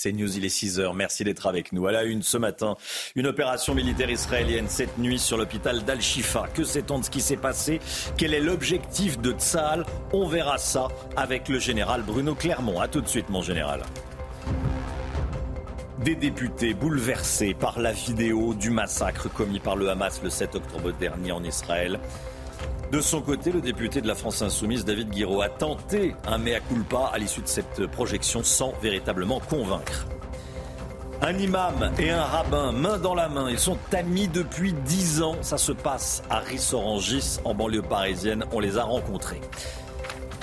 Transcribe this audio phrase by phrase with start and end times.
[0.00, 0.94] C'est News, il est 6 heures.
[0.94, 1.88] Merci d'être avec nous.
[1.88, 2.76] À la une ce matin,
[3.16, 6.46] une opération militaire israélienne cette nuit sur l'hôpital d'Al-Shifa.
[6.54, 7.80] Que sait-on de ce qui s'est passé?
[8.16, 9.84] Quel est l'objectif de Tsahal?
[10.12, 12.80] On verra ça avec le général Bruno Clermont.
[12.80, 13.82] A tout de suite, mon général.
[16.04, 20.92] Des députés bouleversés par la vidéo du massacre commis par le Hamas le 7 octobre
[20.92, 21.98] dernier en Israël.
[22.90, 26.58] De son côté, le député de la France Insoumise, David Guiraud, a tenté un mea
[26.60, 30.06] culpa à l'issue de cette projection sans véritablement convaincre.
[31.20, 35.36] Un imam et un rabbin, main dans la main, ils sont amis depuis dix ans.
[35.42, 38.46] Ça se passe à Rissorangis, en banlieue parisienne.
[38.52, 39.40] On les a rencontrés.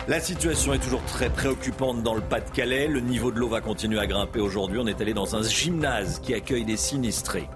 [0.07, 2.87] La situation est toujours très préoccupante dans le Pas-de-Calais.
[2.87, 4.77] Le niveau de l'eau va continuer à grimper aujourd'hui.
[4.79, 7.49] On est allé dans un gymnase qui accueille des sinistrés.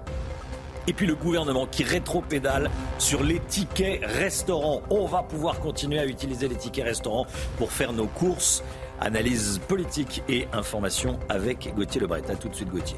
[0.90, 4.82] Et puis le gouvernement qui rétropédale sur les tickets restaurants.
[4.90, 7.28] On va pouvoir continuer à utiliser les tickets restaurants
[7.60, 8.64] pour faire nos courses.
[9.00, 12.24] Analyse politique et information avec Gauthier Lebret.
[12.40, 12.98] Tout de suite Gauthier.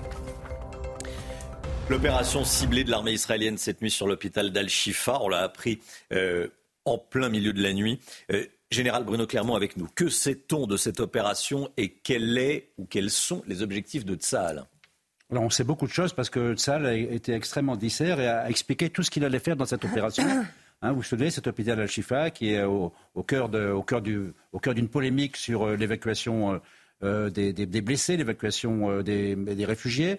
[1.90, 5.82] L'opération ciblée de l'armée israélienne cette nuit sur l'hôpital d'Al-Shifa, on l'a appris
[6.14, 6.48] euh,
[6.86, 8.00] en plein milieu de la nuit.
[8.32, 9.90] Euh, Général Bruno Clermont avec nous.
[9.94, 14.66] Que sait-on de cette opération et quels sont les objectifs de Tsahal?
[15.32, 18.50] Alors on sait beaucoup de choses parce que Tsahal a été extrêmement disert et a
[18.50, 20.26] expliqué tout ce qu'il allait faire dans cette opération.
[20.82, 22.92] Hein, vous vous souvenez, cet hôpital Al-Shifa qui est au,
[23.26, 26.58] cœur d'une polémique sur euh, l'évacuation euh,
[27.04, 30.18] euh, des, blessés, l'évacuation des, réfugiés.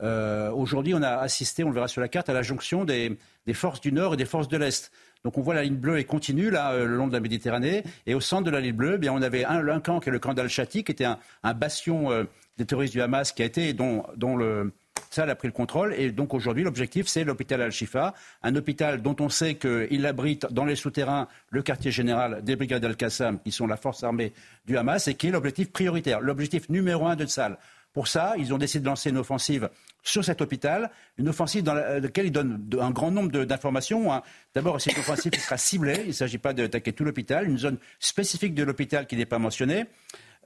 [0.00, 3.16] Aujourd'hui, on a assisté, on le verra sur la carte, à la jonction des,
[3.52, 4.92] forces du Nord et des forces de l'Est.
[5.24, 8.14] Donc on voit la ligne bleue est continue là le long de la Méditerranée et
[8.14, 10.18] au centre de la ligne bleue, eh bien on avait un, camp qui est le
[10.18, 12.26] camp d'Al-Shati qui était un, bastion
[12.62, 14.72] des terroristes du Hamas qui a été dont, dont le
[15.10, 15.94] ça, a pris le contrôle.
[15.94, 20.64] Et donc aujourd'hui, l'objectif, c'est l'hôpital Al-Shifa, un hôpital dont on sait qu'il abrite dans
[20.64, 24.32] les souterrains le quartier général des brigades Al-Qassam, qui sont la force armée
[24.66, 27.58] du Hamas, et qui est l'objectif prioritaire, l'objectif numéro un de Tsal.
[27.92, 29.68] Pour ça, ils ont décidé de lancer une offensive
[30.02, 34.10] sur cet hôpital, une offensive dans laquelle ils donnent un grand nombre d'informations.
[34.12, 34.22] Hein.
[34.54, 37.58] D'abord, c'est une offensive qui sera ciblée, il ne s'agit pas d'attaquer tout l'hôpital, une
[37.58, 39.84] zone spécifique de l'hôpital qui n'est pas mentionnée.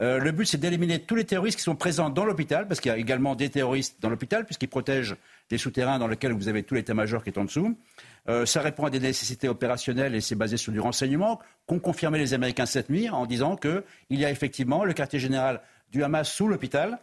[0.03, 2.91] Euh, le but, c'est d'éliminer tous les terroristes qui sont présents dans l'hôpital, parce qu'il
[2.91, 5.17] y a également des terroristes dans l'hôpital, puisqu'ils protègent
[5.49, 7.77] des souterrains dans lesquels vous avez tout l'état-major qui est en dessous.
[8.29, 12.19] Euh, ça répond à des nécessités opérationnelles et c'est basé sur du renseignement qu'ont confirmé
[12.19, 15.61] les Américains cette nuit en disant qu'il y a effectivement le quartier général
[15.93, 16.99] du Hamas sous l'hôpital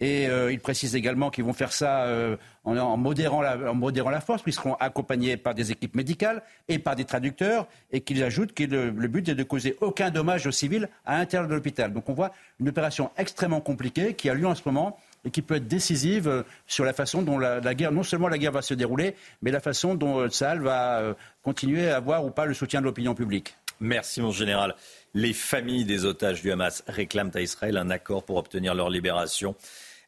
[0.00, 4.10] et euh, ils précisent également qu'ils vont faire ça euh, en, modérant la, en, modérant
[4.10, 8.22] la, force, puisqu'ils seront accompagnés par des équipes médicales et par des traducteurs, et qu'ils
[8.22, 11.92] ajoutent que le, but est de causer aucun dommage aux civils à l'intérieur de l'hôpital.
[11.92, 15.42] Donc on voit une opération extrêmement compliquée qui a lieu en ce moment et qui
[15.42, 18.62] peut être décisive euh, sur la façon dont la, guerre, non seulement la guerre va
[18.62, 22.80] se dérouler, mais la façon dont Tsahal va continuer à avoir ou pas le soutien
[22.80, 23.54] de l'opinion publique.
[23.80, 24.74] Merci mon général.
[25.14, 29.56] Les familles des otages du Hamas réclament à Israël un accord pour obtenir leur libération.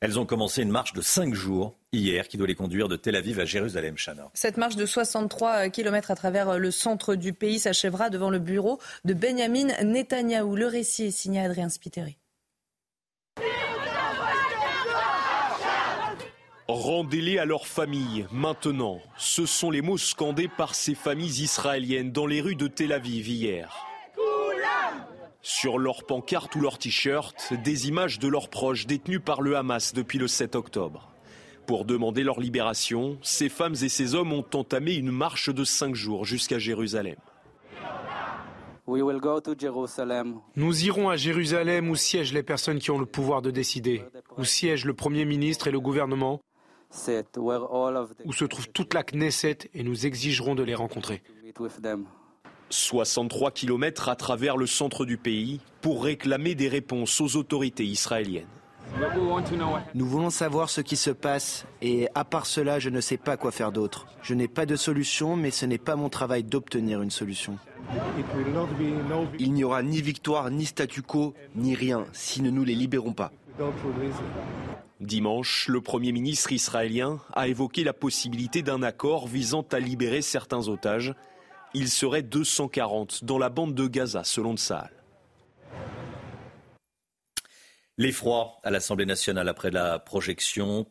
[0.03, 3.15] Elles ont commencé une marche de cinq jours hier qui doit les conduire de Tel
[3.15, 3.95] Aviv à Jérusalem.
[3.97, 4.29] Chana.
[4.35, 8.81] Cette marche de 63 km à travers le centre du pays s'achèvera devant le bureau
[9.05, 10.57] de Benjamin Netanyahou.
[10.57, 12.19] Le récit est signé Adrien Spiteri.
[16.67, 18.99] Rendez-les à leur famille maintenant.
[19.17, 23.29] Ce sont les mots scandés par ces familles israéliennes dans les rues de Tel Aviv
[23.29, 23.92] hier.
[25.45, 29.93] Sur leurs pancartes ou leurs t-shirts, des images de leurs proches détenus par le Hamas
[29.93, 31.13] depuis le 7 octobre.
[31.67, 35.97] Pour demander leur libération, ces femmes et ces hommes ont entamé une marche de cinq
[35.97, 37.17] jours jusqu'à Jérusalem.
[40.57, 44.05] Nous irons à Jérusalem où siègent les personnes qui ont le pouvoir de décider,
[44.39, 46.41] où siègent le Premier ministre et le gouvernement,
[48.25, 51.23] où se trouve toute la Knesset et nous exigerons de les rencontrer.
[52.73, 58.47] 63 km à travers le centre du pays pour réclamer des réponses aux autorités israéliennes.
[59.95, 63.37] Nous voulons savoir ce qui se passe et à part cela, je ne sais pas
[63.37, 64.07] quoi faire d'autre.
[64.23, 67.59] Je n'ai pas de solution, mais ce n'est pas mon travail d'obtenir une solution.
[69.39, 72.75] Il n'y aura ni victoire, ni statu quo, ni rien si nous ne nous les
[72.75, 73.33] libérons pas.
[75.01, 80.69] Dimanche, le Premier ministre israélien a évoqué la possibilité d'un accord visant à libérer certains
[80.69, 81.15] otages
[81.75, 84.93] il serait 240 dans la bande de Gaza, selon Tsahal.
[87.99, 90.87] L'effroi à l'Assemblée nationale après la projection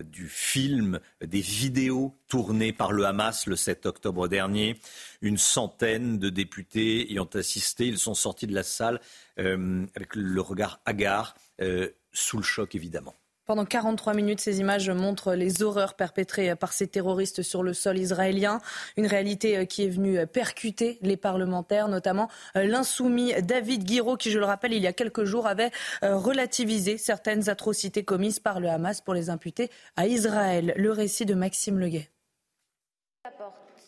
[0.00, 4.78] du film, des vidéos tournées par le Hamas le 7 octobre dernier.
[5.20, 7.86] Une centaine de députés y ont assisté.
[7.86, 9.00] Ils sont sortis de la salle
[9.38, 13.14] euh, avec le regard hagard, euh, sous le choc évidemment.
[13.44, 17.98] Pendant 43 minutes, ces images montrent les horreurs perpétrées par ces terroristes sur le sol
[17.98, 18.60] israélien.
[18.96, 24.30] Une réalité euh, qui est venue percuter les parlementaires, notamment euh, l'insoumis David Guiraud, qui,
[24.30, 25.72] je le rappelle, il y a quelques jours avait
[26.04, 30.72] euh, relativisé certaines atrocités commises par le Hamas pour les imputer à Israël.
[30.76, 32.10] Le récit de Maxime Leguet.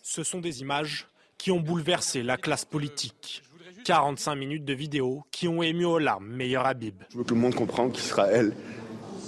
[0.03, 1.09] Ce sont des images
[1.39, 3.43] qui ont bouleversé la classe politique.
[3.85, 7.03] 45 minutes de vidéos qui ont ému aux larmes Meilleur Habib.
[7.11, 8.55] Je veux que le monde comprenne qu'Israël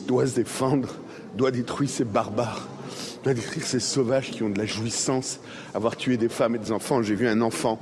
[0.07, 0.89] doit se défendre,
[1.35, 2.69] doit détruire ces barbares,
[3.25, 5.41] doit détruire ces sauvages qui ont de la jouissance,
[5.75, 7.03] avoir tué des femmes et des enfants.
[7.03, 7.81] J'ai vu un enfant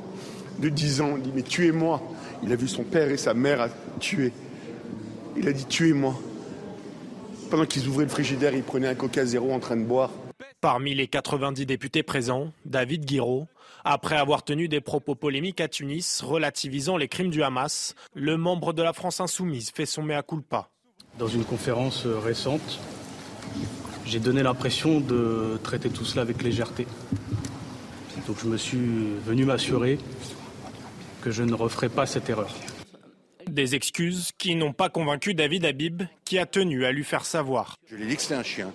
[0.59, 2.03] de 10 ans, il dit mais tuez-moi.
[2.43, 3.69] Il a vu son père et sa mère
[4.01, 4.33] tuer.
[5.37, 6.15] Il a dit tuez-moi.
[7.51, 10.11] Pendant qu'ils ouvraient le frigidaire, ils prenaient un coca zéro en train de boire.
[10.61, 13.47] Parmi les 90 députés présents, David Guiraud,
[13.85, 18.73] après avoir tenu des propos polémiques à Tunis relativisant les crimes du Hamas, le membre
[18.73, 20.71] de la France insoumise fait son mea culpa.
[21.19, 22.81] Dans une conférence euh, récente,
[24.05, 26.87] j'ai donné l'impression de traiter tout cela avec légèreté.
[28.27, 29.99] Donc je me suis venu m'assurer
[31.23, 32.53] que je ne referai pas cette erreur.
[33.49, 37.77] Des excuses qui n'ont pas convaincu David Habib, qui a tenu à lui faire savoir.
[37.89, 38.73] Je lui ai dit que c'était un chien.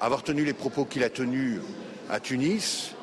[0.00, 1.60] Avoir tenu les propos qu'il a tenus
[2.08, 2.94] à Tunis,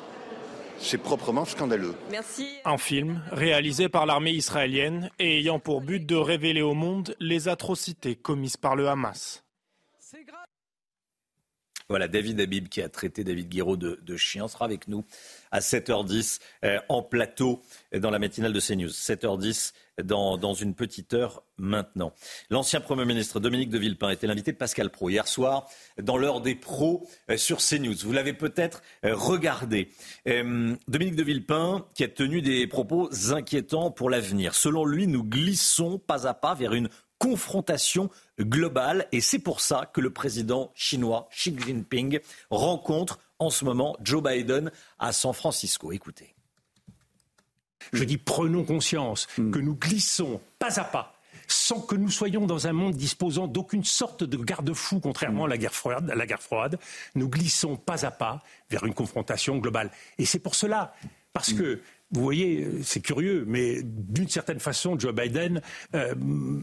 [0.78, 1.94] c'est proprement scandaleux.
[2.10, 2.46] Merci.
[2.64, 7.48] Un film réalisé par l'armée israélienne et ayant pour but de révéler au monde les
[7.48, 9.44] atrocités commises par le Hamas.
[11.88, 15.04] Voilà, David Habib qui a traité David Guiraud de, chien sera avec nous
[15.50, 17.62] à 7h10 euh, en plateau
[17.92, 18.88] dans la matinale de CNews.
[18.88, 19.72] 7h10
[20.02, 22.12] dans, dans une petite heure maintenant.
[22.50, 25.68] L'ancien Premier ministre Dominique de Villepin était l'invité de Pascal Pro hier soir
[26.00, 27.96] dans l'heure des pros euh, sur CNews.
[28.04, 29.90] Vous l'avez peut-être euh, regardé.
[30.26, 34.54] Dominique de Villepin qui a tenu des propos inquiétants pour l'avenir.
[34.54, 38.10] Selon lui, nous glissons pas à pas vers une confrontation
[38.40, 39.06] globale.
[39.12, 42.20] Et c'est pour ça que le président chinois Xi Jinping
[42.50, 45.92] rencontre en ce moment Joe Biden à San Francisco.
[45.92, 46.34] Écoutez.
[47.92, 49.50] Je dis prenons conscience hmm.
[49.50, 51.14] que nous glissons pas à pas
[51.50, 55.56] sans que nous soyons dans un monde disposant d'aucune sorte de garde-fou, contrairement à la
[55.56, 56.10] guerre froide.
[56.10, 56.78] À la guerre froide,
[57.14, 59.90] nous glissons pas à pas vers une confrontation globale.
[60.18, 60.94] Et c'est pour cela,
[61.32, 61.58] parce hmm.
[61.58, 61.80] que
[62.10, 65.62] vous voyez, c'est curieux, mais d'une certaine façon, Joe Biden
[65.94, 66.14] euh,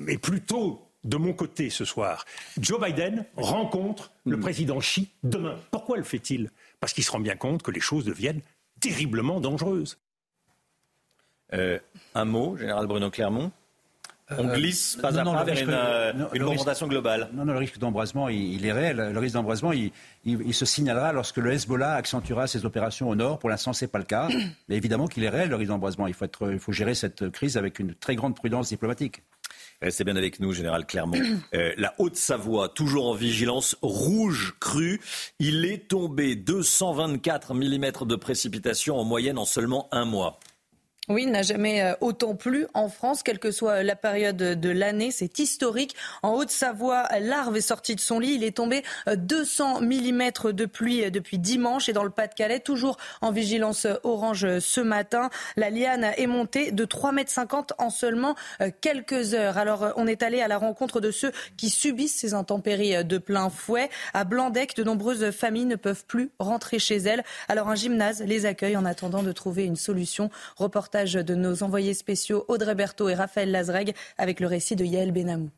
[0.08, 2.26] est plutôt de mon côté ce soir.
[2.60, 4.42] Joe Biden rencontre le hmm.
[4.42, 5.56] président Xi demain.
[5.72, 6.52] Pourquoi le fait-il?
[6.80, 8.42] Parce qu'il se rend bien compte que les choses deviennent
[8.82, 9.98] terriblement dangereuses.
[11.54, 11.80] Euh,
[12.16, 13.52] un mot, général Bruno Clermont?
[14.32, 17.30] On euh, glisse pas à pas vers une, euh, globale.
[17.34, 19.12] Non, non, le risque d'embrasement, il, est réel.
[19.14, 23.38] Le risque d'embrasement, il, se signalera lorsque le Hezbollah accentuera ses opérations au nord.
[23.38, 24.28] Pour l'instant, ce n'est pas le cas.
[24.68, 26.08] Mais évidemment qu'il est réel, le risque d'embrasement.
[26.08, 29.22] Il faut, il faut gérer cette crise avec une très grande prudence diplomatique.
[29.82, 31.20] Restez bien avec nous, Général Clermont.
[31.54, 35.00] Euh, la Haute-Savoie, toujours en vigilance rouge crue.
[35.40, 40.40] Il est tombé 224 mm de précipitations en moyenne en seulement un mois.
[41.08, 44.70] Oui, il n'a jamais euh, autant plu en France, quelle que soit la période de
[44.70, 45.12] l'année.
[45.12, 45.96] C'est historique.
[46.24, 48.34] En Haute-Savoie, l'arve est sortie de son lit.
[48.34, 48.82] Il est tombé
[49.16, 51.90] 200 euh, mm de pluie euh, depuis dimanche.
[51.90, 56.86] Et dans le Pas-de-Calais, toujours en vigilance orange ce matin, la liane est montée de
[56.86, 58.36] 3,50 mètres en seulement
[58.82, 59.60] quelques heures.
[59.60, 63.52] Alors, on est allé à la rencontre de ceux qui subissent ces intempéries de plein
[63.52, 63.90] fouet.
[64.14, 67.24] À Blandec, de nombreuses familles ne peuvent plus rentrer chez elles.
[67.48, 70.32] Alors, un gymnase les accueille en attendant de trouver une solution.
[70.56, 75.12] Reportage de nos envoyés spéciaux Audrey Berthaud et Raphaël Lazreg avec le récit de Yael
[75.12, 75.50] Benamou.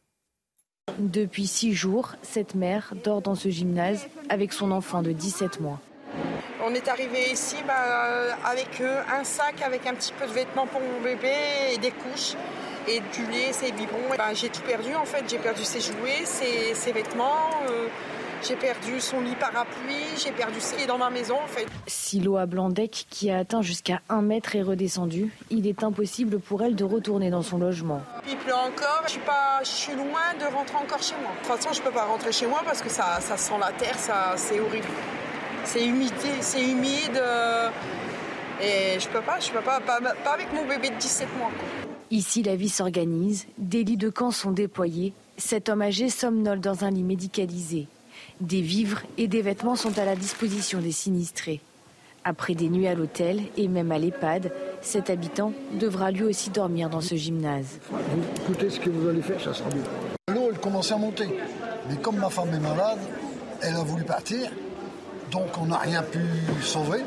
[0.98, 5.80] Depuis six jours, cette mère dort dans ce gymnase avec son enfant de 17 mois.
[6.66, 10.66] On est arrivé ici bah, avec euh, un sac avec un petit peu de vêtements
[10.66, 11.32] pour mon bébé
[11.72, 12.34] et des couches
[12.88, 14.18] et du lait, ses biberons.
[14.18, 17.52] Bah, j'ai tout perdu en fait, j'ai perdu ses jouets, ses, vêtements.
[17.70, 17.88] Euh,
[18.44, 21.66] j'ai perdu son lit parapluie, j'ai perdu ce qui est dans ma maison en fait.
[21.88, 26.40] Si l'eau à Blandec, qui a atteint jusqu'à un mètre, est redescendue, il est impossible
[26.40, 28.02] pour elle de retourner dans son logement.
[28.30, 31.32] Il pleut encore, je suis, pas, je suis loin de rentrer encore chez moi.
[31.32, 33.72] De toute façon, je peux pas rentrer chez moi parce que ça, ça sent la
[33.72, 34.88] terre, ça, c'est horrible.
[35.64, 37.18] C'est humide, c'est humide.
[37.18, 37.70] Euh,
[38.62, 40.00] et je peux pas, je peux pas, pas,
[40.34, 41.52] avec mon bébé de 17 mois.
[42.10, 45.14] Ici, la vie s'organise, des lits de camp sont déployés.
[45.38, 47.88] Cet homme âgé somnole dans un lit médicalisé.
[48.42, 51.60] Des vivres et des vêtements sont à la disposition des sinistrés.
[52.24, 54.52] Après des nuits à l'hôtel et même à l'EHPAD,
[54.82, 57.80] cet habitant devra lui aussi dormir dans ce gymnase.
[58.44, 59.82] écoutez ce que vous allez faire, ça sera bien.
[60.32, 61.28] L'eau, elle commencé à monter.
[61.90, 63.00] Mais comme ma femme est malade,
[63.62, 64.52] elle a voulu partir,
[65.32, 66.20] donc on n'a rien pu
[66.62, 67.00] sauver.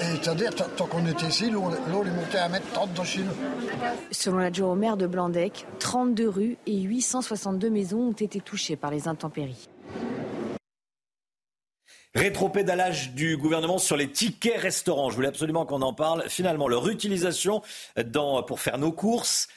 [0.00, 3.32] Et c'est-à-dire, tant qu'on était ici, l'eau est montée à 1m30 dans chez nous.
[4.12, 8.92] Selon l'adjoint au maire de Blandec, 32 rues et 862 maisons ont été touchées par
[8.92, 9.68] les intempéries.
[12.14, 15.10] Rétropédalage du gouvernement sur les tickets restaurants.
[15.10, 16.24] Je voulais absolument qu'on en parle.
[16.28, 17.62] Finalement, leur utilisation
[18.46, 19.48] pour faire nos courses,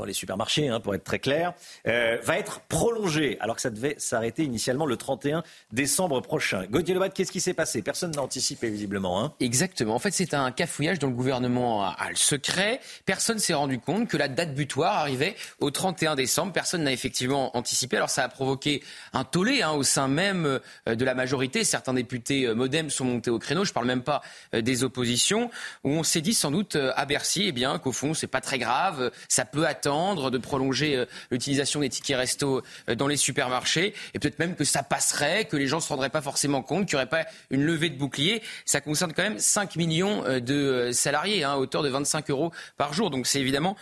[0.00, 1.52] dans les supermarchés, hein, pour être très clair,
[1.86, 5.42] euh, va être prolongé, alors que ça devait s'arrêter initialement le 31
[5.72, 6.64] décembre prochain.
[6.70, 7.82] Gauthier Lebas, qu'est-ce qui s'est passé?
[7.82, 9.22] Personne n'a anticipé, visiblement.
[9.22, 9.34] Hein.
[9.40, 9.94] Exactement.
[9.94, 12.80] En fait, c'est un cafouillage dont le gouvernement a, le secret.
[13.04, 16.52] Personne s'est rendu compte que la date butoir arrivait au 31 décembre.
[16.52, 17.98] Personne n'a effectivement anticipé.
[17.98, 21.62] Alors, ça a provoqué un tollé hein, au sein même euh, de la majorité.
[21.62, 23.64] Certains députés euh, modem sont montés au créneau.
[23.64, 24.22] Je ne parle même pas
[24.54, 25.50] des oppositions,
[25.84, 28.58] où on s'est dit sans doute à Bercy eh bien, qu'au fond, c'est pas très
[28.58, 33.94] grave, ça peut attendre de prolonger euh, l'utilisation des tickets resto euh, dans les supermarchés,
[34.14, 36.86] et peut-être même que ça passerait, que les gens ne se rendraient pas forcément compte,
[36.86, 38.42] qu'il n'y aurait pas une levée de bouclier.
[38.64, 42.52] Ça concerne quand même 5 millions euh, de salariés, hein, à hauteur de 25 euros
[42.76, 43.10] par jour.
[43.10, 43.76] Donc c'est évidemment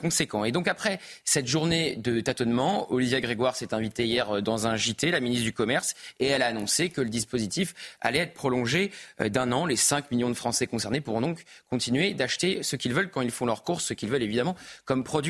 [0.00, 0.44] conséquent.
[0.44, 5.10] Et donc après cette journée de tâtonnement, Olivia Grégoire s'est invitée hier dans un JT,
[5.10, 9.52] la ministre du Commerce, et elle a annoncé que le dispositif allait être prolongé d'un
[9.52, 9.66] an.
[9.66, 13.30] Les 5 millions de Français concernés pourront donc continuer d'acheter ce qu'ils veulent quand ils
[13.30, 15.21] font leurs courses, ce qu'ils veulent évidemment comme produit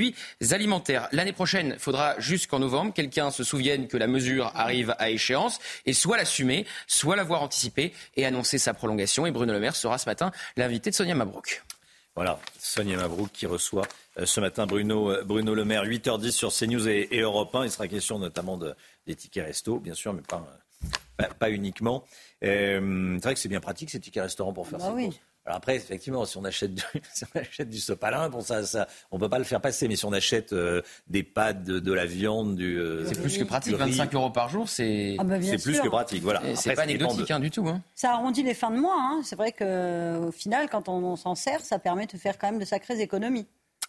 [0.51, 1.09] alimentaires.
[1.13, 5.59] L'année prochaine, il faudra jusqu'en novembre quelqu'un se souvienne que la mesure arrive à échéance
[5.87, 9.27] et soit l'assumer, soit l'avoir anticipé et annoncer sa prolongation.
[9.27, 11.63] Et Bruno Le Maire sera ce matin l'invité de Sonia Mabrouk.
[12.15, 13.87] Voilà, Sonia Mabrouk qui reçoit
[14.19, 17.65] euh, ce matin Bruno, euh, Bruno Le Maire, 8h10 sur CNews et, Europe 1.
[17.65, 18.75] Il sera question notamment de,
[19.07, 20.45] des tickets resto, bien sûr, mais pas,
[21.39, 22.05] pas, uniquement.
[22.45, 24.91] Euh, c'est vrai que c'est bien pratique ces tickets restaurants pour faire ça.
[24.91, 25.01] Bah
[25.45, 26.83] alors après, effectivement, si on achète du,
[27.13, 29.89] si on achète du sopalin, bon, ça, ça, on peut pas le faire passer.
[29.89, 32.79] Mais si on achète euh, des pâtes, de, la viande, du.
[32.79, 33.75] Euh, c'est plus que pratique.
[33.75, 35.17] 25 euros par jour, c'est.
[35.19, 36.23] Ah bah c'est plus que pratique.
[36.23, 36.43] Voilà.
[36.55, 37.67] C'est pas anecdotique hein, du tout.
[37.67, 37.83] Hein.
[37.95, 38.97] Ça arrondit les fins de mois.
[38.97, 39.23] Hein.
[39.25, 42.65] C'est vrai qu'au final, quand on s'en sert, ça permet de faire quand même de
[42.65, 43.47] sacrées économies.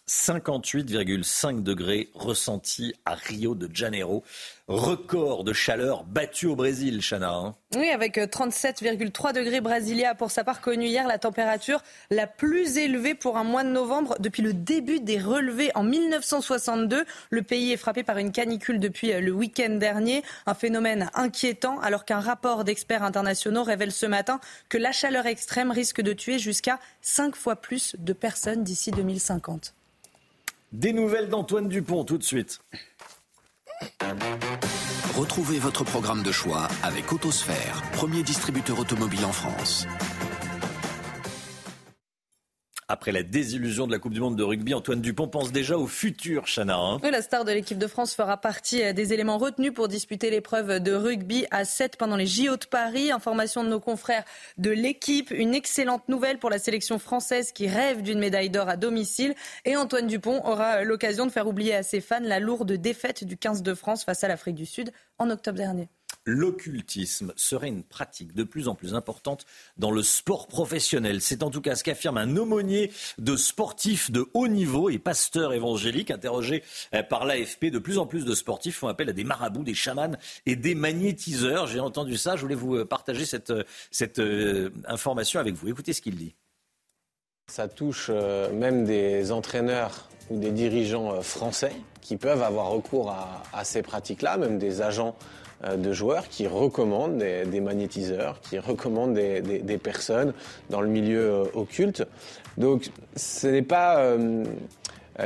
[0.10, 4.24] 58,5 degrés ressentis à Rio de Janeiro.
[4.68, 7.34] Record de chaleur battu au Brésil, Chana.
[7.34, 7.56] Hein.
[7.76, 11.82] Oui, avec 37,3 euh, degrés Brasilia pour sa part connue hier la température
[12.12, 17.06] la plus élevée pour un mois de novembre depuis le début des relevés en 1962.
[17.30, 21.80] Le pays est frappé par une canicule depuis euh, le week-end dernier, un phénomène inquiétant
[21.80, 26.40] alors qu'un rapport d'experts internationaux révèle ce matin que la chaleur extrême risque de tuer
[26.40, 29.74] jusqu'à 5 fois plus de personnes d'ici 2050.
[30.74, 32.60] Des nouvelles d'Antoine Dupont tout de suite.
[35.16, 39.86] Retrouvez votre programme de choix avec Autosphère, premier distributeur automobile en France.
[42.88, 45.88] Après la désillusion de la Coupe du Monde de rugby, Antoine Dupont pense déjà au
[45.88, 46.78] futur, Chana.
[46.78, 47.00] Hein.
[47.02, 50.80] la star de l'équipe de France fera partie euh, des éléments retenus pour disputer l'épreuve
[50.80, 53.12] de rugby à 7 pendant les JO de Paris.
[53.12, 54.24] Information de nos confrères
[54.58, 55.32] de l'équipe.
[55.32, 59.36] Une excellente nouvelle pour la sélection française qui rêve d'une médaille d'or à domicile.
[59.66, 63.38] Et Antoine Dupont aura l'occasion de faire oublier à ses fans la lourde défaite du
[63.38, 65.88] 15 de France face à l'Afrique du Sud en octobre dernier
[66.26, 69.46] l'occultisme serait une pratique de plus en plus importante
[69.78, 71.22] dans le sport professionnel.
[71.22, 75.54] C'est en tout cas ce qu'affirme un aumônier de sportifs de haut niveau et pasteur
[75.54, 76.64] évangélique interrogé
[76.94, 77.66] euh, par l'AFP.
[77.66, 80.76] De plus en plus de sportifs font appel à des marabouts, des chamans et des
[80.76, 81.68] magnétiseurs.
[81.68, 84.22] J'ai entendu ça, je voulais vous euh, partager cette, euh, cette
[84.88, 85.68] information avec vous.
[85.68, 86.36] Écoutez ce qu'il dit.
[87.52, 93.12] Ça touche même des entraîneurs ou des dirigeants français qui peuvent avoir recours
[93.54, 95.43] à, ces pratiques-là, même des agents euh,
[95.78, 100.34] de joueurs qui recommandent des, magnétiseurs, qui recommandent des, personnes
[100.70, 102.06] dans le milieu euh, occulte.
[102.58, 104.44] Donc ce n'est pas euh,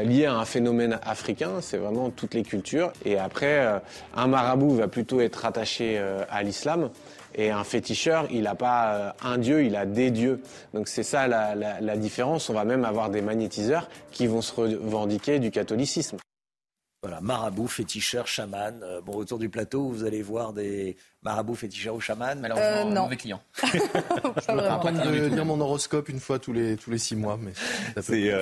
[0.03, 2.91] lié à un phénomène africain, c'est vraiment toutes les cultures.
[3.05, 3.81] Et après,
[4.15, 5.97] un marabout va plutôt être attaché
[6.29, 6.89] à l'islam.
[7.35, 10.41] Et un féticheur, il n'a pas un dieu, il a des dieux.
[10.73, 12.49] Donc c'est ça la différence.
[12.49, 16.17] On va même avoir des magnétiseurs qui vont se revendiquer du catholicisme.
[17.03, 18.81] Voilà, marabout, féticheur, chaman.
[18.83, 22.35] Euh, bon, autour du plateau, vous allez voir des marabouts, féticheurs ou chamans.
[22.35, 23.03] Malheureusement, euh, non.
[23.03, 23.41] mauvais client.
[23.63, 27.37] je me de lire mon horoscope une fois tous les, tous les six mois.
[27.39, 27.53] mais
[28.01, 28.33] C'est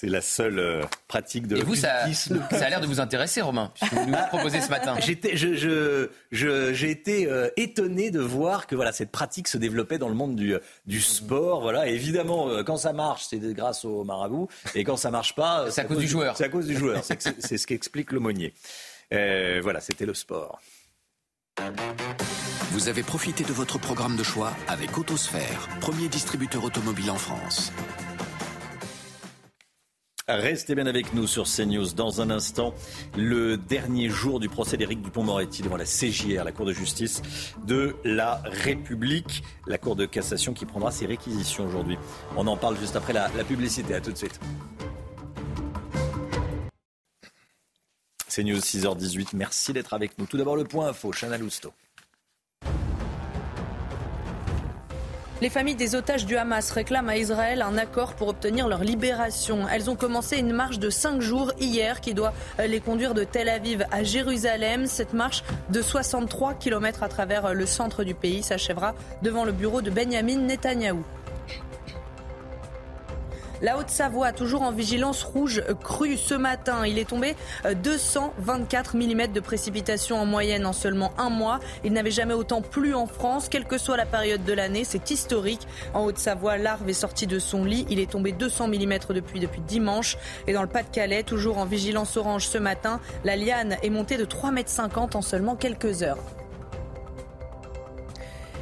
[0.00, 3.42] c'est la seule euh, pratique de Et vous, ça, ça, a l'air de vous intéresser,
[3.42, 4.94] Romain, puisque vous nous proposez ce matin.
[4.98, 9.98] J'étais, je, je, j'ai été euh, étonné de voir que voilà, cette pratique se développait
[9.98, 11.60] dans le monde du, du sport.
[11.60, 11.86] Voilà.
[11.86, 14.48] évidemment, euh, quand ça marche, c'est grâce au marabout.
[14.74, 16.34] Et quand ça marche pas, c'est à, cause du joueur.
[16.34, 17.04] C'est à cause du joueur.
[17.04, 18.54] c'est, ce qu'explique l'aumônier.
[19.10, 20.62] voilà, c'était le sport.
[22.70, 27.70] Vous avez profité de votre programme de choix avec Autosphère, premier distributeur automobile en France.
[30.38, 31.92] Restez bien avec nous sur CNews.
[31.92, 32.72] Dans un instant,
[33.16, 37.20] le dernier jour du procès d'Éric Dupont-Moretti devant la CJR, la Cour de justice
[37.66, 39.42] de la République.
[39.66, 41.98] La Cour de cassation qui prendra ses réquisitions aujourd'hui.
[42.36, 43.94] On en parle juste après la, publicité.
[43.94, 44.38] À tout de suite.
[48.28, 49.30] CNews 6h18.
[49.34, 50.26] Merci d'être avec nous.
[50.26, 51.10] Tout d'abord, le point info.
[51.12, 51.72] Chana Lousteau.
[55.40, 59.66] Les familles des otages du Hamas réclament à Israël un accord pour obtenir leur libération.
[59.72, 63.48] Elles ont commencé une marche de cinq jours hier qui doit les conduire de Tel
[63.48, 64.86] Aviv à Jérusalem.
[64.86, 69.80] Cette marche de 63 km à travers le centre du pays s'achèvera devant le bureau
[69.80, 71.02] de Benjamin Netanyahou.
[73.62, 76.86] La Haute-Savoie, toujours en vigilance rouge crue ce matin.
[76.86, 77.36] Il est tombé
[77.82, 81.60] 224 euh, mm de précipitations en moyenne en seulement un mois.
[81.84, 84.84] Il n'avait jamais autant plu en France, quelle que soit la période de l'année.
[84.84, 85.66] C'est historique.
[85.92, 87.84] En Haute-Savoie, l'arve est sorti de son lit.
[87.90, 90.16] Il est tombé 200 mm depuis, depuis dimanche.
[90.46, 94.24] Et dans le Pas-de-Calais, toujours en vigilance orange ce matin, la liane est montée de
[94.24, 96.39] 3,50 m en seulement quelques heures.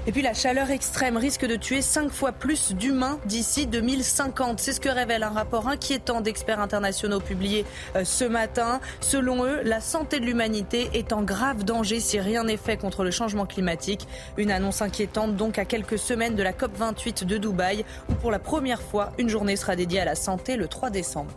[0.08, 4.58] Et puis la chaleur extrême risque de tuer cinq fois plus d'humains d'ici 2050.
[4.58, 8.80] C'est ce que révèle un rapport inquiétant d'experts internationaux publié euh, ce matin.
[9.02, 13.04] Selon eux, la santé de l'humanité est en grave danger si rien n'est fait contre
[13.04, 14.08] le changement climatique.
[14.38, 18.38] Une annonce inquiétante donc à quelques semaines de la COP28 de Dubaï où pour la
[18.38, 21.34] première fois une journée sera dédiée à la santé le 3 décembre.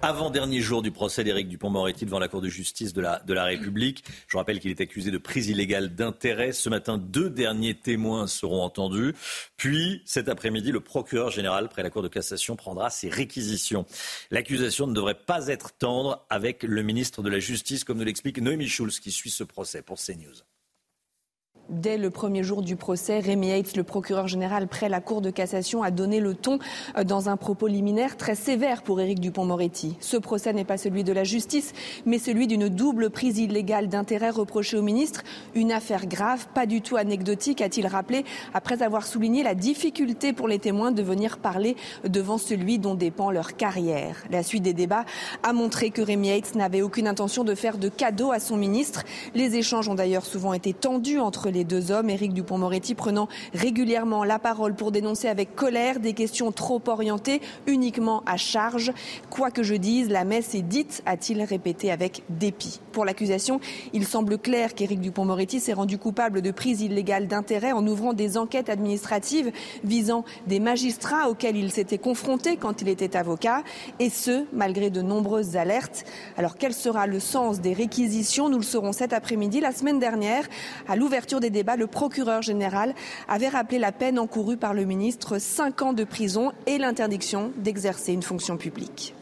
[0.00, 4.04] Avant-dernier jour du procès d'Éric Dupont-Moretti devant la Cour de justice de la, République.
[4.28, 6.52] Je rappelle qu'il est accusé de prise illégale d'intérêt.
[6.52, 9.14] Ce matin, deux derniers témoins seront entendus.
[9.56, 13.86] Puis, cet après-midi, le procureur général près la Cour de cassation prendra ses réquisitions.
[14.30, 18.40] L'accusation ne devrait pas être tendre avec le ministre de la Justice, comme nous l'explique
[18.40, 20.44] Noémie Schulz, qui suit ce procès pour CNews.
[21.68, 25.28] Dès le premier jour du procès, Rémi Haït, le procureur général près la Cour de
[25.28, 26.58] cassation, a donné le ton
[26.96, 29.94] euh, dans un propos liminaire très sévère pour Éric Dupont-Moretti.
[30.00, 31.74] Ce procès n'est pas celui de la justice,
[32.06, 35.24] mais celui d'une double prise illégale d'intérêt reprochée au ministre.
[35.54, 40.48] Une affaire grave, pas du tout anecdotique, a-t-il rappelé, après avoir souligné la difficulté pour
[40.48, 44.24] les témoins de venir parler devant celui dont dépend leur carrière.
[44.30, 45.04] La suite des débats
[45.42, 49.04] a montré que Rémi Haït n'avait aucune intention de faire de cadeau à son ministre.
[49.34, 53.26] Les échanges ont d'ailleurs souvent été tendus entre les les deux hommes, Éric Dupont-Moretti prenant
[53.52, 58.92] régulièrement la parole pour dénoncer avec colère des questions trop orientées uniquement à charge.
[59.28, 62.78] Quoi que je dise, la messe est dite, a-t-il répété avec dépit.
[62.92, 63.58] Pour l'accusation,
[63.92, 68.38] il semble clair qu'Éric Dupont-Moretti s'est rendu coupable de prise illégale d'intérêt en ouvrant des
[68.38, 69.50] enquêtes administratives
[69.82, 73.64] visant des magistrats auxquels il s'était confronté quand il était avocat,
[73.98, 76.04] et ce, malgré de nombreuses alertes.
[76.36, 78.48] Alors quel sera le sens des réquisitions?
[78.48, 79.58] Nous le saurons cet après-midi.
[79.58, 80.46] La semaine dernière,
[80.86, 82.94] à l'ouverture des débats, le procureur général
[83.28, 88.12] avait rappelé la peine encourue par le ministre, 5 ans de prison et l'interdiction d'exercer
[88.12, 89.14] une fonction publique.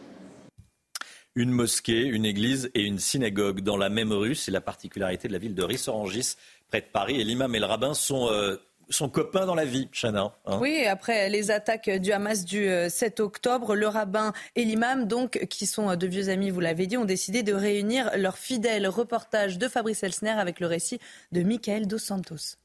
[1.34, 5.34] Une mosquée, une église et une synagogue dans la même rue, c'est la particularité de
[5.34, 6.36] la ville de Rissorangis,
[6.68, 7.20] près de Paris.
[7.20, 8.56] Et l'imam et le rabbin sont euh,
[8.88, 10.32] son copain dans la vie, Chana.
[10.46, 10.58] Hein.
[10.60, 15.46] oui, après les attaques du Hamas du 7 euh, octobre, le rabbin et l'imam, donc,
[15.50, 18.86] qui sont euh, de vieux amis, vous l'avez dit, ont décidé de réunir leur fidèle
[18.86, 21.00] reportage de Fabrice Elsner avec le récit
[21.32, 22.56] de Michael Dos Santos.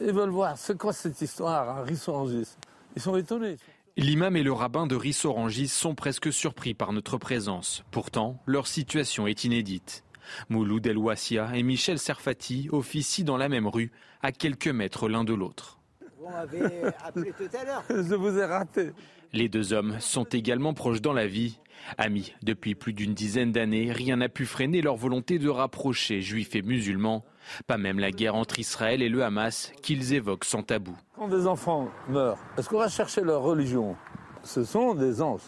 [0.00, 2.48] Ils veulent voir, c'est quoi cette histoire à Rissorangis
[2.96, 3.56] Ils sont étonnés.
[3.96, 7.84] L'imam et le rabbin de Rissorangis sont presque surpris par notre présence.
[7.90, 10.04] Pourtant, leur situation est inédite.
[10.48, 13.90] Mouloud El Wassia et Michel Serfati officient dans la même rue,
[14.22, 15.78] à quelques mètres l'un de l'autre.
[16.18, 17.84] Vous m'avez appelé tout à l'heure.
[17.88, 18.92] Je vous ai raté.
[19.32, 21.58] Les deux hommes sont également proches dans la vie.
[21.96, 26.54] Amis depuis plus d'une dizaine d'années, rien n'a pu freiner leur volonté de rapprocher juifs
[26.54, 27.24] et musulmans.
[27.66, 30.96] Pas même la guerre entre Israël et le Hamas qu'ils évoquent sans tabou.
[31.16, 33.96] Quand des enfants meurent, est-ce qu'on va chercher leur religion?
[34.42, 35.40] Ce sont des anges.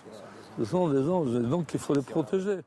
[0.59, 2.61] Ce sont des anges, donc il faut les protéger.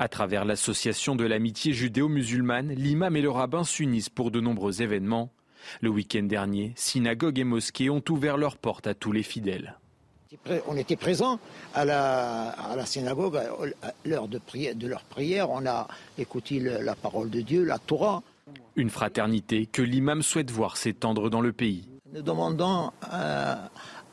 [0.00, 5.32] À travers l'association de l'amitié judéo-musulmane, l'imam et le rabbin s'unissent pour de nombreux événements.
[5.80, 9.76] Le week-end dernier, synagogues et mosquées ont ouvert leurs portes à tous les fidèles.
[10.68, 11.40] On était présents
[11.74, 13.48] à la, synagogue à
[14.04, 14.40] l'heure de,
[14.74, 15.50] de, leur prière.
[15.50, 18.22] On a écouté la parole de Dieu, la Torah.
[18.76, 21.88] Une fraternité que l'imam souhaite voir s'étendre dans le pays.
[22.12, 23.56] Nous demandons euh,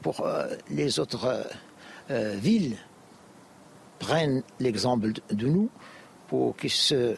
[0.02, 1.46] pour euh, les autres
[2.10, 2.78] euh, villes
[4.00, 5.70] prennent l'exemple de nous
[6.28, 7.16] pour qu'ils se,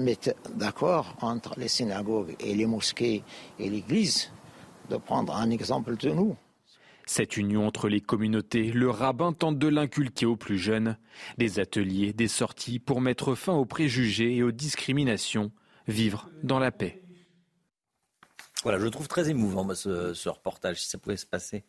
[0.00, 3.22] mettent d'accord entre les synagogues et les mosquées
[3.58, 4.30] et l'Église,
[4.88, 6.36] de prendre un exemple de nous.
[7.06, 10.96] Cette union entre les communautés, le rabbin tente de l'inculquer aux plus jeunes.
[11.38, 15.52] Des ateliers, des sorties pour mettre fin aux préjugés et aux discriminations,
[15.86, 17.05] vivre dans la paix.
[18.62, 21.62] Voilà, je trouve très émouvant ce, reportage, si ça pouvait se passer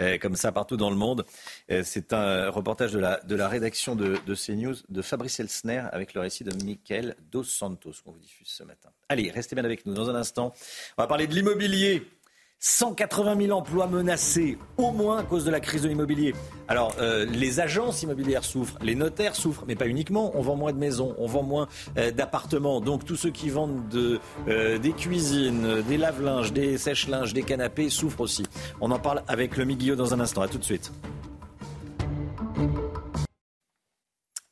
[0.00, 1.24] euh, comme ça partout dans le monde.
[1.70, 5.84] Euh, c'est un reportage de la, de la rédaction de, de CNews de Fabrice Elsner
[5.92, 8.90] avec le récit de Michael Dos Santos qu'on vous diffuse ce matin.
[9.08, 9.94] Allez, restez bien avec nous.
[9.94, 10.52] Dans un instant,
[10.98, 12.06] on va parler de l'immobilier.
[12.58, 16.34] 180 000 emplois menacés, au moins à cause de la crise de l'immobilier.
[16.68, 20.32] Alors, euh, les agences immobilières souffrent, les notaires souffrent, mais pas uniquement.
[20.34, 22.80] On vend moins de maisons, on vend moins euh, d'appartements.
[22.80, 27.90] Donc, tous ceux qui vendent de, euh, des cuisines, des lave-linges, des sèche-linges, des canapés
[27.90, 28.44] souffrent aussi.
[28.80, 30.40] On en parle avec le Guillot dans un instant.
[30.40, 30.92] À tout de suite.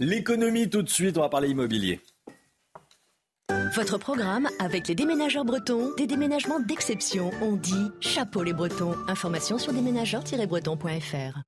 [0.01, 2.01] L'économie, tout de suite, on va parler immobilier.
[3.51, 7.31] Votre programme avec les déménageurs bretons, des déménagements d'exception.
[7.43, 8.95] On dit chapeau les bretons.
[9.07, 11.41] Information sur déménageurs-bretons.fr.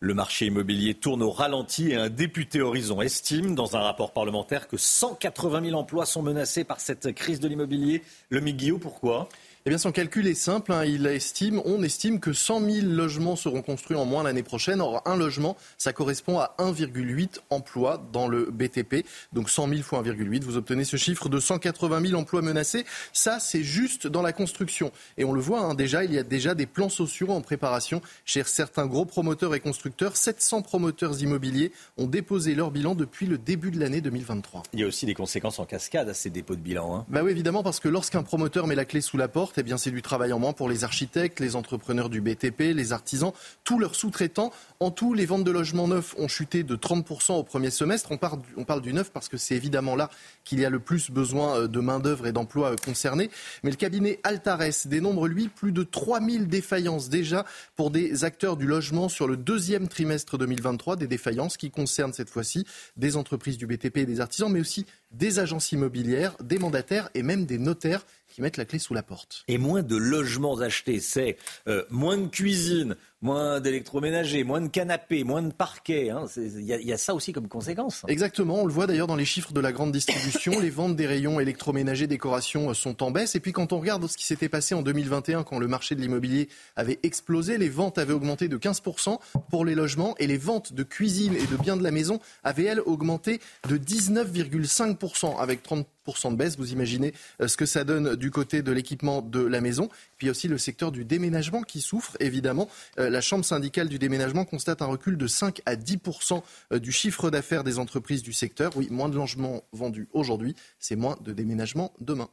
[0.00, 4.66] Le marché immobilier tourne au ralenti et un député Horizon estime dans un rapport parlementaire
[4.66, 8.02] que 180 000 emplois sont menacés par cette crise de l'immobilier.
[8.28, 9.28] Le Miguel, pourquoi?
[9.66, 10.74] Eh bien, son calcul est simple.
[10.74, 10.84] Hein.
[10.84, 14.82] Il estime, on estime que 100 000 logements seront construits en moins l'année prochaine.
[14.82, 19.06] Or, un logement, ça correspond à 1,8 emplois dans le BTP.
[19.32, 22.84] Donc 100 000 fois 1,8, vous obtenez ce chiffre de 180 000 emplois menacés.
[23.14, 24.92] Ça, c'est juste dans la construction.
[25.16, 28.02] Et on le voit hein, déjà, il y a déjà des plans sociaux en préparation
[28.26, 30.18] chez certains gros promoteurs et constructeurs.
[30.18, 34.64] 700 promoteurs immobiliers ont déposé leur bilan depuis le début de l'année 2023.
[34.74, 36.96] Il y a aussi des conséquences en cascade à ces dépôts de bilan.
[36.96, 37.06] Hein.
[37.08, 39.76] Bah oui, évidemment, parce que lorsqu'un promoteur met la clé sous la porte, eh bien,
[39.76, 43.32] c'est du travail en moins pour les architectes, les entrepreneurs du BTP, les artisans,
[43.64, 44.52] tous leurs sous-traitants.
[44.80, 48.10] En tout, les ventes de logements neufs ont chuté de 30% au premier semestre.
[48.12, 50.10] On parle, du neuf parce que c'est évidemment là
[50.44, 53.30] qu'il y a le plus besoin euh, de main-d'œuvre et d'emplois euh, concernés.
[53.62, 57.44] Mais le cabinet Altares dénombre, lui, plus de 3000 défaillances déjà
[57.76, 60.96] pour des acteurs du logement sur le deuxième trimestre 2023.
[60.96, 64.86] Des défaillances qui concernent cette fois-ci des entreprises du BTP et des artisans, mais aussi
[65.12, 69.04] des agences immobilières, des mandataires et même des notaires qui mettent la clé sous la
[69.04, 69.44] porte.
[69.46, 71.36] Et moins de logements achetés, c'est
[71.68, 76.10] euh, moins de cuisine, moins d'électroménager, moins de canapés, moins de parquets.
[76.10, 76.26] Hein.
[76.36, 78.04] Il y, a ça aussi comme conséquence.
[78.06, 80.60] Exactement, on le voit d'ailleurs dans les chiffres de la grande distribution.
[80.60, 83.34] les ventes des rayons électroménagers, décoration euh, sont en baisse.
[83.34, 86.02] Et puis quand on regarde ce qui s'était passé en 2021, quand le marché de
[86.02, 89.18] l'immobilier avait explosé, les ventes avaient augmenté de 15%
[89.50, 92.64] pour les logements et les ventes de cuisine et de biens de la maison avaient,
[92.64, 96.56] elles, augmenté de 19,5% avec 30 de baisse.
[96.56, 99.88] Vous imaginez euh, ce que ça donne du côté de l'équipement de la maison.
[100.18, 102.68] Puis aussi le secteur du déménagement qui souffre, évidemment.
[102.98, 106.90] Euh, la Chambre syndicale du déménagement constate un recul de 5 à 10% euh, du
[106.90, 108.76] chiffre d'affaires des entreprises du secteur.
[108.76, 112.28] Oui, moins de logements vendus aujourd'hui, c'est moins de déménagements demain.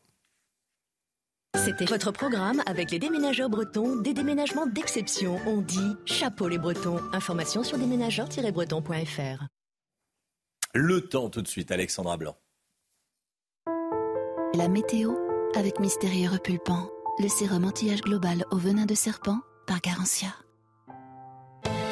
[1.56, 5.40] C'était votre programme avec les déménageurs bretons, des déménagements d'exception.
[5.46, 7.00] On dit chapeau les bretons.
[7.14, 9.46] Information sur déménageurs-bretons.fr.
[10.74, 12.36] Le temps tout de suite, Alexandra Blanc.
[14.56, 15.14] La météo
[15.56, 16.90] avec Mystérieux Repulpant,
[17.20, 20.34] le sérum anti-âge global au venin de serpent par Garantia.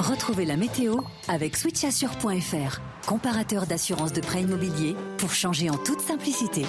[0.10, 0.96] Retrouvez la météo
[1.28, 6.66] avec switchassure.fr, comparateur d'assurance de prêt immobilier pour changer en toute simplicité.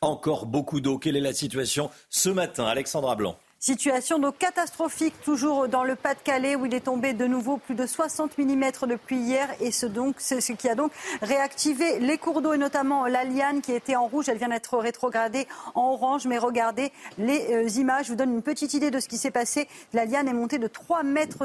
[0.00, 0.96] Encore beaucoup d'eau.
[0.98, 3.36] Quelle est la situation ce matin, Alexandra Blanc?
[3.58, 7.86] Situation donc catastrophique toujours dans le Pas-de-Calais où il est tombé de nouveau plus de
[7.86, 10.92] 60 mm de pluie hier et ce, donc, ce qui a donc
[11.22, 14.28] réactivé les cours d'eau et notamment la Liane qui était en rouge.
[14.28, 16.26] Elle vient d'être rétrogradée en orange.
[16.26, 18.06] Mais regardez les euh, images.
[18.06, 19.68] Je vous donne une petite idée de ce qui s'est passé.
[19.94, 21.38] La Liane est montée de 3,50 mètres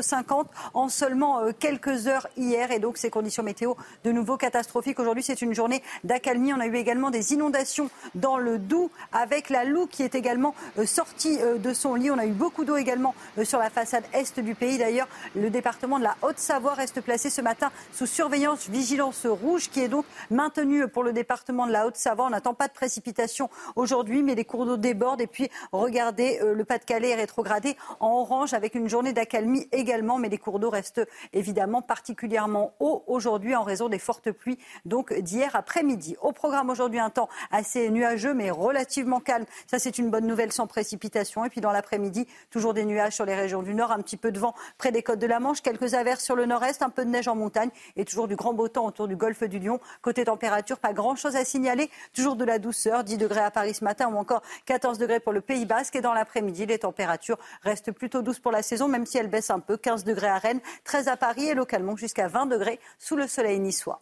[0.74, 5.00] en seulement euh, quelques heures hier et donc ces conditions météo de nouveau catastrophiques.
[5.00, 6.54] Aujourd'hui c'est une journée d'accalmie.
[6.54, 10.54] On a eu également des inondations dans le Doubs avec la Loue qui est également
[10.78, 14.40] euh, sortie de son on a eu beaucoup d'eau également euh, sur la façade est
[14.40, 14.78] du pays.
[14.78, 19.82] D'ailleurs, le département de la Haute-Savoie reste placé ce matin sous surveillance vigilance rouge qui
[19.82, 22.26] est donc maintenue pour le département de la Haute-Savoie.
[22.26, 25.22] On n'attend pas de précipitations aujourd'hui, mais les cours d'eau débordent.
[25.22, 30.18] Et puis, regardez, euh, le Pas-de-Calais est rétrogradé en orange avec une journée d'accalmie également,
[30.18, 35.14] mais les cours d'eau restent évidemment particulièrement hauts aujourd'hui en raison des fortes pluies donc
[35.14, 36.16] d'hier après-midi.
[36.22, 39.46] Au programme aujourd'hui, un temps assez nuageux mais relativement calme.
[39.68, 41.46] Ça, c'est une bonne nouvelle sans précipitation.
[41.46, 44.18] Et puis dans l'après midi toujours des nuages sur les régions du nord, un petit
[44.18, 46.90] peu de vent près des côtes de la Manche, quelques averses sur le nord-est, un
[46.90, 49.60] peu de neige en montagne et toujours du grand beau temps autour du golfe du
[49.60, 49.80] Lion.
[50.02, 51.90] Côté température, pas grand-chose à signaler.
[52.14, 55.34] Toujours de la douceur, 10 degrés à Paris ce matin ou encore 14 degrés pour
[55.34, 55.96] le Pays Basque.
[55.96, 59.50] Et dans l'après-midi, les températures restent plutôt douces pour la saison, même si elles baissent
[59.52, 59.78] un peu.
[59.78, 63.60] 15 degrés à Rennes, 13 à Paris et localement jusqu'à 20 degrés sous le soleil
[63.60, 64.02] niçois.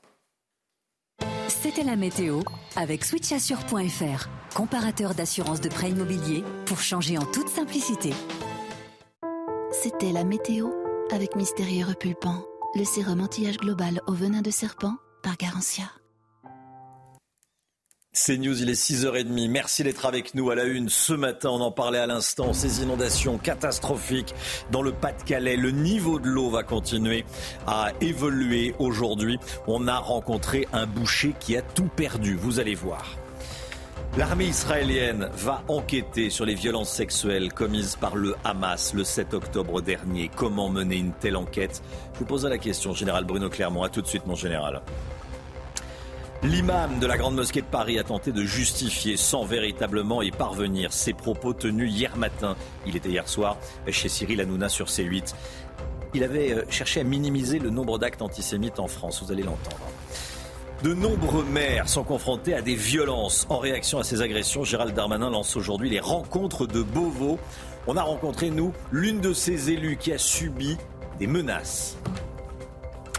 [1.50, 2.42] C'était la météo
[2.76, 8.14] avec switchassure.fr, comparateur d'assurance de prêt immobilier pour changer en toute simplicité.
[9.72, 10.70] C'était la météo
[11.12, 15.86] avec Mystérieux Repulpant, le sérum anti-âge global au venin de serpent par Garantia.
[18.12, 19.50] C'est News, il est 6h30.
[19.50, 21.52] Merci d'être avec nous à la une ce matin.
[21.52, 22.54] On en parlait à l'instant.
[22.54, 24.34] Ces inondations catastrophiques
[24.72, 25.56] dans le Pas-de-Calais.
[25.56, 27.24] Le niveau de l'eau va continuer
[27.68, 29.38] à évoluer aujourd'hui.
[29.68, 32.36] On a rencontré un boucher qui a tout perdu.
[32.36, 33.16] Vous allez voir.
[34.18, 39.82] L'armée israélienne va enquêter sur les violences sexuelles commises par le Hamas le 7 octobre
[39.82, 40.32] dernier.
[40.36, 41.84] Comment mener une telle enquête?
[42.14, 43.84] Je vous pose la question, général Bruno Clermont.
[43.84, 44.82] A tout de suite, mon général.
[46.42, 50.94] L'imam de la Grande Mosquée de Paris a tenté de justifier sans véritablement y parvenir
[50.94, 52.56] ses propos tenus hier matin.
[52.86, 53.58] Il était hier soir
[53.90, 55.34] chez Cyril Hanouna sur C8.
[56.14, 59.86] Il avait euh, cherché à minimiser le nombre d'actes antisémites en France, vous allez l'entendre.
[60.82, 63.46] De nombreux maires sont confrontés à des violences.
[63.50, 67.38] En réaction à ces agressions, Gérald Darmanin lance aujourd'hui les rencontres de Beauvau.
[67.86, 70.78] On a rencontré, nous, l'une de ces élus qui a subi
[71.20, 71.98] des menaces.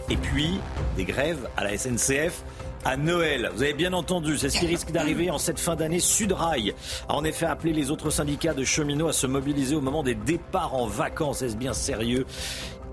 [0.09, 0.59] Et puis,
[0.97, 2.43] des grèves à la SNCF
[2.85, 3.51] à Noël.
[3.55, 6.01] Vous avez bien entendu, c'est ce qui risque d'arriver en cette fin d'année.
[6.01, 6.75] Sudrail
[7.09, 10.15] a en effet appelé les autres syndicats de cheminots à se mobiliser au moment des
[10.15, 11.43] départs en vacances.
[11.43, 12.27] Est-ce bien sérieux?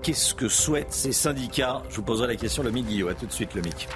[0.02, 1.82] Qu'est-ce que souhaitent ces syndicats?
[1.90, 3.10] Je vous poserai la question, le Guillaume.
[3.10, 3.88] A tout de suite, le Mic.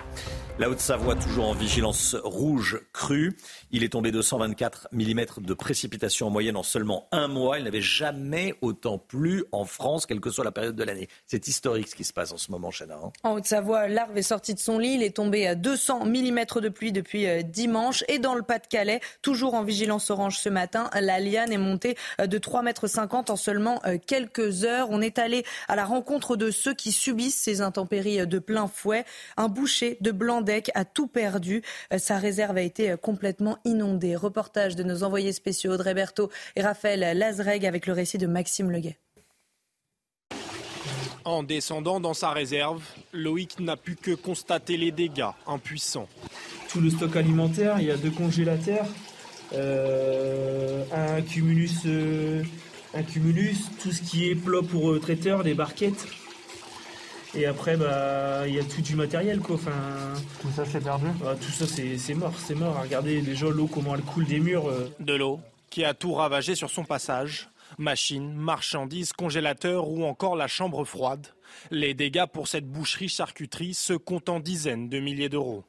[0.58, 3.36] La Haute-Savoie, toujours en vigilance rouge crue.
[3.74, 7.58] Il est tombé 224 mm de précipitations en moyenne en seulement un mois.
[7.58, 11.08] Il n'avait jamais autant plu en France, quelle que soit la période de l'année.
[11.26, 13.00] C'est historique ce qui se passe en ce moment, Chana.
[13.02, 13.12] Hein.
[13.22, 14.96] en Haute-Savoie, l'arve est sortie de son lit.
[14.96, 18.04] Il est tombé à 200 mm de pluie depuis euh, dimanche.
[18.08, 22.26] Et dans le Pas-de-Calais, toujours en vigilance orange ce matin, la liane est montée euh,
[22.26, 24.88] de 3,50 m en seulement euh, quelques heures.
[24.90, 29.06] On est allé à la rencontre de ceux qui subissent ces intempéries de plein fouet.
[29.38, 31.62] Un boucher de Blandec a tout perdu.
[31.96, 34.16] Sa réserve a été complètement inondés.
[34.16, 38.70] Reportage de nos envoyés spéciaux Audrey Berthaud et Raphaël Lazreg avec le récit de Maxime
[38.70, 38.98] Leguet.
[41.24, 46.08] En descendant dans sa réserve, Loïc n'a pu que constater les dégâts, impuissant.
[46.68, 48.88] Tout le stock alimentaire, il y a deux congélateurs,
[49.54, 52.42] euh, un, cumulus, euh,
[52.94, 56.06] un cumulus, tout ce qui est plat pour euh, traiteur, des barquettes.
[57.34, 59.56] Et après, bah, il y a tout du matériel, quoi.
[59.56, 59.72] Enfin,
[60.40, 61.06] tout ça, c'est perdu?
[61.20, 62.80] Bah, tout ça, c'est mort, c'est mort.
[62.82, 64.68] Regardez déjà l'eau, comment elle coule des murs.
[64.68, 64.92] Euh.
[65.00, 65.40] De l'eau
[65.72, 67.48] qui a tout ravagé sur son passage.
[67.78, 71.28] Machines, marchandises, congélateurs ou encore la chambre froide.
[71.70, 75.64] Les dégâts pour cette boucherie-charcuterie se comptent en dizaines de milliers d'euros.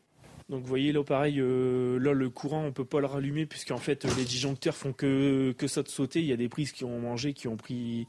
[0.49, 3.77] Donc vous voyez là pareil, euh, là le courant on peut pas le rallumer puisqu'en
[3.77, 6.19] fait les disjoncteurs font que, que ça de sauter.
[6.19, 8.05] Il y a des prises qui ont mangé, qui ont pris,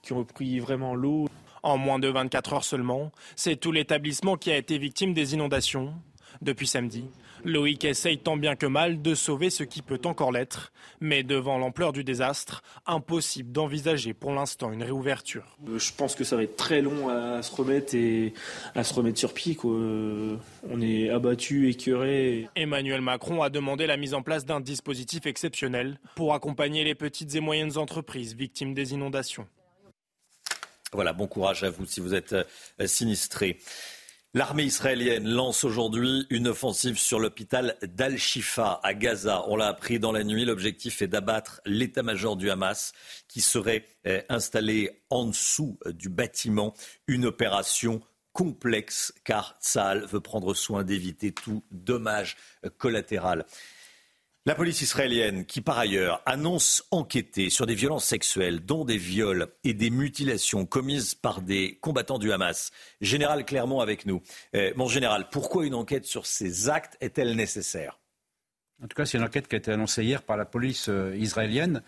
[0.00, 1.28] qui ont pris vraiment l'eau.
[1.64, 5.94] En moins de 24 heures seulement, c'est tout l'établissement qui a été victime des inondations.
[6.42, 7.06] Depuis samedi,
[7.42, 11.56] Loïc essaye tant bien que mal de sauver ce qui peut encore l'être, mais devant
[11.56, 15.56] l'ampleur du désastre, impossible d'envisager pour l'instant une réouverture.
[15.66, 18.34] Euh, je pense que ça va être très long à se remettre et
[18.74, 19.56] à se remettre sur pied.
[19.64, 22.46] On est abattu, écœuré.
[22.56, 27.34] Emmanuel Macron a demandé la mise en place d'un dispositif exceptionnel pour accompagner les petites
[27.34, 29.46] et moyennes entreprises victimes des inondations.
[30.94, 33.58] Voilà, bon courage à vous si vous êtes euh, sinistré.
[34.32, 39.44] L'armée israélienne lance aujourd'hui une offensive sur l'hôpital d'Al-Shifa à Gaza.
[39.48, 40.44] On l'a appris dans la nuit.
[40.44, 42.92] L'objectif est d'abattre l'état-major du Hamas
[43.26, 46.74] qui serait euh, installé en dessous euh, du bâtiment.
[47.08, 48.00] Une opération
[48.32, 52.36] complexe car Tsahal veut prendre soin d'éviter tout dommage
[52.78, 53.46] collatéral.
[54.46, 59.46] La police israélienne, qui par ailleurs annonce enquêter sur des violences sexuelles, dont des viols
[59.64, 62.70] et des mutilations commises par des combattants du Hamas.
[63.00, 64.20] Général Clermont avec nous.
[64.54, 67.98] Euh, mon général, pourquoi une enquête sur ces actes est-elle nécessaire?
[68.82, 71.16] En tout cas, c'est une enquête qui a été annoncée hier par la police euh,
[71.16, 71.80] israélienne,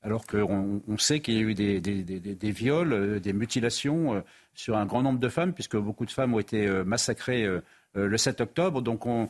[0.00, 4.78] alors qu'on on sait qu'il y a eu des, des, viols, euh, des mutilations sur
[4.78, 7.46] un grand nombre de femmes, puisque beaucoup de femmes ont été massacrées
[7.94, 8.80] le 7 octobre.
[8.80, 9.28] Donc on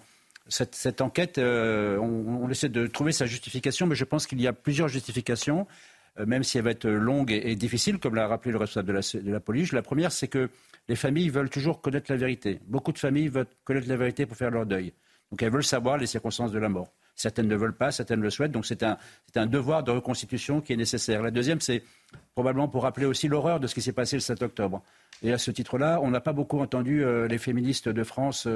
[0.48, 4.52] cette, enquête, euh, on, essaie de trouver sa justification, mais je pense qu'il y a
[4.52, 5.66] plusieurs justifications,
[6.18, 9.30] euh, même si elle va être longue et, difficile, comme l'a rappelé le responsable de
[9.30, 9.72] la, police.
[9.72, 10.50] La première, c'est que
[10.88, 12.60] les familles veulent toujours connaître la vérité.
[12.66, 14.92] Beaucoup de familles veulent connaître la vérité pour faire leur deuil.
[15.30, 16.88] Donc elles veulent savoir les circonstances de la mort.
[17.14, 18.52] Certaines ne veulent pas, certaines le souhaitent.
[18.52, 18.96] Donc c'est un,
[19.46, 21.20] devoir de reconstitution qui est nécessaire.
[21.20, 21.82] La deuxième, c'est
[22.34, 24.82] probablement pour rappeler aussi l'horreur de ce qui s'est passé le 7 octobre.
[25.22, 28.46] Et à ce titre-là, on n'a pas beaucoup entendu euh, les féministes de France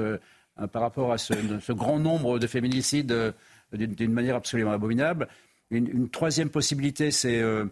[0.57, 3.31] Hein, par rapport à ce, grand nombre de féminicides euh,
[3.73, 5.27] d'une manière absolument abominable.
[5.71, 7.65] Une, troisième possibilité, c'est euh,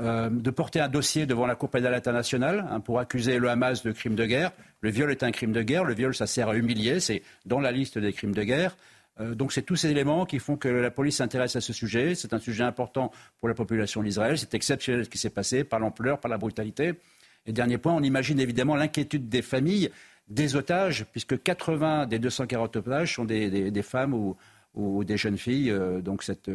[0.00, 3.84] euh, de porter un dossier devant la Cour pénale internationale hein, pour accuser le Hamas
[3.84, 4.50] de crime de guerre.
[4.80, 5.84] Le viol est un crime de guerre.
[5.84, 6.98] Le viol, ça sert à humilier.
[6.98, 8.76] C'est dans la liste des crimes de guerre.
[9.20, 12.16] donc c'est tous ces éléments qui font que la police s'intéresse à ce sujet.
[12.16, 14.36] C'est un sujet important pour la population d'Israël.
[14.36, 16.94] C'est exceptionnel ce qui s'est passé par l'ampleur, par la brutalité.
[17.46, 19.90] Et dernier point, on imagine évidemment l'inquiétude des familles
[20.28, 24.14] des otages, puisque 80 des 240 otages sont des, femmes
[24.74, 25.72] ou, des jeunes filles.
[26.02, 26.50] donc cette,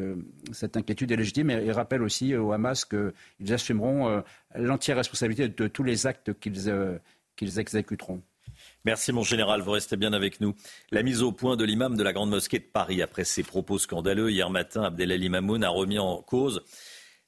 [0.52, 4.24] cette inquiétude est légitime et, rappelle aussi au Hamas qu'ils assumeront
[4.56, 7.00] l'entière responsabilité de tous les actes qu'ils
[7.36, 8.22] qu'ils exécuteront.
[8.86, 10.56] Merci mon général, vous restez bien avec nous.
[10.92, 13.80] La mise au point de l'imam de la Grande Mosquée de Paris après ses propos
[13.80, 16.64] scandaleux hier matin, Abdelali Mamoun a remis en cause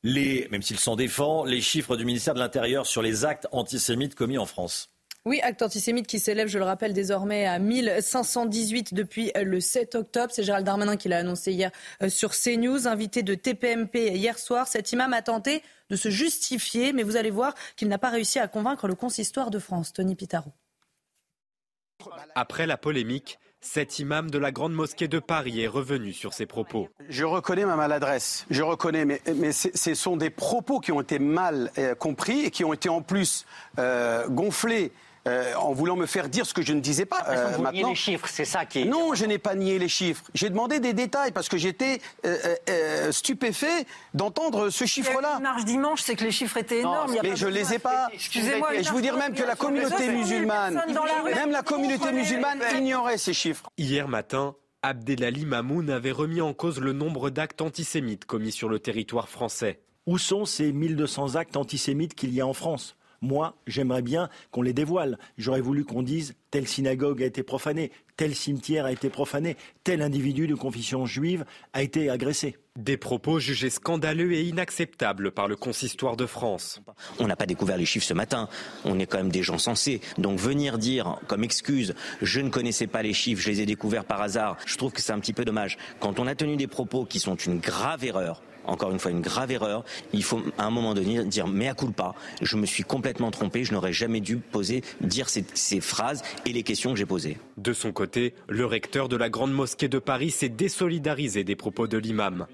[0.03, 4.15] les, même s'il s'en défend, les chiffres du ministère de l'Intérieur sur les actes antisémites
[4.15, 4.92] commis en France.
[5.25, 10.33] Oui, acte antisémite qui s'élève, je le rappelle, désormais à 1518 depuis le 7 octobre.
[10.33, 12.89] C'est Gérald Darmanin qui l'a annoncé hier euh, sur CNews.
[12.89, 17.29] Invité de TPMP hier soir, cet imam a tenté de se justifier, mais vous allez
[17.29, 20.51] voir qu'il n'a pas réussi à convaincre le consistoire de France, Tony Pitaro.
[22.35, 26.45] Après la polémique, cet imam de la Grande Mosquée de Paris est revenu sur ses
[26.45, 26.89] propos.
[27.07, 29.21] Je reconnais ma maladresse, je reconnais, mais,
[29.53, 33.01] ce sont des propos qui ont été mal euh, compris et qui ont été en
[33.01, 33.45] plus
[33.79, 34.91] euh, gonflés
[35.27, 37.23] euh, en voulant me faire dire ce que je ne disais pas.
[37.29, 38.85] Euh, vous les chiffres, c'est ça qui est...
[38.85, 40.23] Non, je n'ai pas nié les chiffres.
[40.33, 45.39] J'ai demandé des détails parce que j'étais euh, stupéfait d'entendre ce chiffre-là.
[45.39, 47.15] marche dimanche, c'est que les chiffres étaient énormes.
[47.23, 48.09] mais je ne les ai pas.
[48.13, 48.75] Excusez-moi.
[48.75, 50.81] Et je vous dire même que la communauté musulmane,
[51.35, 53.69] même la communauté musulmane ignorait ces chiffres.
[53.77, 58.79] Hier matin, Abdelali Mamoun avait remis en cause le nombre d'actes antisémites commis sur le
[58.79, 59.79] territoire français.
[60.05, 62.97] Où sont ces 1200 actes antisémites qu'il y a en France?
[63.23, 65.17] Moi, j'aimerais bien qu'on les dévoile.
[65.37, 70.01] J'aurais voulu qu'on dise telle synagogue a été profanée, tel cimetière a été profané, tel
[70.01, 72.57] individu de confession juive a été agressé.
[72.75, 76.81] Des propos jugés scandaleux et inacceptables par le consistoire de France.
[77.19, 78.49] On n'a pas découvert les chiffres ce matin,
[78.83, 80.01] on est quand même des gens sensés.
[80.17, 84.05] Donc venir dire comme excuse, je ne connaissais pas les chiffres, je les ai découverts
[84.05, 85.77] par hasard, je trouve que c'est un petit peu dommage.
[85.99, 89.21] Quand on a tenu des propos qui sont une grave erreur, encore une fois une
[89.21, 89.83] grave erreur.
[90.13, 93.63] Il faut à un moment donné dire mais à culpa, je me suis complètement trompé,
[93.63, 97.37] je n'aurais jamais dû poser, dire ces, ces phrases et les questions que j'ai posées.
[97.57, 101.87] De son côté, le recteur de la Grande Mosquée de Paris s'est désolidarisé des propos
[101.87, 102.47] de l'imam.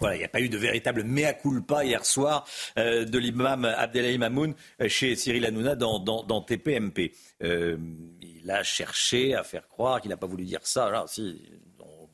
[0.00, 2.46] Voilà, il n'y a pas eu de véritable mea culpa hier soir
[2.78, 7.12] euh, de l'imam Abdelhaim Mamoun euh, chez Cyril Hanouna dans, dans, TPMP.
[7.42, 7.76] Euh,
[8.20, 10.86] il a cherché à faire croire qu'il n'a pas voulu dire ça.
[10.86, 11.40] Alors, si,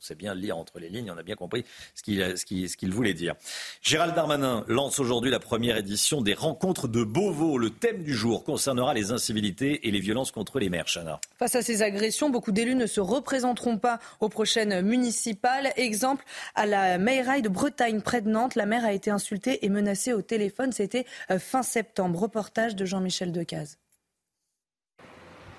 [0.00, 3.34] c'est bien lire entre les lignes, on a bien compris ce qu'il voulait dire.
[3.82, 7.58] Gérald Darmanin lance aujourd'hui la première édition des rencontres de Beauvau.
[7.58, 10.86] Le thème du jour concernera les incivilités et les violences contre les maires.
[10.86, 11.20] Chana.
[11.38, 15.72] Face à ces agressions, beaucoup d'élus ne se représenteront pas aux prochaines municipales.
[15.76, 19.68] Exemple, à la Meiraille de Bretagne, près de Nantes, la maire a été insultée et
[19.68, 20.72] menacée au téléphone.
[20.72, 22.20] C'était euh, fin septembre.
[22.20, 23.78] Reportage de Jean-Michel Decaze.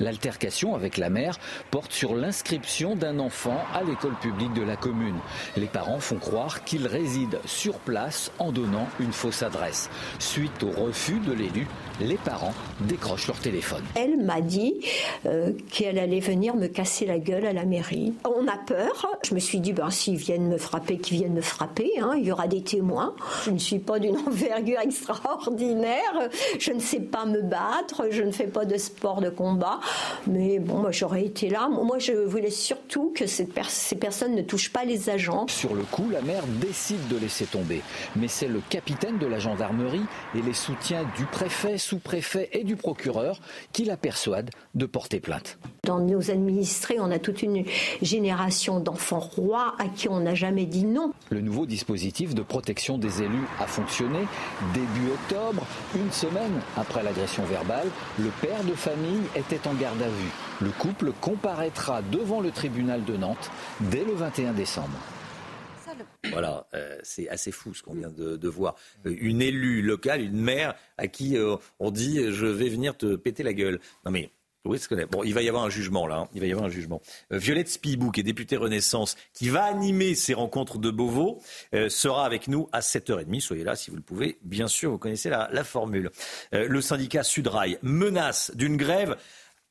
[0.01, 1.37] L'altercation avec la mère
[1.69, 5.19] porte sur l'inscription d'un enfant à l'école publique de la commune.
[5.55, 9.91] Les parents font croire qu'il réside sur place en donnant une fausse adresse.
[10.17, 11.67] Suite au refus de l'élu,
[12.05, 13.83] les parents décrochent leur téléphone.
[13.95, 14.85] Elle m'a dit
[15.25, 18.13] euh, qu'elle allait venir me casser la gueule à la mairie.
[18.25, 19.07] On a peur.
[19.23, 21.91] Je me suis dit, ben, s'ils viennent me frapper, qu'ils viennent me frapper.
[21.99, 22.13] Hein.
[22.17, 23.15] Il y aura des témoins.
[23.45, 26.29] Je ne suis pas d'une envergure extraordinaire.
[26.59, 28.07] Je ne sais pas me battre.
[28.09, 29.79] Je ne fais pas de sport de combat.
[30.27, 31.69] Mais bon, moi, j'aurais été là.
[31.69, 35.45] Moi, je voulais surtout que ces personnes ne touchent pas les agents.
[35.47, 37.81] Sur le coup, la maire décide de laisser tomber.
[38.15, 42.77] Mais c'est le capitaine de la gendarmerie et les soutiens du préfet sous-préfet et du
[42.77, 43.41] procureur
[43.73, 45.59] qui la persuadent de porter plainte.
[45.83, 47.65] Dans nos administrés, on a toute une
[48.01, 51.11] génération d'enfants rois à qui on n'a jamais dit non.
[51.31, 54.19] Le nouveau dispositif de protection des élus a fonctionné.
[54.73, 60.07] Début octobre, une semaine après l'agression verbale, le père de famille était en garde à
[60.07, 60.31] vue.
[60.61, 63.51] Le couple comparaîtra devant le tribunal de Nantes
[63.81, 64.97] dès le 21 décembre.
[66.29, 68.75] Voilà, euh, c'est assez fou ce qu'on vient de, voir.
[69.05, 73.15] Euh, une élue locale, une maire à qui euh, on dit je vais venir te
[73.15, 73.79] péter la gueule.
[74.05, 74.29] Non mais
[74.63, 74.79] oui,
[75.09, 76.17] bon, il va y avoir un jugement là.
[76.17, 76.29] Hein.
[76.35, 77.01] Il va y avoir un jugement.
[77.31, 81.41] Violette Spibou, qui est députée Renaissance, qui va animer ces rencontres de Beauvau,
[81.89, 83.39] sera avec nous à 7h30.
[83.39, 84.37] Soyez là si vous le pouvez.
[84.43, 86.11] Bien sûr, vous connaissez la, la formule.
[86.51, 89.17] le syndicat Sudrail menace d'une grève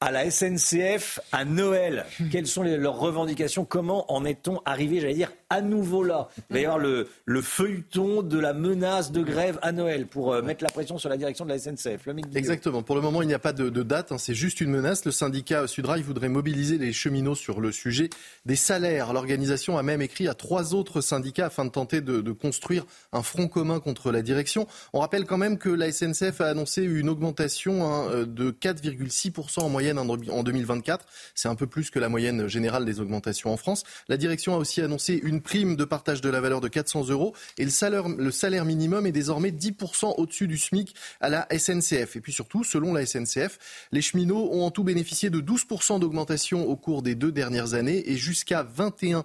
[0.01, 2.07] à la SNCF à Noël.
[2.33, 3.65] Quelles sont leurs revendications?
[3.65, 8.53] Comment en est-on arrivé, j'allais dire, à nouveau là D'ailleurs, le, le feuilleton de la
[8.53, 11.59] menace de grève à Noël pour euh, mettre la pression sur la direction de la
[11.59, 12.09] SNCF.
[12.35, 12.83] Exactement.
[12.83, 14.13] Pour le moment, il n'y a pas de, date.
[14.13, 14.19] Hein.
[14.19, 15.05] C'est juste une menace.
[15.05, 18.11] Le syndicat Sudrail voudrait mobiliser les cheminots sur le sujet
[18.47, 19.13] des salaires.
[19.13, 23.49] L'organisation a même écrit à trois autres syndicats afin de tenter de, construire un front
[23.49, 24.67] commun contre la direction.
[24.93, 29.69] On rappelle quand même que la SNCF a annoncé une augmentation hein, de 4,6% en
[29.69, 31.05] moyenne en 2024.
[31.35, 33.83] C'est un peu plus que la moyenne générale des augmentations en France.
[34.09, 37.35] La direction a aussi annoncé une prime de partage de la valeur de 400 euros
[37.59, 42.17] et le salaire, le salaire minimum est désormais 10% au-dessus du SMIC à la SNCF.
[42.17, 43.59] Et puis surtout, selon la SNCF,
[43.93, 48.11] les cheminots ont en tout bénéficié de 12% d'augmentation au cours des deux dernières années
[48.11, 49.25] et jusqu'à 21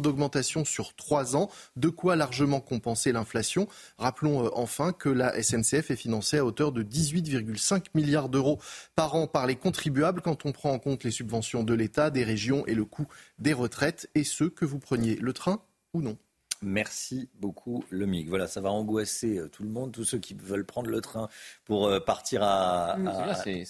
[0.00, 3.68] d'augmentation sur trois ans, de quoi largement compenser l'inflation.
[3.98, 8.58] Rappelons euh, enfin que la SNCF est financée à hauteur de 18,5 milliards d'euros
[8.96, 12.24] par an par les contribuables quand on prend en compte les subventions de l'État, des
[12.24, 13.06] régions et le coût
[13.38, 15.60] des retraites, et ce, que vous preniez le train
[15.92, 16.16] ou non.
[16.62, 18.28] Merci beaucoup, le MIG.
[18.28, 21.28] Voilà, ça va angoisser euh, tout le monde, tous ceux qui veulent prendre le train
[21.64, 23.08] pour euh, partir à, mmh.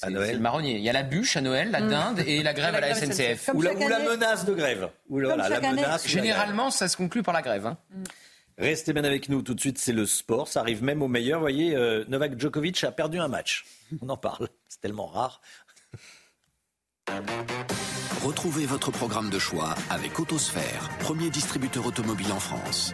[0.03, 0.37] à, Noël.
[0.37, 0.77] le marronnier.
[0.77, 1.89] Il y a la bûche à Noël, la mmh.
[1.89, 3.51] dinde et la grève à la SNCF.
[3.55, 4.89] Ou la, menace de grève.
[5.11, 7.67] Ou la, menace Généralement, ça se conclut par la grève.
[7.67, 7.77] Hein.
[7.91, 8.03] Mmh.
[8.59, 9.43] Restez bien avec nous.
[9.43, 10.49] Tout de suite, c'est le sport.
[10.49, 11.39] Ça arrive même au meilleur.
[11.39, 13.65] Vous voyez, euh, Novak Djokovic a perdu un match.
[14.03, 14.49] On en parle.
[14.69, 15.41] C'est tellement rare.
[18.25, 22.93] Retrouvez votre programme de choix avec Autosphère, premier distributeur automobile en France.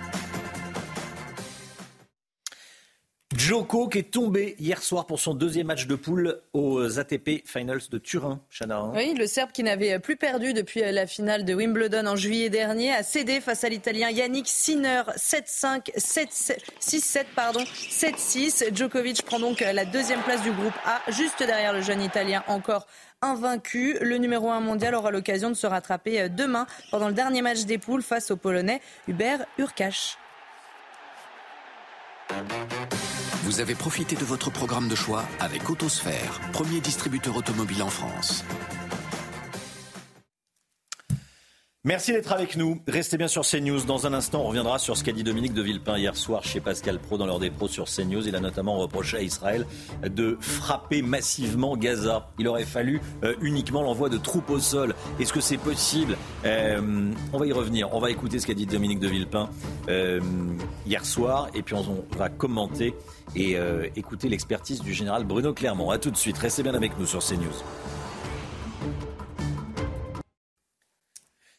[3.34, 7.80] Joko qui est tombé hier soir pour son deuxième match de poule aux ATP Finals
[7.90, 8.90] de Turin, Chana.
[8.94, 12.92] Oui, le Serbe qui n'avait plus perdu depuis la finale de Wimbledon en juillet dernier
[12.92, 18.74] a cédé face à l'Italien Yannick Sinner 7-5, 6-7 pardon, 7-6.
[18.74, 22.86] Djokovic prend donc la deuxième place du groupe A, juste derrière le jeune Italien encore
[23.24, 23.96] invaincu.
[24.00, 27.64] Le numéro 1 mondial aura l'occasion de se rattraper euh, demain pendant le dernier match
[27.64, 30.18] des poules face au Polonais Hubert Urkash.
[33.44, 38.44] Vous avez profité de votre programme de choix avec Autosphère, premier distributeur automobile en France.
[41.87, 42.80] Merci d'être avec nous.
[42.89, 43.85] Restez bien sur CNews.
[43.85, 46.59] Dans un instant, on reviendra sur ce qu'a dit Dominique de Villepin hier soir chez
[46.59, 48.26] Pascal Pro dans des pros sur CNews.
[48.26, 49.66] Il a notamment reproché à Israël
[50.03, 52.30] de frapper massivement Gaza.
[52.39, 54.95] Il aurait fallu euh, uniquement l'envoi de troupes au sol.
[55.20, 56.16] Est-ce que c'est possible?
[56.47, 57.93] Euh, On va y revenir.
[57.93, 59.51] On va écouter ce qu'a dit Dominique de Villepin
[59.91, 60.20] euh,
[60.87, 62.95] hier soir et puis on va commenter
[63.37, 63.59] et
[63.95, 65.91] écouter l'expertise du général Bruno Clermont.
[65.91, 66.39] A tout de suite.
[66.39, 67.62] Restez bien avec nous sur CNews.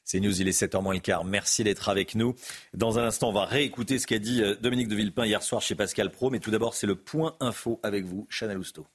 [0.06, 1.26] C'est News, il est 7h moins le quart.
[1.26, 2.36] Merci d'être avec nous.
[2.76, 5.64] Dans un instant, on va réécouter ce qu'a dit euh, Dominique de Villepin hier soir
[5.64, 6.30] chez Pascal Pro.
[6.30, 8.86] Mais tout d'abord, c'est le point info avec vous, Chanel Housteau.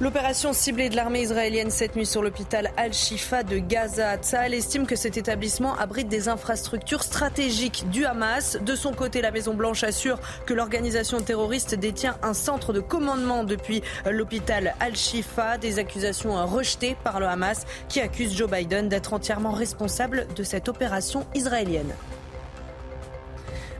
[0.00, 4.16] L'opération ciblée de l'armée israélienne cette nuit sur l'hôpital Al-Shifa de Gaza.
[4.16, 8.56] Tzal estime que cet établissement abrite des infrastructures stratégiques du Hamas.
[8.62, 13.82] De son côté, la Maison-Blanche assure que l'organisation terroriste détient un centre de commandement depuis
[14.10, 15.58] l'hôpital Al-Shifa.
[15.58, 20.70] Des accusations rejetées par le Hamas qui accuse Joe Biden d'être entièrement responsable de cette
[20.70, 21.92] opération israélienne.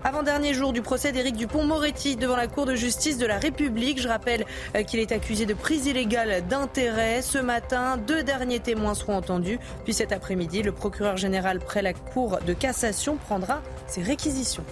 [0.02, 4.00] Avant-dernier jour du procès d'Éric Dupont-Moretti devant la Cour de justice de la République.
[4.00, 7.20] Je rappelle euh, qu'il est accusé de prise illégale d'intérêt.
[7.20, 9.58] Ce matin, deux derniers témoins seront entendus.
[9.84, 14.64] Puis cet après-midi, le procureur général près la Cour de cassation prendra ses réquisitions.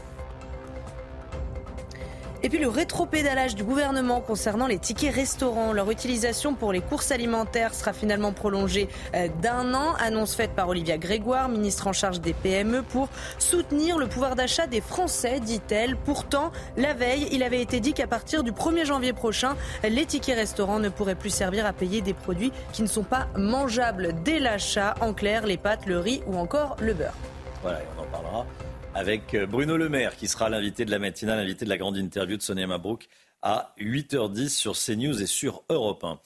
[2.45, 5.73] Et puis le rétropédalage du gouvernement concernant les tickets restaurants.
[5.73, 9.95] Leur utilisation pour les courses alimentaires sera finalement prolongée euh, d'un an.
[9.99, 13.09] Annonce faite par Olivia Grégoire, ministre en charge des PME, pour
[13.39, 15.97] soutenir le pouvoir d'achat des Français, dit-elle.
[15.97, 20.37] Pourtant, la veille, il avait été dit qu'à partir du 1er janvier prochain, les tickets
[20.37, 24.39] restaurants ne pourraient plus servir à payer des produits qui ne sont pas mangeables dès
[24.39, 24.95] l'achat.
[25.01, 27.15] En clair, les pâtes, le riz ou encore le beurre.
[27.63, 28.47] Voilà, on en parlera
[28.95, 31.97] avec euh, Bruno Le Maire, qui sera l'invité de la matinale, l'invité de la grande
[31.97, 33.09] interview de Sonia Mabrouk
[33.43, 36.19] à 8h10 sur CNews et sur Europe 1.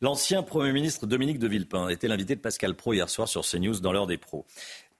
[0.00, 3.80] L'ancien Premier ministre Dominique de Villepin était l'invité de Pascal Pro hier soir sur CNews
[3.80, 4.46] dans l'heure des pros.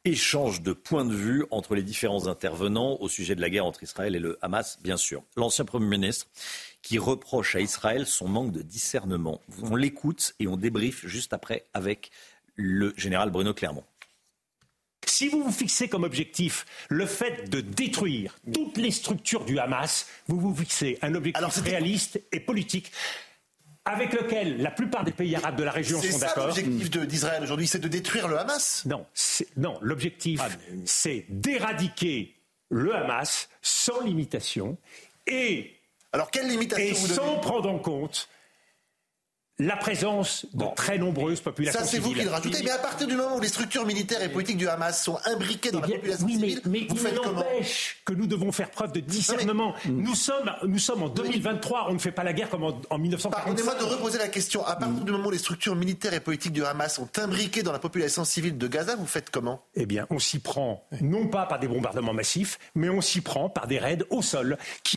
[0.04, 3.82] Échange de points de vue entre les différents intervenants au sujet de la guerre entre
[3.82, 5.22] Israël et le Hamas, bien sûr.
[5.36, 6.26] L'ancien Premier ministre
[6.82, 9.40] qui reproche à Israël son manque de discernement.
[9.62, 12.10] On l'écoute et on débriefe juste après avec
[12.56, 13.84] le général Bruno Clermont.
[15.06, 20.06] Si vous vous fixez comme objectif le fait de détruire toutes les structures du Hamas,
[20.28, 22.92] vous vous fixez un objectif réaliste et politique
[23.84, 26.46] avec lequel la plupart des pays arabes de la région sont d'accord.
[26.48, 28.84] L'objectif d'Israël aujourd'hui, c'est de détruire le Hamas?
[28.86, 29.06] Non,
[29.56, 30.48] non l'objectif, ah,
[30.84, 32.36] c'est d'éradiquer
[32.68, 34.76] le Hamas sans limitation
[35.26, 35.76] et,
[36.12, 38.28] Alors, quelle limitation et sans prendre en compte
[39.60, 42.62] la présence de très nombreuses populations Ça, c'est vous qui le rajoutez.
[42.64, 45.70] Mais à partir du moment où les structures militaires et politiques du Hamas sont imbriquées
[45.70, 47.44] dans la population oui, civile, mais, vous faites comment
[48.04, 49.74] que nous devons faire preuve de discernement.
[49.86, 52.98] Nous, sommes, nous sommes en 2023, on ne fait pas la guerre comme en, en
[52.98, 53.30] 1945.
[53.30, 54.64] Pardonnez-moi de reposer la question.
[54.64, 57.72] À partir du moment où les structures militaires et politiques du Hamas sont imbriquées dans
[57.72, 59.62] la population civile de Gaza, vous faites comment?
[59.74, 63.50] Eh bien, on s'y prend, non pas par des bombardements massifs, mais on s'y prend
[63.50, 64.96] par des raids au sol qui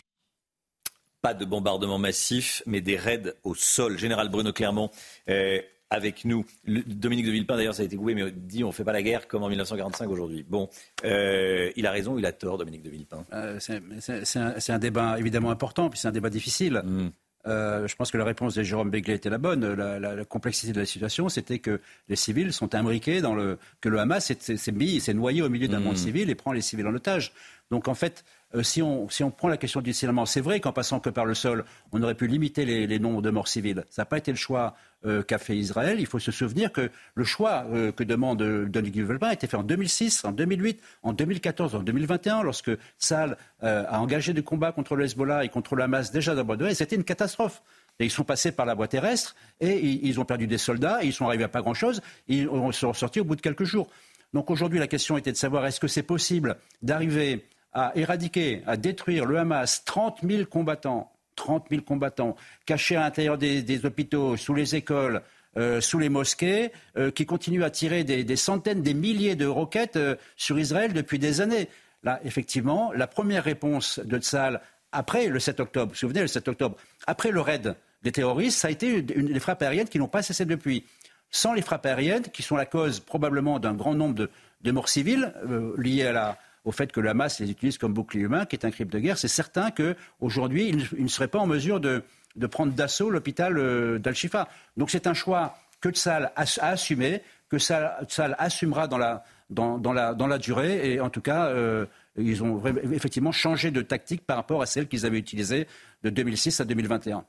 [1.24, 3.96] pas de bombardement massif, mais des raids au sol.
[3.98, 4.90] Général Bruno Clermont,
[5.30, 5.58] euh,
[5.88, 6.44] avec nous.
[6.66, 9.00] Dominique de Villepin, d'ailleurs, ça a été coupé, mais dit on ne fait pas la
[9.00, 10.44] guerre comme en 1945 aujourd'hui.
[10.46, 10.68] Bon,
[11.06, 13.24] euh, il a raison, il a tort, Dominique de Villepin?
[13.32, 16.82] Euh, c'est un, débat évidemment important, puis c'est un débat difficile.
[16.84, 17.08] Mm.
[17.46, 19.66] Euh, je pense que la réponse de Jérôme Begley était la bonne.
[19.74, 23.58] La, complexité de la situation, c'était que les civils sont imbriqués dans le.
[23.80, 25.84] que le Hamas s'est noyé au milieu d'un mm.
[25.84, 27.32] monde civil et prend les civils en otage.
[27.70, 31.00] Donc en fait, euh, si, on, prend la question du signalement, c'est vrai qu'en passant
[31.00, 33.84] que par le sol, on aurait pu limiter les, nombres de morts civiles.
[33.90, 34.74] Ça n'a pas été le choix
[35.06, 35.98] euh, qu'a fait Israël.
[35.98, 39.56] Il faut se souvenir que le choix euh, que demande Dominique Villepin a été fait
[39.56, 44.94] en 2006, en 2008, en 2014, en 2021, lorsque Saal a engagé des combats contre
[44.94, 47.62] le Hezbollah et contre le Hamas déjà dans et c'était une catastrophe.
[47.98, 51.12] ils sont passés par la voie terrestre et ils, ont perdu des soldats, et ils
[51.14, 53.88] sont arrivés à pas grand-chose, ils sont sortis au bout de quelques jours.
[54.34, 58.76] Donc aujourd'hui, la question était de savoir est-ce que c'est possible d'arriver à éradiquer, à
[58.76, 64.54] détruire le Hamas 30 000 combattants, 30 000 combattants cachés à l'intérieur des, hôpitaux, sous
[64.54, 65.22] les écoles,
[65.56, 69.96] euh, sous les mosquées, euh, qui continuent à tirer des, centaines, des milliers de roquettes
[69.96, 71.68] euh, sur Israël depuis des années.
[72.04, 74.60] Là, effectivement, la première réponse de Tzal
[74.92, 78.68] après le 7 octobre, vous vous le 7 octobre, après le raid des terroristes, ça
[78.68, 80.84] a été une, les frappes aériennes qui n'ont pas cessé depuis.
[81.30, 84.30] Sans les frappes aériennes, qui sont la cause probablement d'un grand nombre de,
[84.62, 85.32] de morts civiles
[85.78, 88.64] liées à la, au fait que le Hamas les utilise comme bouclier humain, qui est
[88.64, 92.02] un crime de guerre, c'est certain qu'aujourd'hui, il, ne serait pas en mesure de,
[92.50, 94.48] prendre d'assaut l'hôpital euh, d'Al-Shifa.
[94.76, 101.00] Donc c'est un choix que Tsal a, assumé, que Tsal assumera dans la durée, et
[101.00, 101.86] en tout cas, euh,
[102.16, 102.62] ils ont
[102.92, 105.66] effectivement changé de tactique par rapport à celle qu'ils avaient utilisée
[106.02, 107.24] de 2006 à 2021.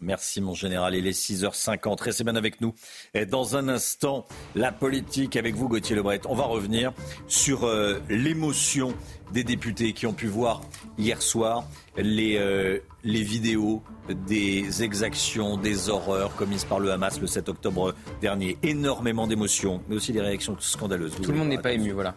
[0.00, 0.94] Merci mon général.
[0.94, 2.02] Il est 6h50.
[2.02, 2.74] Restez bien avec nous.
[3.14, 6.20] Et dans un instant, la politique avec vous, Gauthier Lebret.
[6.26, 6.92] On va revenir
[7.28, 8.94] sur euh, l'émotion
[9.32, 10.62] des députés qui ont pu voir
[10.98, 11.64] hier soir
[11.96, 13.82] les, euh, les vidéos
[14.26, 18.58] des exactions, des horreurs commises par le Hamas le 7 octobre dernier.
[18.62, 21.14] Énormément d'émotions, mais aussi des réactions scandaleuses.
[21.22, 22.14] Tout le monde n'est pas ému, voilà.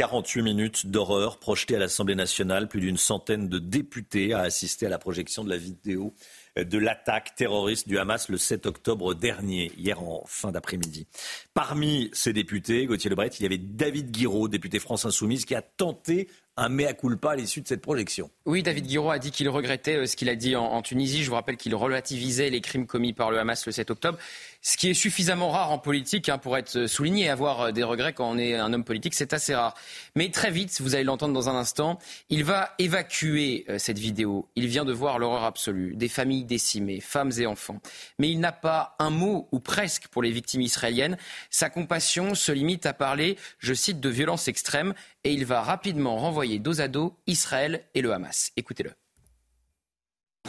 [0.00, 2.68] 48 minutes d'horreur projetées à l'Assemblée nationale.
[2.68, 6.14] Plus d'une centaine de députés a assisté à la projection de la vidéo
[6.56, 11.06] de l'attaque terroriste du Hamas le 7 octobre dernier, hier en fin d'après-midi.
[11.54, 15.62] Parmi ces députés, Gauthier Lebret, il y avait David Guiraud, député France Insoumise, qui a
[15.62, 18.30] tenté un mea culpa à l'issue de cette projection.
[18.44, 21.22] Oui, David Guiraud a dit qu'il regrettait euh, ce qu'il a dit en, Tunisie.
[21.22, 24.18] Je vous rappelle qu'il relativisait les crimes commis par le Hamas le 7 octobre.
[24.62, 27.30] Ce qui est suffisamment rare en politique hein, pour être souligné.
[27.30, 29.74] Avoir euh, des regrets quand on est un homme politique, c'est assez rare.
[30.16, 31.98] Mais très vite, vous allez l'entendre dans un instant,
[32.28, 34.48] il va évacuer euh, cette vidéo.
[34.56, 35.96] Il vient de voir l'horreur absolue.
[35.96, 37.80] Des familles décimées, femmes et enfants.
[38.18, 41.16] Mais il n'a pas un mot, ou presque, pour les victimes israéliennes.
[41.48, 44.92] Sa compassion se limite à parler, je cite, de violences extrêmes.
[45.24, 48.52] Et il va rapidement renvoyer dos à dos Israël et le Hamas.
[48.56, 48.92] Écoutez-le.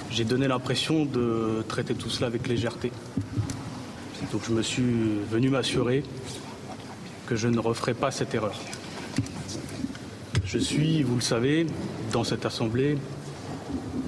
[0.09, 2.91] J'ai donné l'impression de traiter tout cela avec légèreté.
[4.31, 4.83] Donc je me suis
[5.29, 6.03] venu m'assurer
[7.27, 8.57] que je ne referai pas cette erreur.
[10.45, 11.67] Je suis, vous le savez,
[12.13, 12.97] dans cette Assemblée,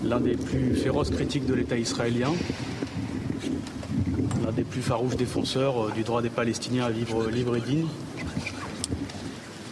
[0.03, 2.31] l'un des plus féroces critiques de l'État israélien,
[4.45, 7.87] l'un des plus farouches défenseurs euh, du droit des Palestiniens à vivre libre et digne.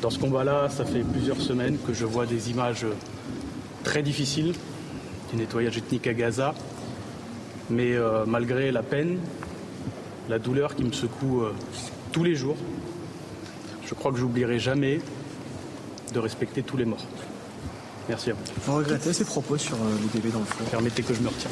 [0.01, 2.85] Dans ce combat-là, ça fait plusieurs semaines que je vois des images
[3.83, 4.53] très difficiles
[5.31, 6.53] du nettoyage ethnique à Gaza,
[7.69, 9.17] mais euh, malgré la peine,
[10.32, 11.53] la douleur qui me secoue euh,
[12.13, 12.55] tous les jours.
[13.86, 15.01] Je crois que j'oublierai jamais
[16.13, 17.05] de respecter tous les morts.
[18.07, 18.39] Merci à vous.
[18.63, 20.63] Vous regrettez ces propos sur euh, le bébé dans le fond?
[20.71, 21.51] Permettez que je me retienne.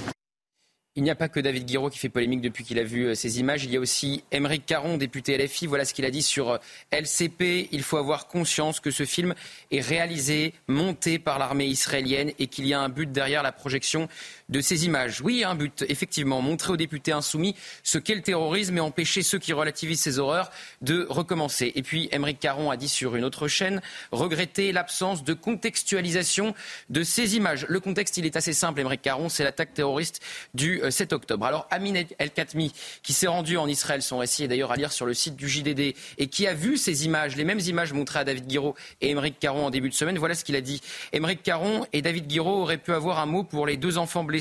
[0.95, 3.15] Il n'y a pas que David Guiraud qui fait polémique depuis qu'il a vu euh,
[3.15, 3.63] ces images.
[3.63, 5.65] Il y a aussi Émeric Caron, député LFI.
[5.65, 6.57] Voilà ce qu'il a dit sur euh,
[6.91, 7.69] LCP.
[7.71, 9.34] Il faut avoir conscience que ce film
[9.71, 14.09] est réalisé, monté par l'armée israélienne et qu'il y a un but derrière la projection
[14.49, 15.21] de ces images.
[15.21, 19.39] Oui, un but, effectivement, montrer aux députés insoumis ce qu'est le terrorisme et empêcher ceux
[19.39, 21.71] qui relativisent ces horreurs de recommencer.
[21.75, 23.81] Et puis, Émeric Caron a dit sur une autre chaîne
[24.11, 26.53] regretter l'absence de contextualisation
[26.89, 27.65] de ces images.
[27.69, 30.21] Le contexte, il est assez simple, Émeric Caron, c'est l'attaque terroriste
[30.53, 31.45] du 7 octobre.
[31.45, 32.73] Alors Amin El Khatmi,
[33.03, 35.47] qui s'est rendu en Israël, son récit est d'ailleurs à lire sur le site du
[35.47, 39.09] JDD, et qui a vu ces images, les mêmes images montrées à David Guiraud et
[39.09, 40.81] Émeric Caron en début de semaine, voilà ce qu'il a dit.
[41.13, 44.38] Émeric Caron et David Guiraud auraient pu avoir un mot pour les deux enfants blessés,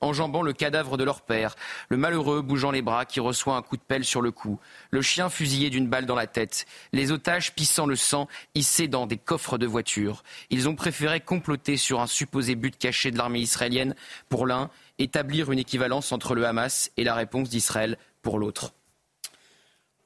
[0.00, 1.56] enjambant le cadavre de leur père,
[1.88, 4.58] le malheureux bougeant les bras qui reçoit un coup de pelle sur le cou,
[4.90, 9.06] le chien fusillé d'une balle dans la tête, les otages pissant le sang hissés dans
[9.06, 10.22] des coffres de voitures.
[10.50, 13.94] Ils ont préféré comploter sur un supposé but caché de l'armée israélienne
[14.28, 18.72] pour l'un établir une équivalence entre le Hamas et la réponse d'Israël pour l'autre.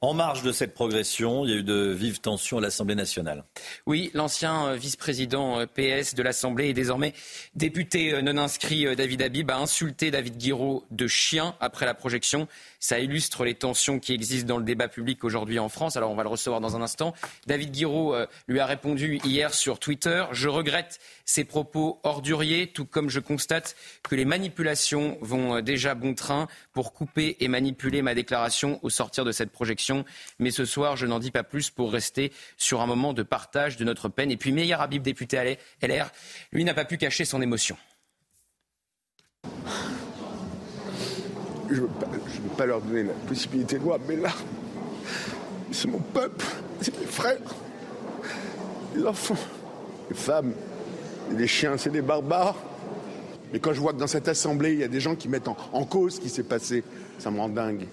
[0.05, 3.43] En marge de cette progression, il y a eu de vives tensions à l'Assemblée nationale.
[3.87, 7.11] Oui, l'ancien euh, vice-président euh, PS de l'Assemblée et désormais
[7.55, 12.47] député euh, non inscrit David Habib a insulté David Guiraud de chien après la projection.
[12.85, 15.97] Ça illustre les tensions qui existent dans le débat public aujourd'hui en France.
[15.97, 17.15] Alors on va le recevoir dans un instant.
[17.47, 18.15] David Guiraud
[18.47, 23.75] lui a répondu hier sur Twitter Je regrette ces propos orduriers, tout comme je constate
[24.03, 29.25] que les manipulations vont déjà bon train pour couper et manipuler ma déclaration au sortir
[29.25, 30.05] de cette projection.
[30.37, 33.77] Mais ce soir, je n'en dis pas plus pour rester sur un moment de partage
[33.77, 34.29] de notre peine.
[34.29, 36.11] Et puis Meyer Habib, député LR,
[36.51, 37.77] lui n'a pas pu cacher son émotion.
[41.69, 41.89] Je ne veux,
[42.57, 44.29] pas leur donner la possibilité de voir, mais là,
[45.71, 46.45] c'est mon peuple,
[46.81, 47.39] c'est mes frères,
[48.95, 49.37] les enfants,
[50.09, 50.53] les femmes,
[51.35, 52.55] les chiens, c'est des barbares.
[53.51, 55.47] Mais quand je vois que dans cette assemblée, il y a des gens qui mettent
[55.47, 56.83] en, cause ce qui s'est passé,
[57.17, 57.87] ça me rend dingue.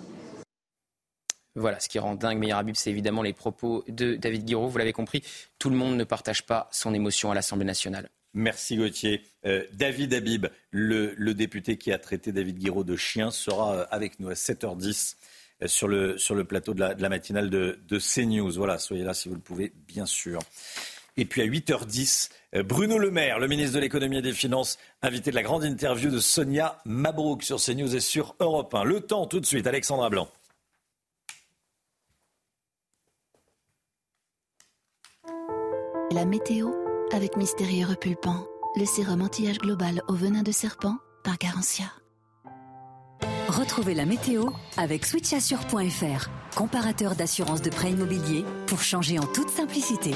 [1.54, 4.68] Voilà, ce qui rend dingue Meyer Habib, c'est évidemment les propos de David Guiraud.
[4.68, 5.22] Vous l'avez compris,
[5.58, 8.08] tout le monde ne partage pas son émotion à l'Assemblée nationale.
[8.34, 9.22] Merci Gauthier.
[9.44, 14.20] Euh, David Habib, le, député qui a traité David Guiraud de chien, sera euh, avec
[14.20, 15.16] nous à 7h10
[15.62, 18.52] euh, sur le, plateau de la, matinale de, de, CNews.
[18.52, 20.38] Voilà, soyez là si vous le pouvez, bien sûr.
[21.18, 22.30] Et puis à 8h10,
[22.64, 26.10] Bruno Le Maire, le ministre de l'économie et des finances, invité de la grande interview
[26.10, 28.84] de Sonia Mabrouk sur CNews et sur Europe 1.
[28.84, 30.30] Le temps tout de suite, Alexandra Blanc.
[36.12, 36.81] La météo
[37.12, 38.46] avec Mystérieux Repulpant,
[38.76, 41.84] le sérum anti-âge global au venin de serpent par Garantia.
[43.48, 44.46] Retrouvez la météo
[44.78, 50.12] avec switchassure.fr, comparateur d'assurance de prêt immobilier pour changer en toute simplicité.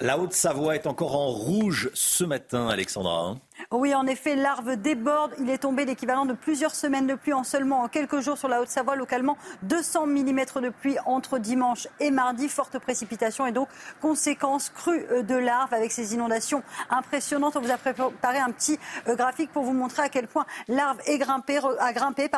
[0.00, 3.36] La Haute-Savoie est encore en rouge ce matin, Alexandra.
[3.70, 5.34] Oui, en effet, l'arve déborde.
[5.38, 8.60] Il est tombé l'équivalent de plusieurs semaines de pluie en seulement quelques jours sur la
[8.60, 8.96] Haute-Savoie.
[8.96, 12.48] Localement, 200 mm de pluie entre dimanche et mardi.
[12.48, 13.68] Forte précipitation et donc
[14.00, 17.56] conséquence crue euh, de l'arve avec ces inondations impressionnantes.
[17.56, 21.00] On vous a préparé un petit euh, graphique pour vous montrer à quel point l'arve
[21.06, 22.28] a grimpé.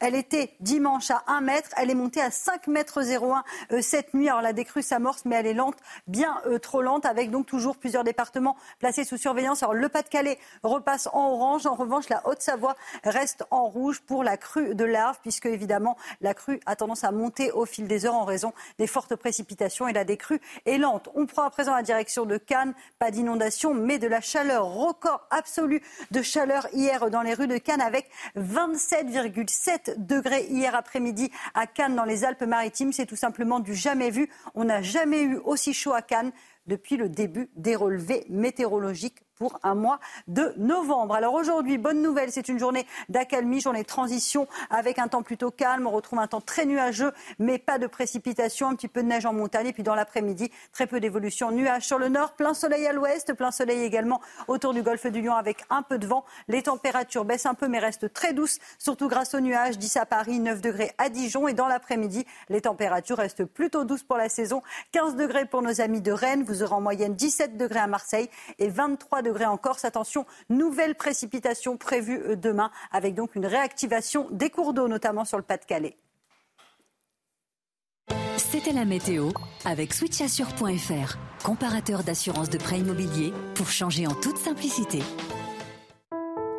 [0.00, 1.68] Elle était dimanche à 1 mètre.
[1.76, 4.28] Elle est montée à 5 mètres 01 euh, cette nuit.
[4.28, 5.76] Alors la décrue s'amorce, mais elle est lente,
[6.06, 9.62] bien trop lente, avec donc toujours plusieurs départements placés sous surveillance.
[9.62, 10.38] Alors le Pas-de-Calais
[10.80, 11.66] repasse en orange.
[11.66, 12.74] En revanche, la Haute-Savoie
[13.04, 17.12] reste en rouge pour la crue de l'Arve, puisque évidemment la crue a tendance à
[17.12, 21.10] monter au fil des heures en raison des fortes précipitations et la décrue est lente.
[21.14, 25.26] On prend à présent la direction de Cannes, pas d'inondation, mais de la chaleur, record
[25.30, 28.08] absolu de chaleur hier dans les rues de Cannes avec
[28.38, 32.94] 27,7 degrés hier après-midi à Cannes dans les Alpes-Maritimes.
[32.94, 34.30] C'est tout simplement du jamais vu.
[34.54, 36.32] On n'a jamais eu aussi chaud à Cannes
[36.66, 41.14] depuis le début des relevés météorologiques pour un mois de novembre.
[41.14, 45.50] Alors aujourd'hui, bonne nouvelle, c'est une journée d'accalmie, journée de transition avec un temps plutôt
[45.50, 45.86] calme.
[45.86, 49.24] On retrouve un temps très nuageux, mais pas de précipitation, un petit peu de neige
[49.24, 49.68] en montagne.
[49.68, 51.52] Et puis dans l'après-midi, très peu d'évolution.
[51.52, 55.22] Nuages sur le nord, plein soleil à l'ouest, plein soleil également autour du golfe du
[55.22, 56.26] Lion avec un peu de vent.
[56.48, 59.78] Les températures baissent un peu, mais restent très douces, surtout grâce aux nuages.
[59.78, 61.48] 10 à Paris, 9 degrés à Dijon.
[61.48, 64.60] Et dans l'après-midi, les températures restent plutôt douces pour la saison.
[64.92, 66.44] 15 degrés pour nos amis de Rennes.
[66.44, 68.28] Vous aurez en moyenne 17 degrés à Marseille
[68.58, 69.84] et 23 degrés degrés en Corse.
[69.84, 75.38] Attention, nouvelle précipitation prévue euh, demain, avec donc une réactivation des cours d'eau, notamment sur
[75.38, 75.96] le Pas-de-Calais.
[78.36, 79.30] C'était la météo
[79.64, 85.00] avec switchassure.fr, comparateur d'assurance de prêt immobilier pour changer en toute simplicité.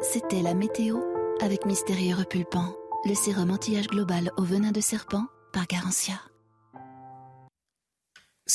[0.01, 0.99] C'était la météo
[1.41, 6.30] avec Mystérieux Repulpant, le sérum anti-âge global au venin de serpent par Garantia.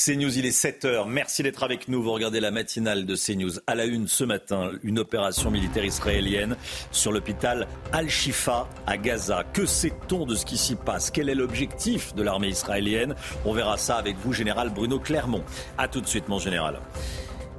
[0.04, 1.08] CNews, il est 7h.
[1.08, 2.02] Merci d'être avec nous.
[2.02, 3.60] Vous regardez la matinale de CNews.
[3.66, 6.54] À la une ce matin, une opération militaire israélienne
[6.90, 9.44] sur l'hôpital Al-Shifa à Gaza.
[9.54, 11.10] Que sait-on de ce qui s'y passe?
[11.10, 13.14] Quel est l'objectif de l'armée israélienne?
[13.46, 15.44] On verra ça avec vous, général Bruno Clermont.
[15.78, 16.78] A tout de suite, mon général.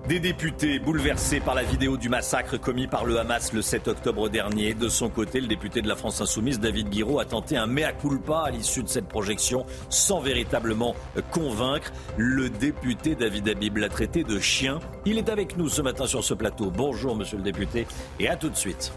[0.08, 4.30] Des députés bouleversés par la vidéo du massacre commis par le Hamas le 7 octobre
[4.30, 4.74] dernier.
[4.74, 7.92] De son côté, le député de la France Insoumise, David Guiraud, a tenté un mea
[7.92, 10.96] culpa à l'issue de cette projection sans véritablement
[11.32, 11.92] convaincre.
[12.16, 14.80] Le député David Habib l'a traité de chien.
[15.06, 16.72] Il est avec nous ce matin sur ce plateau.
[16.72, 17.86] Bonjour, monsieur le député,
[18.22, 18.94] et à tout de suite.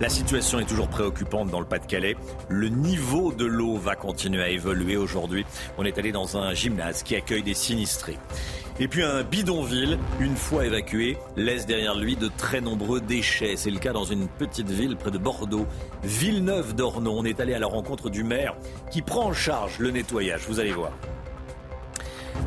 [0.00, 2.16] La situation est toujours préoccupante dans le Pas-de-Calais.
[2.48, 5.44] Le niveau de l'eau va continuer à évoluer aujourd'hui.
[5.78, 8.18] On est allé dans un gymnase qui accueille des sinistrés.
[8.80, 13.54] Et puis un bidonville, une fois évacué, laisse derrière lui de très nombreux déchets.
[13.56, 15.66] C'est le cas dans une petite ville près de Bordeaux,
[16.02, 17.18] Villeneuve d'Ornon.
[17.18, 18.56] On est allé à la rencontre du maire
[18.90, 20.42] qui prend en charge le nettoyage.
[20.48, 20.92] Vous allez voir.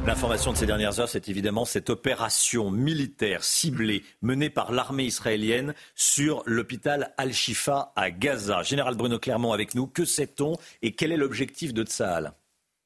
[0.06, 5.74] L'information de ces dernières heures, c'est évidemment cette opération militaire ciblée menée par l'armée israélienne
[5.96, 8.62] sur l'hôpital Al-Shifa à Gaza.
[8.62, 12.34] Général Bruno Clermont avec nous, que sait-on et quel est l'objectif de Tsahal?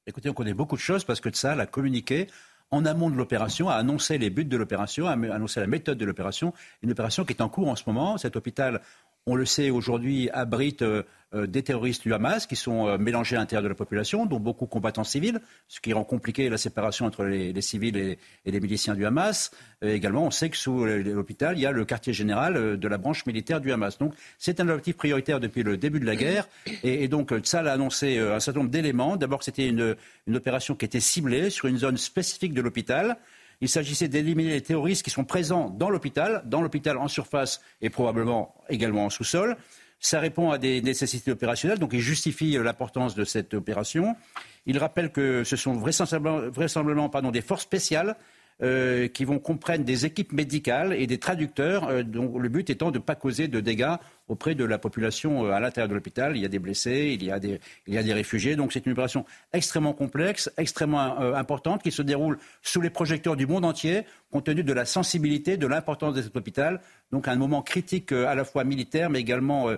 [0.08, 2.28] Écoutez, on connaît beaucoup de choses parce que Tsahal a communiqué
[2.72, 6.06] en amont de l'opération, a annoncé les buts de l'opération, a annoncé la méthode de
[6.06, 6.54] l'opération.
[6.84, 8.18] Une opération qui est en cours en ce moment.
[8.18, 8.82] Cet hôpital
[9.30, 11.04] on le sait aujourd'hui, abrite euh,
[11.36, 14.40] euh, des terroristes du Hamas qui sont euh, mélangés à l'intérieur de la population, dont
[14.40, 18.96] beaucoup combattants civils, ce qui rend compliqué la séparation entre les, civils et, les miliciens
[18.96, 19.52] du Hamas.
[19.84, 23.26] également, on sait que sous l'hôpital, il y a le quartier général de la branche
[23.28, 24.00] militaire du Hamas.
[24.00, 26.48] Donc, c'est un objectif prioritaire depuis le début de la guerre.
[26.84, 29.16] Et, donc, Tzal a annoncé un certain nombre d'éléments.
[29.16, 29.96] D'abord, c'était une
[30.34, 33.18] opération qui était ciblée sur une zone spécifique de l'hôpital.
[33.62, 37.90] Il s'agissait d'éliminer les terroristes qui sont présents dans l'hôpital, dans l'hôpital en surface et
[37.90, 39.58] probablement également en sous-sol.
[40.00, 44.16] Ça répond à des nécessités opérationnelles, donc il justifie l'importance de cette opération.
[44.66, 48.16] Il rappelle que ce sont vraisemblablement, des forces spéciales
[48.62, 52.92] euh, qui vont comprendre des équipes médicales et des traducteurs, euh, dont le but étant
[52.92, 53.96] de ne pas causer de dégâts
[54.28, 56.36] auprès de la population euh, à l'intérieur de l'hôpital.
[56.36, 58.58] Il y a des blessés, il y a des, il y a des réfugiés.
[58.58, 63.48] Donc c'est une opération extrêmement complexe, extrêmement importante, qui se déroule sous les projecteurs du
[63.48, 66.82] monde entier, compte tenu de la sensibilité, de l'importance de cet hôpital.
[67.14, 69.70] Donc un moment critique à la fois militaire, mais également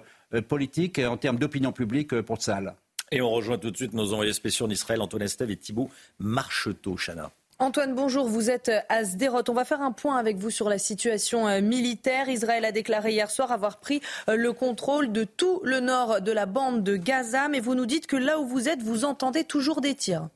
[0.47, 2.73] politique en termes d'opinion publique pour Tsahal.
[3.11, 5.91] Et on rejoint tout de suite nos envoyés spéciaux en Israël, Antoine Estève et Thibault
[6.19, 7.31] Marcheteau, Chana.
[7.61, 8.27] Antoine, bonjour.
[8.27, 9.43] Vous êtes à Sderot.
[9.47, 12.27] On va faire un point avec vous sur la situation euh, militaire.
[12.27, 16.31] Israël a déclaré hier soir avoir pris euh, le contrôle de tout le nord de
[16.31, 17.49] la bande de Gaza.
[17.49, 20.27] Mais vous nous dites que là où vous êtes, vous entendez toujours des tirs.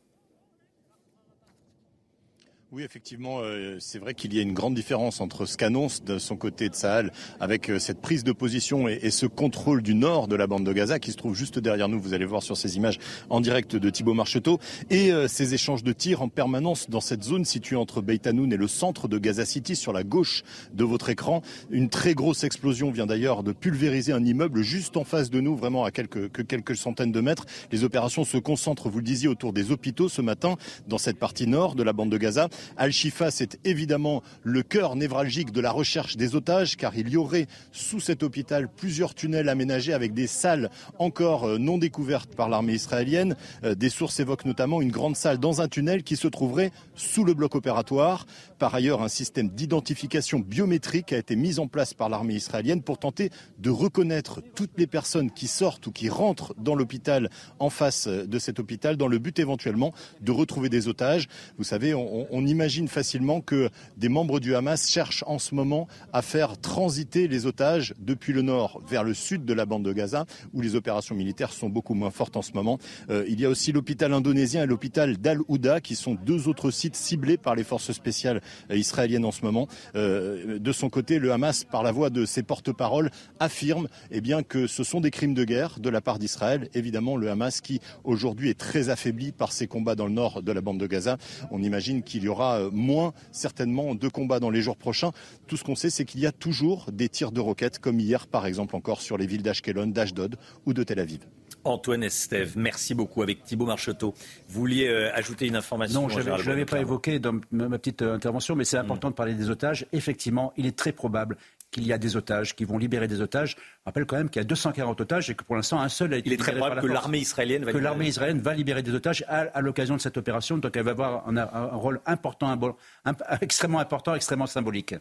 [2.75, 6.19] Oui, effectivement, euh, c'est vrai qu'il y a une grande différence entre ce qu'annonce de
[6.19, 10.27] son côté de Sahel avec euh, cette prise de position et, ce contrôle du nord
[10.27, 12.01] de la bande de Gaza qui se trouve juste derrière nous.
[12.01, 12.99] Vous allez voir sur ces images
[13.29, 14.59] en direct de Thibaut Marcheteau
[14.89, 18.51] et euh, ces échanges de tirs en permanence dans cette zone située entre Beit Hanoun
[18.51, 21.43] et le centre de Gaza City sur la gauche de votre écran.
[21.69, 25.55] Une très grosse explosion vient d'ailleurs de pulvériser un immeuble juste en face de nous,
[25.55, 27.45] vraiment à quelques, que quelques centaines de mètres.
[27.71, 30.57] Les opérations se concentrent, vous le disiez, autour des hôpitaux ce matin
[30.89, 32.49] dans cette partie nord de la bande de Gaza.
[32.77, 37.47] Al-Shifa, c'est évidemment le cœur névralgique de la recherche des otages, car il y aurait
[37.71, 42.73] sous cet hôpital plusieurs tunnels aménagés avec des salles encore euh, non découvertes par l'armée
[42.73, 43.35] israélienne.
[43.63, 47.23] Euh, des sources évoquent notamment une grande salle dans un tunnel qui se trouverait sous
[47.23, 48.25] le bloc opératoire.
[48.59, 52.97] Par ailleurs, un système d'identification biométrique a été mis en place par l'armée israélienne pour
[52.97, 58.07] tenter de reconnaître toutes les personnes qui sortent ou qui rentrent dans l'hôpital en face
[58.07, 61.27] euh, de cet hôpital dans le but éventuellement de retrouver des otages.
[61.57, 65.89] Vous savez, on, on imagine facilement que des membres du Hamas cherchent en ce moment
[66.13, 69.91] à faire transiter les otages depuis le nord vers le sud de la bande de
[69.91, 72.79] Gaza, où les opérations militaires sont beaucoup moins fortes en ce moment.
[73.09, 76.95] Euh, il y a aussi l'hôpital indonésien et l'hôpital d'Al-Ouda, qui sont deux autres sites
[76.95, 78.41] ciblés par les forces spéciales
[78.71, 79.67] euh, israéliennes en ce moment.
[79.97, 84.43] Euh, de son côté, le Hamas, par la voix de ses porte-paroles, affirme eh bien,
[84.43, 86.69] que ce sont des crimes de guerre de la part d'Israël.
[86.73, 90.51] Évidemment, le Hamas qui aujourd'hui est très affaibli par ses combats dans le nord de
[90.53, 91.17] la bande de Gaza.
[91.51, 95.11] On imagine qu'il y aura moins certainement de combats dans les jours prochains.
[95.47, 98.27] Tout ce qu'on sait, c'est qu'il y a toujours des tirs de roquettes, comme hier
[98.27, 101.19] par exemple encore sur les villes d'Ashkelon, d'Ashdod ou de Tel Aviv.
[101.65, 104.13] Antoine Estève, merci beaucoup avec Thibault Marcheteau.
[104.49, 108.03] Vous vouliez euh, ajouter une information Non, je ne l'avais pas évoqué dans ma petite
[108.03, 109.87] euh, intervention, mais c'est important de parler des otages.
[109.91, 111.37] Effectivement, il est très probable
[111.75, 113.57] qu'il y a des otages, qui vont libérer des otages.
[113.57, 116.13] Je rappelle quand même qu'il y a 240 otages et que pour l'instant, un seul
[116.13, 118.81] a été Il est très probable que l'armée israélienne va que l'armée israélienne va libérer
[118.81, 120.57] des otages à, l'occasion de cette opération.
[120.57, 122.57] Donc elle va avoir un, un rôle important,
[123.03, 124.95] un, extrêmement important, extrêmement symbolique.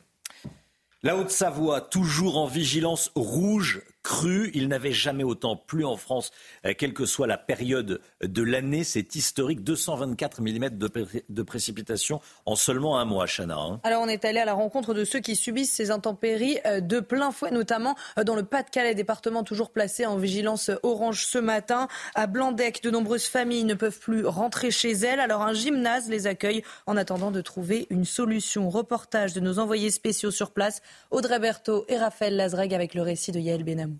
[1.04, 4.52] La Haute-Savoie, toujours en vigilance rouge cru.
[4.54, 6.30] Il n'avait jamais autant plu en France,
[6.64, 8.84] euh, quelle que soit la période de l'année.
[8.84, 10.88] C'est historique, 224 mm de,
[11.28, 13.56] de précipitations en seulement un mois, Chana.
[13.56, 13.80] Hein.
[13.82, 17.00] Alors on est allé à la rencontre de ceux qui subissent ces intempéries euh, de
[17.00, 21.88] plein fouet, notamment euh, dans le Pas-de-Calais, département toujours placé en vigilance orange ce matin.
[22.14, 25.20] À Blandec, de nombreuses familles ne peuvent plus rentrer chez elles.
[25.20, 28.68] Alors un gymnase les accueille en attendant de trouver une solution.
[28.68, 33.32] Reportage de nos envoyés spéciaux sur place, Audrey Berthaud et Raphaël Lazreg avec le récit
[33.32, 33.93] de Yael Benamou.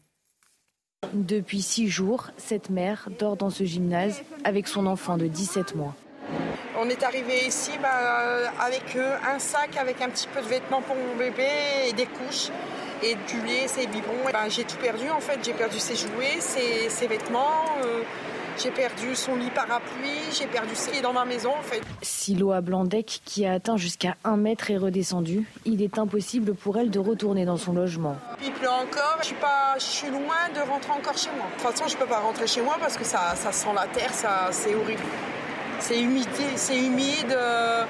[1.13, 5.95] Depuis six jours, cette mère dort dans ce gymnase avec son enfant de 17 mois.
[6.79, 10.83] On est arrivé ici bah, avec euh, un sac avec un petit peu de vêtements
[10.83, 11.47] pour mon bébé
[11.89, 12.51] et des couches
[13.03, 14.33] et du lait, ses biberons.
[14.33, 17.65] Bah, j'ai tout perdu en fait, j'ai perdu ses jouets, ses, vêtements.
[17.85, 18.03] Euh,
[18.59, 21.81] j'ai perdu son lit parapluie, j'ai perdu ce qui est dans ma maison en fait.
[22.03, 26.55] Si l'eau à Blandec, qui a atteint jusqu'à un mètre, est redescendue, il est impossible
[26.55, 28.17] pour elle de retourner dans son logement.
[28.45, 31.47] Il pleut encore, je suis, pas, je suis loin de rentrer encore chez moi.
[31.57, 33.87] De toute façon, je peux pas rentrer chez moi parce que ça, ça sent la
[33.89, 35.03] terre, ça, c'est horrible.
[35.81, 37.33] c'est humide, c'est humide.
[37.33, 37.85] euh,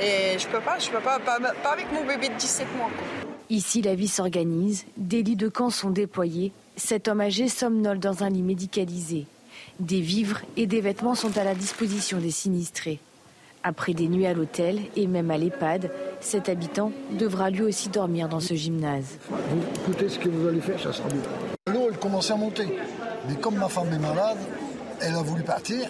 [0.00, 2.86] et je peux pas, je peux pas, pas, pas avec mon bébé de 17 mois.
[2.96, 3.06] quoi.
[3.50, 6.52] Ici, la vie s'organise, des lits de camp sont déployés.
[6.76, 9.26] Cet homme âgé somnole dans un lit médicalisé.
[9.80, 12.98] Des vivres et des vêtements sont à la disposition des sinistrés.
[13.62, 18.28] Après des nuits à l'hôtel et même à l'EHPAD, cet habitant devra lui aussi dormir
[18.28, 19.18] dans ce gymnase.
[19.30, 21.22] Vous écoutez ce que vous allez faire, ça sera bien.
[21.72, 22.66] L'eau, elle commençait à monter.
[23.28, 24.38] Mais comme ma femme est malade,
[25.00, 25.88] elle a voulu partir.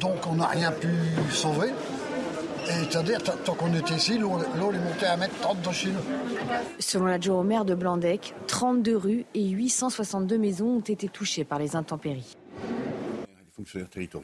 [0.00, 0.88] Donc on n'a rien pu
[1.30, 1.68] sauver.
[2.66, 6.00] Et c'est-à-dire, tant qu'on était ici, l'eau est montée à 1m30 dans chez nous.
[6.78, 11.58] Selon l'adjoint au maire de Blandec, 32 rues et 862 maisons ont été touchées par
[11.58, 12.36] les intempéries.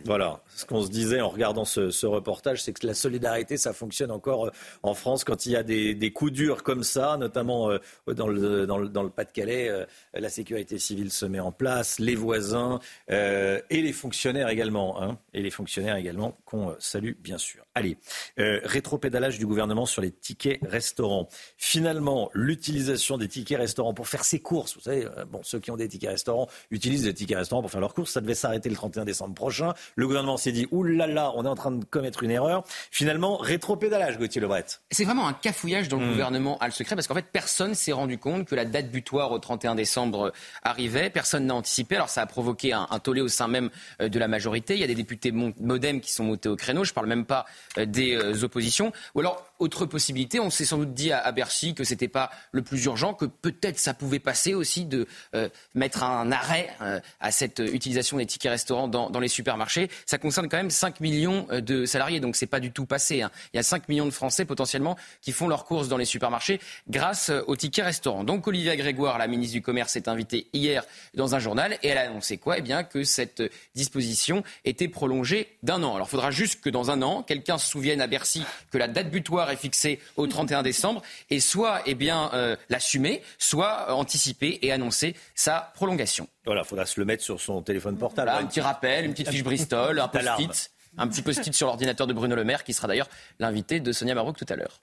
[0.04, 4.10] Voilà, ce qu'on se disait en regardant ce, reportage, c'est que la solidarité, ça fonctionne
[4.10, 4.50] encore euh,
[4.82, 7.78] en France quand il y a des, coups durs comme ça, notamment euh,
[8.14, 9.68] dans le, Pas-de-Calais.
[9.68, 12.78] euh, la sécurité civile se met en place, les voisins
[13.08, 15.02] et les fonctionnaires également.
[15.02, 17.63] Hein, et les fonctionnaires également qu'on salue bien sûr.
[17.76, 17.96] Allez,
[18.38, 21.28] euh, rétropédalage du gouvernement sur les tickets restaurants.
[21.58, 24.74] Finalement, l'utilisation des tickets restaurants pour faire ses courses.
[24.76, 27.70] Vous savez, euh, bon, ceux qui ont des tickets restaurants utilisent des tickets restaurants pour
[27.70, 28.12] faire leurs courses.
[28.12, 29.74] Ça devait s'arrêter le 31 décembre prochain.
[29.96, 32.64] Le gouvernement s'est dit, oulala, là là, on est en train de commettre une erreur.
[32.92, 34.66] Finalement, rétropédalage, Gauthier Lebret.
[34.90, 36.10] C'est vraiment un cafouillage dont le Mm.
[36.10, 39.32] gouvernement a le secret parce qu'en fait personne s'est rendu compte que la date butoir
[39.32, 40.30] au 31 décembre euh,
[40.62, 41.96] arrivait, personne n'a anticipé.
[41.96, 43.70] Alors ça a provoqué un, un tollé au sein même
[44.00, 44.74] de la majorité.
[44.74, 46.84] Il y a des députés modem qui sont montés au créneau.
[46.84, 47.46] Je parle même pas
[47.78, 48.92] des euh, oppositions.
[49.14, 52.62] Ou alors autre possibilité, on s'est sans doute dit à, Bercy que c'était pas le
[52.62, 57.30] plus urgent, que peut-être ça pouvait passer aussi de euh, mettre un arrêt euh, à
[57.30, 59.88] cette utilisation des tickets restaurants dans, les supermarchés.
[60.06, 63.22] Ça concerne quand même 5 millions euh, de salariés, donc c'est pas du tout passé.
[63.22, 63.30] hein.
[63.52, 66.60] Il y a 5 millions de Français potentiellement qui font leurs courses dans les supermarchés
[66.88, 68.24] grâce aux tickets restaurants.
[68.24, 70.84] Donc Olivia Grégoire, la ministre du Commerce, s'est invitée hier
[71.14, 72.58] dans un journal et elle a annoncé quoi?
[72.58, 73.42] Eh bien que cette
[73.74, 75.94] disposition était prolongée d'un an.
[75.94, 78.88] Alors il faudra juste que dans un an, quelqu'un se souvienne à Bercy que la
[78.88, 83.92] date butoir est fixée au 31 décembre et soit eh bien euh, l'assumer, soit euh,
[83.92, 86.28] anticiper et annoncer sa prolongation.
[86.44, 88.30] Voilà, il faudra se le mettre sur son téléphone portable.
[88.30, 92.06] Voilà, un petit rappel, une petite fiche Bristol, un post-it, un petit post-it sur l'ordinateur
[92.06, 94.80] de Bruno Le Maire, qui sera d'ailleurs l'invité de Sonia Mabrouk tout à l'heure.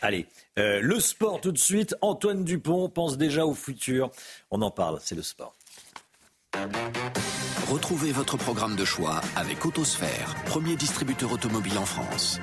[0.00, 0.26] Allez,
[0.58, 1.94] euh, le sport tout de suite.
[2.00, 4.10] Antoine Dupont pense déjà au futur.
[4.50, 5.54] On en parle, c'est le sport.
[7.68, 12.38] Retrouvez votre programme de choix avec Autosphère, premier distributeur automobile en France.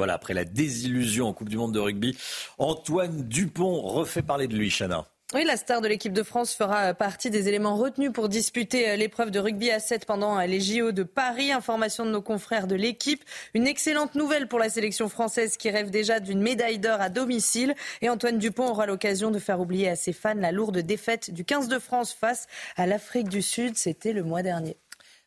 [0.00, 2.16] Voilà, après la désillusion en Coupe du Monde de rugby,
[2.56, 5.04] Antoine Dupont refait parler de lui, Chana.
[5.34, 8.96] Oui, la star de l'équipe de France fera partie des éléments retenus pour disputer euh,
[8.96, 11.52] l'épreuve de rugby à 7 pendant euh, les JO de Paris.
[11.52, 13.22] Information de nos confrères de l'équipe.
[13.52, 17.74] Une excellente nouvelle pour la sélection française qui rêve déjà d'une médaille d'or à domicile.
[18.00, 21.44] Et Antoine Dupont aura l'occasion de faire oublier à ses fans la lourde défaite du
[21.44, 22.46] 15 de France face
[22.76, 23.76] à l'Afrique du Sud.
[23.76, 24.78] C'était le mois dernier.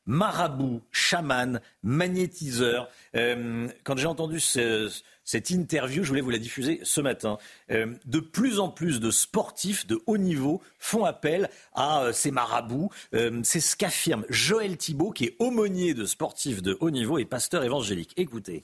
[0.06, 2.90] Marabout, chaman, magnétiseur.
[3.16, 4.92] Euh, quand j'ai entendu ce-
[5.24, 7.38] cette interview, je voulais vous la diffuser ce matin.
[7.72, 12.32] Euh, de plus en plus de sportifs de haut niveau font appel à euh, ces
[12.32, 12.90] marabouts.
[13.44, 17.64] C'est ce qu'affirme Joël Thibault, qui est aumônier de sportifs de haut niveau et pasteur
[17.64, 18.14] évangélique.
[18.18, 18.64] Écoutez.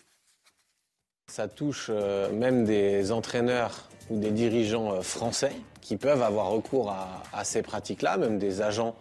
[1.31, 6.91] Ça touche même des entraîneurs ou des dirigeants français qui peuvent avoir recours
[7.31, 8.95] à, ces pratiques-là, même des agents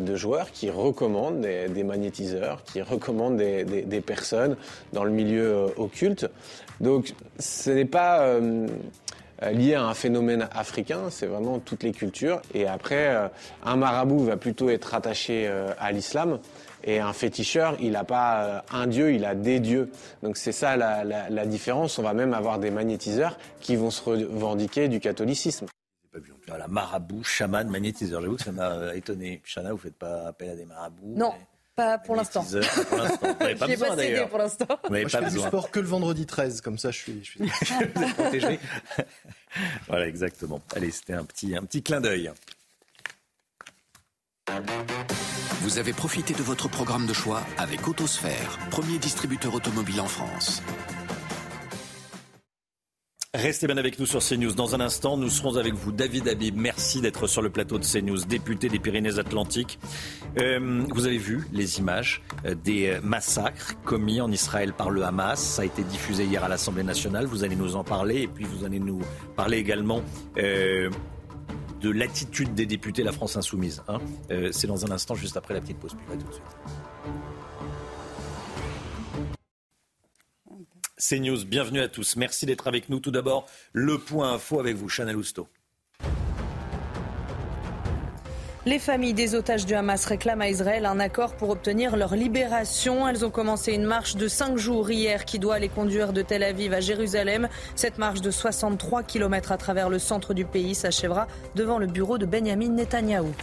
[0.00, 4.56] de joueurs qui recommandent des, des magnétiseurs, qui recommandent des, des- des personnes
[4.92, 6.28] dans le milieu euh, occulte.
[6.80, 8.66] Donc ce n'est pas euh,
[9.42, 12.40] euh, lié à un phénomène africain, c'est vraiment toutes les cultures.
[12.54, 13.28] Et après, euh,
[13.64, 16.38] un marabout va plutôt être attaché euh, à l'islam.
[16.84, 19.90] Et un féticheur, il n'a pas euh, un dieu, il a des dieux.
[20.22, 21.98] Donc c'est ça la, la- la différence.
[21.98, 25.66] On va même avoir des magnétiseurs qui vont se revendiquer du catholicisme.
[26.46, 28.20] Voilà, marabout, chaman, magnétiseur.
[28.20, 29.42] J'avoue que ça m'a euh, étonné.
[29.44, 31.32] Chana, vous faites pas appel à des marabouts Non,
[31.74, 32.42] pas pour l'instant.
[32.42, 32.58] Vous
[33.38, 34.28] n'avez pas besoin d'ailleurs.
[34.28, 34.66] pour l'instant.
[34.84, 37.24] Vous Moi, je pas fais du sport que le vendredi 13, comme ça je suis.
[37.24, 37.40] Je suis...
[37.40, 38.60] Vous êtes protégé.
[39.88, 40.60] voilà, exactement.
[40.76, 42.30] Allez, c'était un petit, un petit clin d'œil.
[45.62, 50.62] Vous avez profité de votre programme de choix avec Autosphère, premier distributeur automobile en France.
[53.34, 54.52] Restez bien avec nous sur CNews.
[54.52, 55.90] Dans un instant, nous serons avec vous.
[55.90, 59.78] David Habib, merci d'être sur le plateau de CNews, député des Pyrénées-Atlantiques.
[60.38, 65.02] Euh, vous avez vu les images euh, des euh, massacres commis en Israël par le
[65.02, 65.40] Hamas.
[65.40, 67.24] Ça a été diffusé hier à l'Assemblée nationale.
[67.24, 68.20] Vous allez nous en parler.
[68.20, 69.00] Et puis, vous allez nous
[69.34, 70.02] parler également
[70.36, 70.90] de
[71.90, 73.82] l'attitude des députés La France Insoumise.
[73.88, 73.96] hein.
[74.50, 75.96] C'est dans un instant, juste après la petite pause.
[75.96, 76.44] Puis, à tout de suite.
[81.02, 82.14] CNews, bienvenue à tous.
[82.14, 83.00] Merci d'être avec nous.
[83.00, 85.48] Tout d'abord, le point info avec vous, Chanel Housteau.
[88.66, 93.08] Les familles des otages du Hamas réclament à Israël un accord pour obtenir leur libération.
[93.08, 96.44] Elles ont commencé une marche de cinq jours hier qui doit les conduire de Tel
[96.44, 97.48] Aviv à Jérusalem.
[97.74, 101.26] Cette marche de 63 km à travers le centre du pays s'achèvera
[101.56, 103.34] devant le bureau de Benjamin Netanyahou.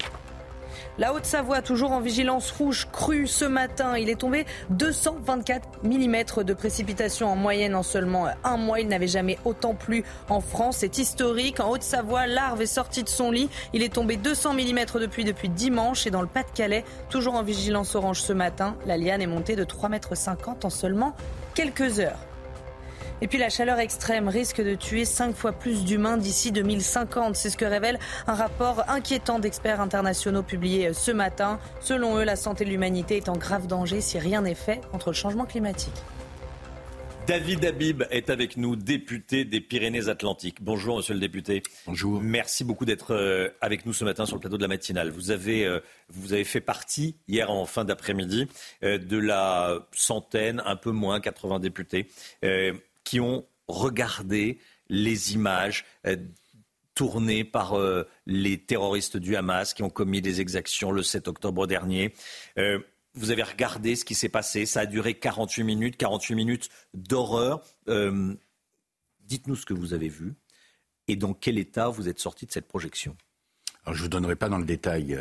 [1.00, 3.98] La Haute-Savoie, toujours en vigilance rouge crue ce matin.
[3.98, 8.82] Il est tombé 224 mm de précipitations en moyenne en seulement un mois.
[8.82, 10.80] Il n'avait jamais autant plu en France.
[10.80, 11.62] C'est historique.
[11.62, 13.50] En Haute-Savoie, l'arve est sortie de son lit.
[13.72, 16.06] Il est tombé 200 mm de depuis dimanche.
[16.06, 19.64] Et dans le Pas-de-Calais, toujours en vigilance orange ce matin, la liane est montée de
[19.64, 21.16] 3,50 m en seulement
[21.56, 22.29] quelques heures.
[23.22, 27.36] Et puis la chaleur extrême risque de tuer cinq fois plus d'humains d'ici 2050.
[27.36, 31.60] C'est ce que révèle un rapport inquiétant d'experts internationaux publié ce matin.
[31.82, 35.10] Selon eux, la santé de l'humanité est en grave danger si rien n'est fait contre
[35.10, 35.94] le changement climatique.
[37.30, 40.64] David Habib est avec nous, député des Pyrénées-Atlantiques.
[40.64, 41.62] Bonjour, monsieur le député.
[41.86, 42.20] Bonjour.
[42.20, 45.12] Merci beaucoup d'être euh, avec nous ce matin sur le plateau de la matinale.
[45.12, 48.48] Vous avez, euh, vous avez fait partie, hier en fin d'après-midi,
[48.84, 52.08] euh, de la centaine, un peu moins, 80 députés
[53.10, 56.16] qui ont regardé les images euh,
[56.94, 61.66] tournées par euh, les terroristes du Hamas qui ont commis des exactions le 7 octobre
[61.66, 62.14] dernier.
[62.60, 62.78] Euh,
[63.16, 64.68] vous avez regardé ce qui s'est passé.
[64.68, 67.64] Ça a duré 48 minutes, 48 minutes d'horreur.
[67.88, 70.36] Dites-nous ce que vous avez vu
[71.08, 73.18] et dans quel état vous êtes sorti de cette projection.
[73.86, 75.18] Alors, je ne vous donnerai pas dans le détail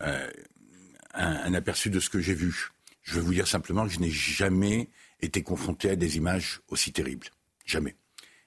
[0.00, 2.70] un, aperçu de ce que j'ai vu.
[3.02, 4.88] Je vais vous dire simplement que je n'ai jamais
[5.22, 7.28] été confronté à des images aussi terribles.
[7.64, 7.96] Jamais.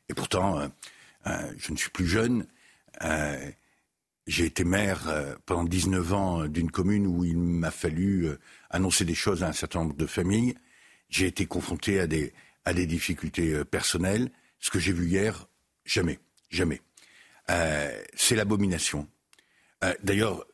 [0.10, 0.68] Et pourtant, euh,
[1.28, 2.46] euh, je ne suis plus jeune.
[3.02, 3.52] Euh,
[4.28, 8.28] j'ai été maire pendant 19 ans d'une commune où il m'a fallu
[8.72, 10.56] annoncer des choses à un certain nombre de familles.
[11.10, 12.34] J'ai été confronté à des,
[12.66, 14.32] à des difficultés personnelles.
[14.60, 15.48] Ce que j'ai vu hier,
[15.86, 16.18] jamais.
[16.50, 16.82] Jamais.
[18.16, 19.08] C'est l'abomination.
[20.02, 20.48] D'ailleurs,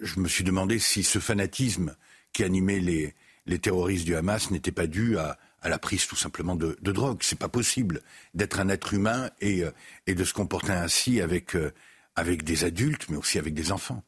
[0.00, 1.94] je me suis demandé si ce fanatisme
[2.32, 3.14] qui animait les,
[3.46, 7.18] les terroristes du Hamas n'étaient pas dus à, la prise tout simplement de, de drogue.
[7.22, 8.02] C'est pas possible
[8.34, 9.70] d'être un être humain et, euh,
[10.06, 11.72] et de se comporter ainsi avec, euh,
[12.16, 14.02] avec des adultes, mais aussi avec des enfants.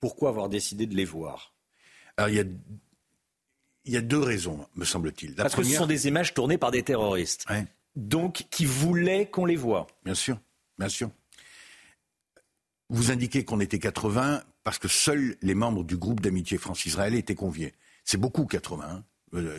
[0.00, 1.54] Pourquoi avoir décidé de les voir?
[2.16, 2.44] Alors, il y a,
[3.84, 5.34] il y a deux raisons, me semble-t-il.
[5.34, 7.46] Parce que ce sont des images tournées par des terroristes.
[7.94, 9.86] Donc, qui voulaient qu'on les voie.
[10.04, 10.38] Bien sûr,
[10.78, 11.10] bien sûr.
[12.88, 17.34] Vous indiquez qu'on était 80 parce que seuls les membres du groupe d'amitié France-Israël étaient
[17.34, 17.74] conviés.
[18.06, 19.04] C'est beaucoup 80,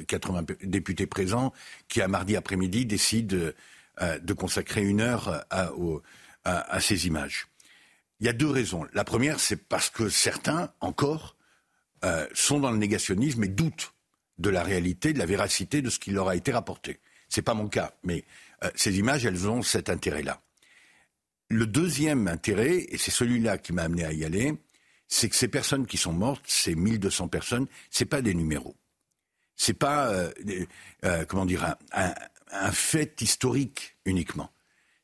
[0.07, 1.53] 80 euh, députés présents
[1.89, 3.51] qui, à mardi après-midi, décident
[4.01, 7.47] euh, de consacrer une heure à, ces images.
[8.21, 8.87] Il y a deux raisons.
[8.93, 11.35] La première, c'est parce que certains, encore,
[12.05, 13.93] euh, sont dans le négationnisme et doutent
[14.37, 16.99] de la réalité, de la véracité de ce qui leur a été rapporté.
[17.27, 18.23] Ce n'est pas mon cas, mais
[18.75, 20.41] ces images, elles ont cet intérêt-là.
[21.49, 24.53] Le deuxième intérêt, et c'est celui-là qui m'a amené à y aller,
[25.07, 28.75] c'est que ces personnes qui sont mortes, ces 1200 personnes, c'est pas des numéros.
[29.55, 30.31] C'est pas, euh,
[31.05, 34.51] euh, comment dire, un, fait historique uniquement.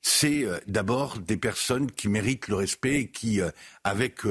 [0.01, 3.39] C'est euh, d'abord des personnes qui méritent le respect et qui,
[3.83, 4.21] avec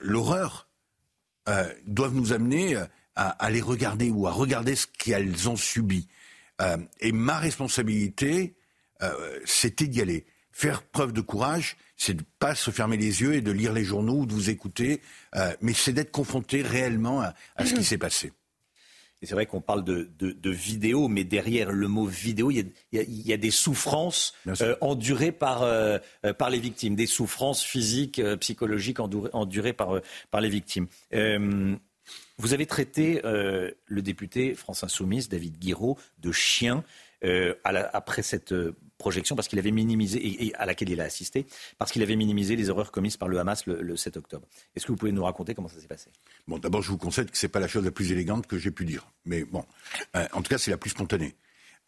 [0.00, 0.68] l'horreur,
[1.86, 2.76] doivent nous amener
[3.16, 6.06] à, à, les regarder ou à regarder ce qu'elles ont subi.
[7.00, 8.54] et ma responsabilité,
[9.44, 10.26] c'était d'y aller.
[10.58, 13.84] Faire preuve de courage, c'est de pas se fermer les yeux et de lire les
[13.84, 15.00] journaux ou de vous écouter,
[15.36, 18.32] euh, mais c'est d'être confronté réellement à, ce qui s'est passé.
[19.22, 23.32] Et c'est vrai qu'on parle de, de, vidéo, mais derrière le mot vidéo, il y
[23.32, 25.98] a, des souffrances euh, endurées par, euh,
[26.36, 30.00] par les victimes, des souffrances physiques, psychologiques endurées, par,
[30.32, 30.88] par les victimes.
[31.12, 36.82] vous avez traité le député France Insoumise, David Guiraud, de chien
[37.22, 38.54] après cette
[38.98, 41.46] projection parce qu'il avait minimisé, et, à laquelle il a assisté,
[41.78, 44.46] parce qu'il avait minimisé les horreurs commises par le Hamas le, 7 octobre.
[44.76, 46.10] Est-ce que vous pouvez nous raconter comment ça s'est passé?
[46.46, 48.58] Bon, d'abord, je vous concède que ce n'est pas la chose la plus élégante que
[48.58, 49.06] j'ai pu dire.
[49.24, 49.64] Mais bon,
[50.16, 51.34] euh, en tout cas, c'est la plus spontanée.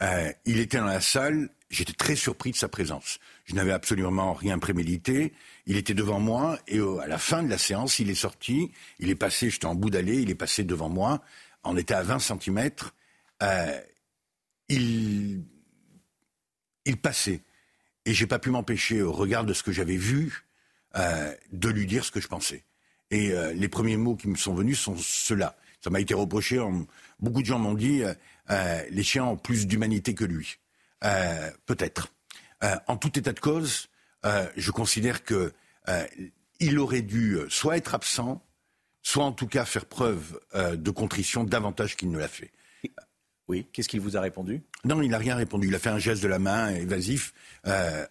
[0.01, 3.19] Euh, il était dans la salle, j'étais très surpris de sa présence.
[3.45, 5.33] Je n'avais absolument rien prémédité.
[5.67, 8.71] Il était devant moi et à la fin de la séance, il est sorti.
[8.99, 11.21] Il est passé, j'étais en bout d'allée, il est passé devant moi.
[11.63, 12.69] On était à 20 cm.
[13.43, 13.79] Euh,
[14.69, 15.45] il
[17.01, 17.41] passait.
[18.05, 20.45] Et j'ai pas pu m'empêcher, au regard de ce que j'avais vu,
[20.97, 22.65] euh, de lui dire ce que je pensais.
[23.11, 25.55] Et euh, les premiers mots qui me sont venus sont ceux-là.
[25.81, 26.59] Ça m'a été reproché.
[27.19, 30.57] beaucoup de gens m'ont dit euh, les chiens ont plus d'humanité que lui.
[31.65, 32.13] Peut-être.
[32.85, 33.89] en tout état de cause,
[34.23, 35.51] je considère que
[36.59, 38.45] il aurait dû soit être absent,
[39.01, 42.51] soit en tout cas faire preuve de contrition davantage qu'il ne l'a fait.
[43.47, 44.61] Oui, qu'est-ce qu'il vous a répondu?
[44.85, 45.67] Non, il n'a rien répondu.
[45.67, 47.33] Il a fait un geste de la main évasif
[47.67, 48.05] euh,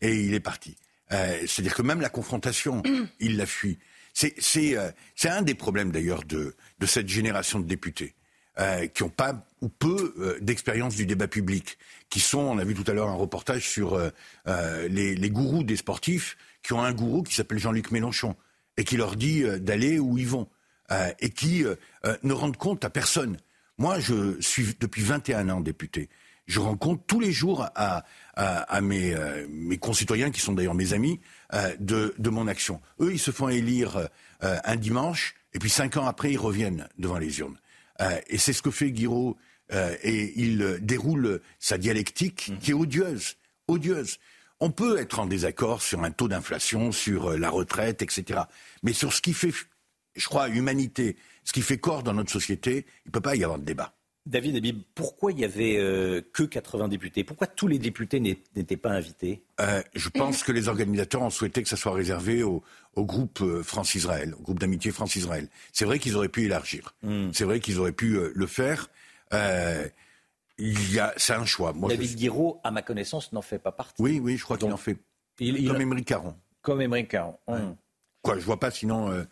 [0.00, 0.76] et il est parti.
[1.12, 2.82] Euh, c'est-à-dire que même la confrontation,
[3.20, 3.78] il la fuit.
[4.12, 4.90] C'est euh,
[5.24, 8.14] un des problèmes d'ailleurs de, de, cette génération de députés.
[8.58, 11.76] Euh, qui n'ont pas ou peu euh, d'expérience du débat public,
[12.08, 14.08] qui sont, on a vu tout à l'heure un reportage sur euh,
[14.48, 18.34] euh, les, les, gourous des sportifs, qui ont un gourou qui s'appelle Jean-Luc Mélenchon,
[18.78, 20.48] et qui leur dit d'aller où ils vont,
[21.20, 21.64] et qui
[22.22, 23.38] ne rendent compte à personne.
[23.78, 26.08] Moi, je suis depuis 21 ans député.
[26.46, 28.04] Je rends compte tous les jours à,
[28.34, 29.16] à, à mes,
[29.50, 31.20] mes, concitoyens, qui sont d'ailleurs mes amis,
[31.80, 32.80] de, de, mon action.
[33.00, 34.08] Eux, ils se font élire
[34.40, 37.58] un dimanche, et puis cinq ans après, ils reviennent devant les urnes.
[38.00, 39.36] Euh, et c'est ce que fait Guiraud.
[39.72, 42.58] Euh, et il déroule sa dialectique mhm.
[42.58, 43.36] qui est odieuse.
[43.68, 44.18] Odieuse.
[44.60, 48.42] On peut être en désaccord sur un taux d'inflation, sur euh, la retraite, etc.
[48.82, 49.52] Mais sur ce qui fait,
[50.14, 51.16] je crois, humanité,
[51.46, 53.94] ce qui fait corps dans notre société, il ne peut pas y avoir de débat.
[54.26, 55.76] David Habib, pourquoi il n'y avait
[56.32, 57.22] que 80 députés?
[57.22, 59.44] Pourquoi tous les députés n'étaient pas invités?
[59.94, 62.42] Je pense que les organisateurs ont souhaité que ça soit réservé
[62.96, 65.48] au groupe euh, France-Israël, au groupe d'amitié France-Israël.
[65.72, 66.94] C'est vrai qu'ils auraient pu élargir.
[67.02, 67.30] Hmm.
[67.32, 68.88] C'est vrai qu'ils auraient pu euh, le faire.
[69.32, 69.86] Euh,
[71.16, 71.74] c'est un choix.
[71.74, 74.00] David Guiraud, à ma connaissance, n'en fait pas partie.
[74.00, 74.96] Oui, oui, je crois qu'il en fait.
[75.38, 76.34] Il, comme Émeric Caron.
[76.62, 77.36] Comme Émeric Caron.
[77.46, 77.74] Hmm.
[78.22, 79.24] Quoi, je vois pas sinon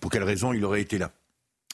[0.00, 1.10] pour quelle raison il aurait été là.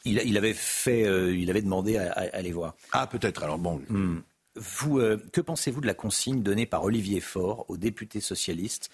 [0.05, 2.75] Il, avait fait, il avait demandé à, aller voir.
[2.93, 3.43] Ah, peut-être.
[3.43, 3.81] Alors bon.
[3.89, 4.21] Hmm.
[4.57, 5.01] Vous,
[5.33, 8.91] que pensez-vous de la consigne donnée par Olivier Faure aux députés socialistes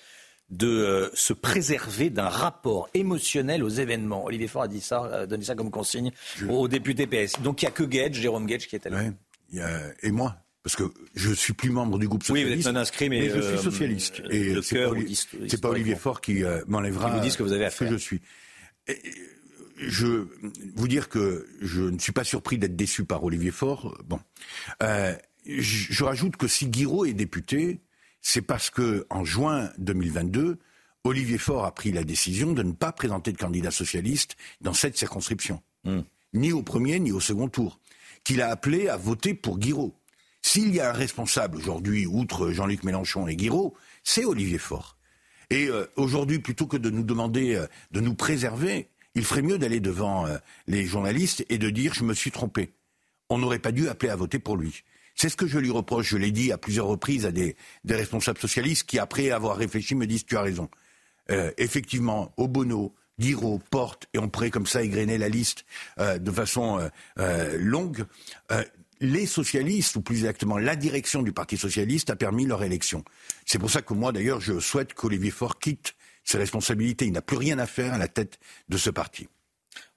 [0.51, 4.25] de euh, se préserver d'un rapport émotionnel aux événements?
[4.25, 6.13] Olivier Faure a dit ça, donné ça comme consigne
[6.49, 7.41] aux députés PS.
[7.43, 9.03] Donc il n'y a que Gage, Jérôme Gage qui est là.
[10.03, 10.37] et moi
[10.69, 12.51] parce que je suis plus membre du groupe socialiste.
[12.51, 14.23] Oui, vous êtes non inscrit, mais, je suis euh, socialiste.
[14.31, 14.79] et c'est
[15.61, 17.09] pas, pas, Olivier Faure qui euh, m'enlèvera.
[17.09, 17.89] Qui vous dit ce que vous avez à faire.
[17.89, 18.21] Que je suis.
[19.79, 20.27] Je
[20.75, 23.97] vous dire que je ne suis pas surpris d'être déçu par Olivier Faure.
[24.07, 24.21] Bon,
[24.81, 25.23] je,
[25.57, 27.81] je, rajoute que si Guiraud est député,
[28.21, 30.59] c'est parce que en juin 2022,
[31.05, 34.97] Olivier Faure a pris la décision de ne pas présenter de candidat socialiste dans cette
[34.97, 36.01] circonscription, hmm.
[36.35, 37.81] ni au premier ni au second tour,
[38.25, 39.95] qu'il a appelé à voter pour Guiraud.
[40.43, 43.75] S'il y a un responsable aujourd'hui, outre Jean-Luc Mélenchon et Guiraud,
[44.05, 44.97] c'est Olivier Faure.
[45.51, 49.59] Et euh, aujourd'hui, plutôt que de nous demander euh, de nous préserver, il ferait mieux
[49.59, 52.73] d'aller devant euh, les journalistes et de dire je me suis trompé.
[53.29, 54.85] On n'aurait pas dû appeler à voter pour lui.
[55.15, 56.09] C'est ce que je lui reproche.
[56.09, 57.57] Je l'ai dit à plusieurs reprises à des,
[57.89, 60.71] responsables socialistes qui, après avoir réfléchi, me disent tu as raison.
[61.31, 65.67] Euh, effectivement, Obono, Guiraud, Porte, et on pourrait comme ça égrener la liste
[65.99, 66.89] euh, de façon
[67.59, 68.05] longue.
[69.01, 73.05] les socialistes, ou plus exactement la direction du Parti socialiste, a permis leur élection.
[73.45, 75.95] C'est pour ça que moi, d'ailleurs, je souhaite qu'Olivier Faure quitte
[76.29, 77.07] ses responsabilités.
[77.07, 79.29] Il n'a plus rien à faire à la tête de ce parti.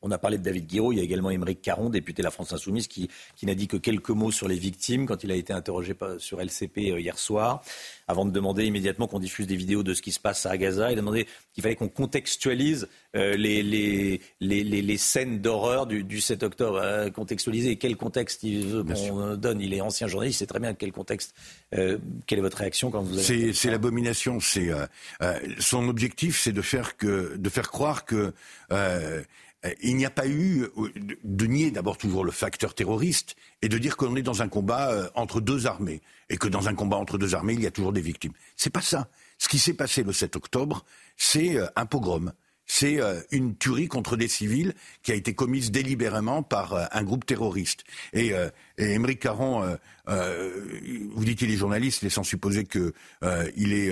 [0.04, 2.32] On a parlé de David Guiraud, il y a également Émeric Caron, député de la
[2.32, 3.10] France Insoumise, qui,
[3.44, 6.92] n'a dit que quelques mots sur les victimes quand il a été interrogé sur LCP
[6.92, 7.64] euh, hier soir,
[8.08, 10.92] avant de demander immédiatement qu'on diffuse des vidéos de ce qui se passe à Gaza.
[10.92, 13.62] Il a demandé qu'il fallait qu'on contextualise euh, les,
[14.40, 16.80] les, scènes d'horreur du, 7 octobre.
[16.82, 19.62] Euh, contextualiser quel contexte il veut qu'on donne.
[19.62, 21.36] Il est ancien journaliste, il sait très bien quel contexte.
[21.72, 23.54] quelle est votre réaction quand vous avez...
[23.54, 24.40] C'est l'abomination.
[25.60, 28.34] son objectif, c'est de faire, que, de faire croire que
[28.72, 29.22] euh,
[29.82, 30.90] il n'y a pas eu euh,
[31.24, 34.92] de nier d'abord toujours le facteur terroriste et de dire qu'on est dans un combat
[34.92, 37.72] euh, entre deux armées et que dans un combat entre deux armées il y a
[37.72, 38.34] toujours des victimes.
[38.56, 39.08] C'est pas ça.
[39.38, 40.86] Ce qui s'est passé le 7 octobre,
[41.18, 42.32] c'est un pogrom.
[42.68, 43.00] C'est
[43.32, 47.84] une tuerie contre des civils qui a été commise délibérément par un groupe terroriste.
[48.14, 48.30] Et,
[48.78, 52.94] et Émeric Caron, vous dites il est journaliste, laissant supposer qu'il
[53.74, 53.92] est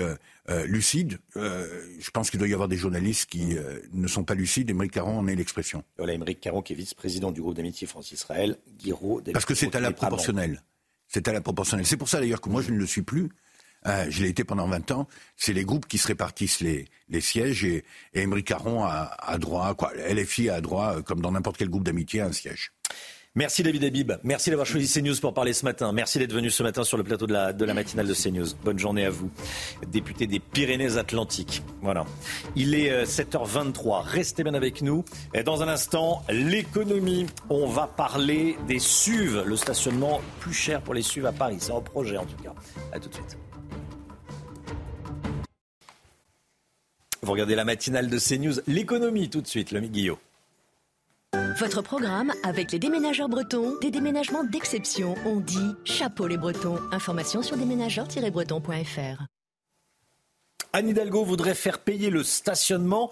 [0.50, 1.18] euh, lucide.
[1.36, 1.66] Euh,
[2.00, 4.68] je pense qu'il doit y avoir des journalistes qui euh, ne sont pas lucides.
[4.68, 5.84] Émeric Caron en est l'expression.
[5.96, 8.58] Voilà, Émeric Caron qui est vice-président du groupe d'amitié France-Israël.
[8.78, 10.62] Guiraud, Parce que c'est à la proportionnelle.
[11.06, 11.86] C'est à la proportionnelle.
[11.86, 13.28] C'est pour ça d'ailleurs que moi je ne le suis plus.
[13.84, 15.08] je l'ai été pendant 20 ans.
[15.36, 17.84] C'est les groupes qui se répartissent les, les sièges et,
[18.14, 21.84] et Émeric Caron a, a droit, quoi, LFI a droit, comme dans n'importe quel groupe
[21.84, 22.72] d'amitié, à un siège.
[23.36, 24.12] Merci David Habib.
[24.24, 25.92] Merci d'avoir choisi CNews pour parler ce matin.
[25.92, 28.48] Merci d'être venu ce matin sur le plateau de la, matinale de CNews.
[28.64, 29.30] Bonne journée à vous.
[29.86, 31.62] Député des Pyrénées-Atlantiques.
[31.80, 32.04] Voilà.
[32.56, 33.86] Il est 7h23.
[33.86, 35.04] Euh, Restez bien avec nous.
[35.32, 37.26] Et dans un instant, l'économie.
[37.50, 39.44] On va parler des SUV.
[39.44, 41.58] Le stationnement plus cher pour les SUV à Paris.
[41.60, 42.52] C'est en projet en tout cas.
[42.92, 43.38] À tout de suite.
[47.22, 48.60] Vous regardez la matinale de CNews.
[48.66, 50.16] L'économie tout de suite, le Guillaume.
[51.60, 55.14] Votre programme avec les déménageurs bretons, des déménagements d'exception.
[55.26, 56.78] On dit chapeau les bretons.
[56.90, 59.22] Information sur déménageurs-bretons.fr.
[60.72, 63.10] Anne Hidalgo voudrait faire payer le stationnement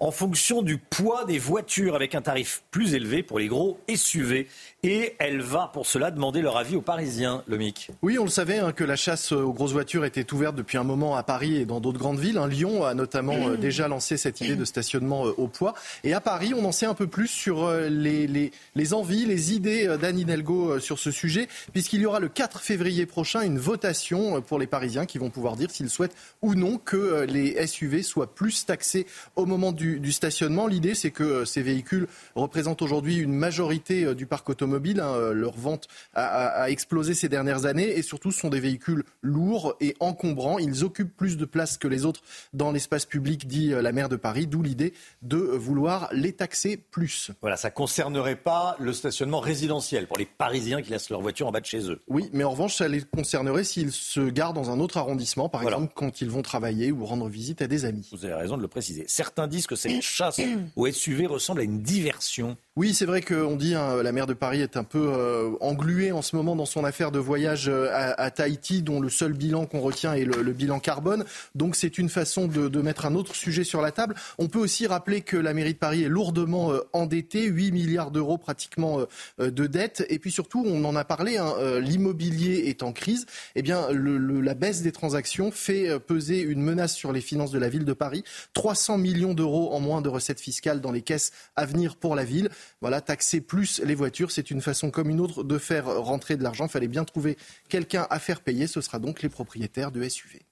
[0.00, 4.46] en fonction du poids des voitures avec un tarif plus élevé pour les gros SUV.
[4.84, 7.90] Et elle va pour cela demander leur avis aux Parisiens, le MIC.
[8.02, 10.84] Oui, on le savait hein, que la chasse aux grosses voitures était ouverte depuis un
[10.84, 12.38] moment à Paris et dans d'autres grandes villes.
[12.38, 12.46] Hein.
[12.46, 15.74] Lyon a notamment euh, déjà lancé cette idée de stationnement euh, au poids.
[16.04, 19.26] Et à Paris, on en sait un peu plus sur euh, les, les, les envies,
[19.26, 23.58] les idées d'Anne Hidalgo sur ce sujet, puisqu'il y aura le 4 février prochain une
[23.58, 28.04] votation pour les Parisiens qui vont pouvoir dire s'ils souhaitent ou non que les SUV
[28.04, 30.66] soient plus taxés au moment du du, stationnement.
[30.66, 35.00] L'idée, c'est que euh, ces véhicules représentent aujourd'hui une majorité euh, du parc automobile.
[35.00, 39.04] Hein, euh, leur vente a, explosé ces dernières années et surtout, ce sont des véhicules
[39.22, 40.58] lourds et encombrants.
[40.58, 42.20] Ils occupent plus de place que les autres
[42.52, 44.92] dans l'espace public, dit la maire de Paris, d'où l'idée
[45.22, 47.30] de vouloir les taxer plus.
[47.40, 51.46] Voilà, ça ne concernerait pas le stationnement résidentiel pour les Parisiens qui laissent leur voiture
[51.46, 52.00] en bas de chez eux.
[52.08, 55.62] Oui, mais en revanche, ça les concernerait s'ils se gardent dans un autre arrondissement, par
[55.62, 58.08] exemple quand ils vont travailler ou rendre visite à des amis.
[58.12, 59.04] Vous avez raison de le préciser.
[59.08, 60.40] Certains disent que cette chasse
[60.76, 62.56] au SUV ressemble à une diversion.
[62.78, 66.12] Oui, c'est vrai qu'on dit hein, la maire de Paris est un peu euh, engluée
[66.12, 69.66] en ce moment dans son affaire de voyage euh, à, Tahiti, dont le seul bilan
[69.66, 71.24] qu'on retient est le, bilan carbone.
[71.56, 74.14] Donc c'est une façon de, mettre un autre sujet sur la table.
[74.38, 78.12] On peut aussi rappeler que la mairie de Paris est lourdement euh, endettée, 8 milliards
[78.12, 79.00] d'euros pratiquement
[79.40, 80.06] de dettes.
[80.08, 83.26] Et puis surtout, on en a parlé, hein, l'immobilier est en crise.
[83.56, 87.68] Eh bien, la baisse des transactions fait peser une menace sur les finances de la
[87.68, 88.22] ville de Paris.
[88.52, 92.22] 300 millions d'euros en moins de recettes fiscales dans les caisses à venir pour la
[92.22, 92.50] ville.
[92.80, 96.42] Voilà, taxer plus les voitures, c'est une façon comme une autre de faire rentrer de
[96.42, 96.66] l'argent.
[96.66, 97.36] Il fallait bien trouver
[97.68, 98.66] quelqu'un à faire payer.
[98.66, 100.42] Ce sera donc les propriétaires de SUV.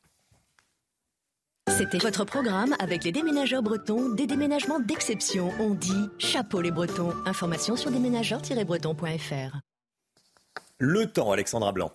[1.69, 5.53] C'était votre programme avec les déménageurs bretons, des déménagements d'exception.
[5.59, 7.13] On dit chapeau les bretons.
[7.27, 9.59] Information sur déménageurs-bretons.fr.
[10.79, 11.93] Le temps, Alexandra Blanc.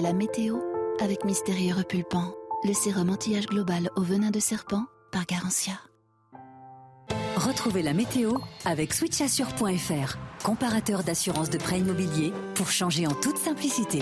[0.00, 0.58] La météo
[1.00, 2.34] avec Mystérieux Repulpant,
[2.64, 5.74] le sérum anti-âge global au venin de serpent par Garantia.
[7.44, 13.98] Retrouvez la météo avec switchassure.fr, comparateur d'assurance de prêt immobilier pour changer en toute simplicité.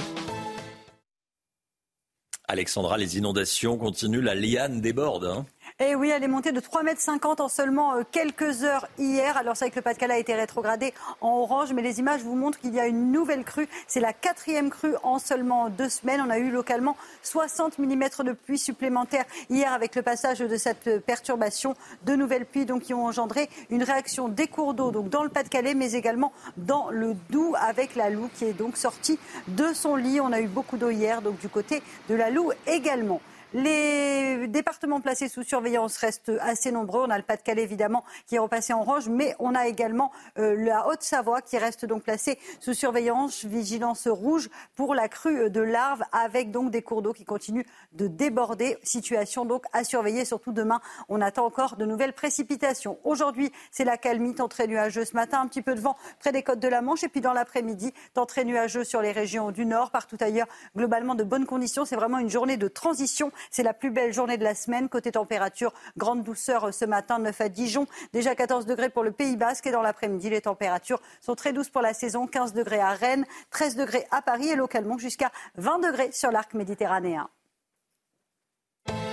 [2.47, 5.25] Alexandra, les inondations continuent, la liane déborde.
[5.25, 5.45] Hein.
[5.85, 9.37] Eh oui, elle est montée de 3,50 mètres en seulement euh, quelques heures hier.
[9.37, 12.37] Alors c'est vrai que le Pas-de-Calais a été rétrogradé en orange, mais les images vous
[12.37, 13.69] montrent qu'il y a une nouvelle crue.
[13.89, 16.23] C'est la quatrième crue en seulement deux semaines.
[16.25, 21.05] On a eu localement 60 mm de pluie supplémentaires hier avec le passage de cette
[21.05, 21.75] perturbation.
[22.05, 25.31] De nouvelles pluies donc, qui ont engendré une réaction des cours d'eau donc dans le
[25.31, 29.19] Pas-de-Calais, mais également dans le Doubs avec la Loue qui est donc sortie
[29.49, 30.21] de son lit.
[30.21, 33.21] On a eu beaucoup d'eau hier, donc du côté de la Loue également.
[33.55, 37.05] Les départements placés sous surveillance restent assez nombreux.
[37.07, 40.57] On a le Pas-de-Calais, évidemment, qui est repassé en orange, mais on a également euh,
[40.57, 46.03] la Haute-Savoie qui reste donc placée sous surveillance, vigilance rouge pour la crue de larves,
[46.13, 48.79] avec donc des cours d'eau qui continuent de déborder.
[48.85, 50.81] Situation donc à surveiller, surtout demain.
[51.11, 52.99] On attend encore de nouvelles précipitations.
[53.05, 56.33] Aujourd'hui, c'est la calmie, temps très nuageux ce matin, un petit peu de vent près
[56.33, 59.51] des côtes de la Manche, et puis dans l'après-midi, temps très nuageux sur les régions
[59.51, 61.85] du nord, partout ailleurs, globalement de bonnes conditions.
[61.85, 64.89] C'est vraiment une journée de transition c'est la plus belle journée de la semaine.
[64.89, 69.37] Côté température, grande douceur ce matin, 9 à Dijon, déjà 14 degrés pour le Pays
[69.37, 69.67] Basque.
[69.67, 72.27] Et dans l'après-midi, les températures sont très douces pour la saison.
[72.27, 76.55] 15 degrés à Rennes, 13 degrés à Paris et localement jusqu'à 20 degrés sur l'arc
[76.55, 77.29] méditerranéen.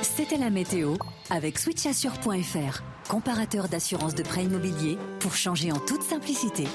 [0.02, 0.96] C'était la météo
[1.30, 6.66] avec switchassure.fr, comparateur d'assurance de prêt immobilier pour changer en toute simplicité.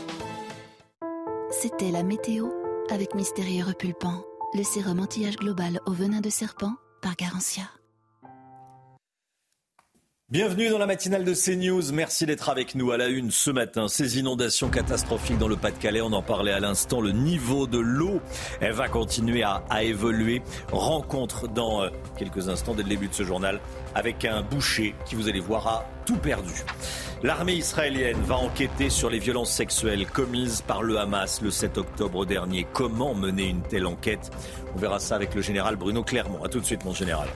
[1.51, 2.49] C'était la météo
[2.91, 4.25] avec Mystérieux Repulpant,
[4.55, 6.75] le sérum anti-âge global au venin de serpent
[7.05, 7.71] par Garantia.
[10.31, 11.93] Bienvenue dans la matinale de CNews.
[11.93, 13.89] Merci d'être avec nous à la une ce matin.
[13.89, 17.03] Ces inondations catastrophiques dans le Pas-de-Calais, on en parlait à l'instant.
[17.03, 18.23] Le niveau de l'eau,
[18.63, 20.41] elle va continuer à, évoluer.
[20.73, 23.61] Rencontre dans euh, quelques instants dès le début de ce journal
[23.95, 26.55] avec un boucher qui, vous allez voir, a tout perdu.
[27.23, 32.25] L'armée israélienne va enquêter sur les violences sexuelles commises par le Hamas le 7 octobre
[32.25, 32.67] dernier.
[32.73, 34.31] Comment mener une telle enquête?
[34.75, 36.43] On verra ça avec le général Bruno Clermont.
[36.43, 37.29] A tout de suite, mon général.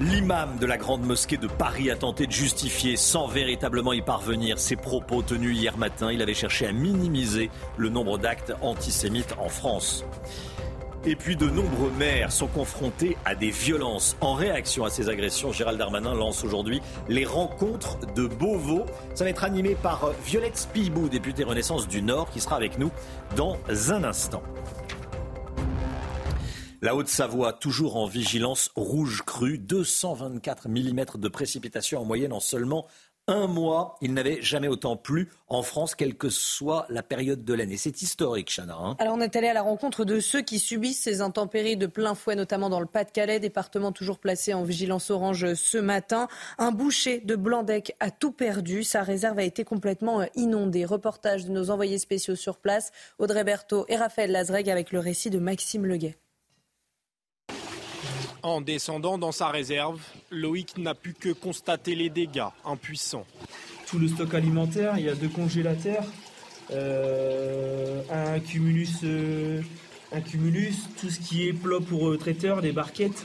[0.00, 4.58] L'imam de la grande mosquée de Paris a tenté de justifier, sans véritablement y parvenir,
[4.58, 6.10] ses propos tenus hier matin.
[6.10, 10.04] Il avait cherché à minimiser le nombre d'actes antisémites en France.
[11.06, 14.16] Et puis de nombreux maires sont confrontés à des violences.
[14.20, 18.86] En réaction à ces agressions, Gérald Darmanin lance aujourd'hui les rencontres de Beauvau.
[19.14, 22.90] Ça va être animé par Violette Spibou, députée Renaissance du Nord, qui sera avec nous
[23.36, 23.58] dans
[23.90, 24.42] un instant.
[26.84, 32.86] La Haute-Savoie, toujours en vigilance rouge crue, 224 mm de précipitations en moyenne en seulement
[33.26, 37.54] un mois, il n'avait jamais autant plu en France, quelle que soit la période de
[37.54, 37.78] l'année.
[37.78, 38.76] C'est historique, Chana.
[38.76, 38.96] Hein.
[38.98, 42.14] Alors on est allé à la rencontre de ceux qui subissent ces intempéries de plein
[42.14, 46.28] fouet, notamment dans le Pas-de-Calais, département toujours placé en vigilance orange ce matin.
[46.58, 48.84] Un boucher de Blandec a tout perdu.
[48.84, 50.84] Sa réserve a été complètement euh, inondée.
[50.84, 55.30] Reportage de nos envoyés spéciaux sur place, Audrey Berthaud et Raphaël Lazreg avec le récit
[55.30, 56.18] de Maxime Leguet.
[58.44, 59.98] En descendant dans sa réserve,
[60.30, 63.24] Loïc n'a pu que constater les dégâts, impuissant.
[63.86, 66.04] Tout le stock alimentaire, il y a deux congélateurs,
[66.70, 69.62] euh, un, cumulus, euh,
[70.12, 73.24] un cumulus, tout ce qui est plat pour euh, traiteur, des barquettes.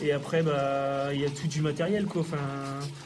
[0.00, 2.22] Et après, bah, il y a tout du matériel, quoi.
[2.22, 2.38] Enfin,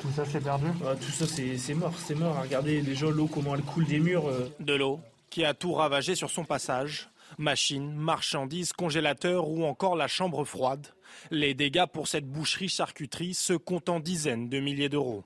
[0.00, 2.40] tout ça, c'est perdu bah, Tout ça, c'est mort, c'est mort.
[2.40, 4.30] Regardez déjà l'eau, comment elle coule des murs.
[4.60, 5.00] De l'eau
[5.30, 7.08] qui a tout ravagé sur son passage.
[7.38, 10.86] Machines, marchandises, congélateurs ou encore la chambre froide.
[11.30, 15.24] Les dégâts pour cette boucherie-charcuterie se comptent en dizaines de milliers d'euros.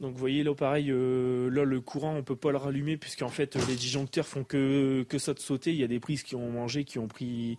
[0.00, 3.28] Donc vous voyez là pareil, euh, là le courant on peut pas le rallumer puisqu'en
[3.28, 5.72] fait les disjoncteurs font que, que ça de sauter.
[5.72, 7.58] Il y a des prises qui ont mangé, qui ont pris,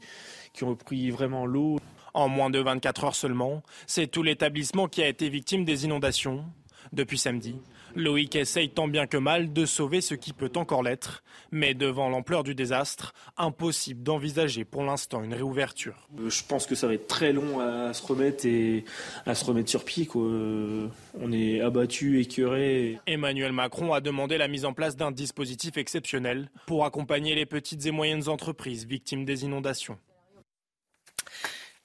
[0.53, 1.80] qui ont pris vraiment l'eau.
[2.13, 6.45] En moins de 24 heures seulement, c'est tout l'établissement qui a été victime des inondations.
[6.91, 7.55] Depuis samedi,
[7.95, 12.09] Loïc essaye tant bien que mal de sauver ce qui peut encore l'être, mais devant
[12.09, 16.07] l'ampleur du désastre, impossible d'envisager pour l'instant une réouverture.
[16.19, 18.85] Euh, je pense que ça va être très long à se remettre et
[19.25, 20.07] à se remettre sur pied.
[20.15, 20.87] Euh,
[21.19, 22.99] on est abattu, écœuré.
[23.07, 27.85] Emmanuel Macron a demandé la mise en place d'un dispositif exceptionnel pour accompagner les petites
[27.85, 29.97] et moyennes entreprises victimes des inondations.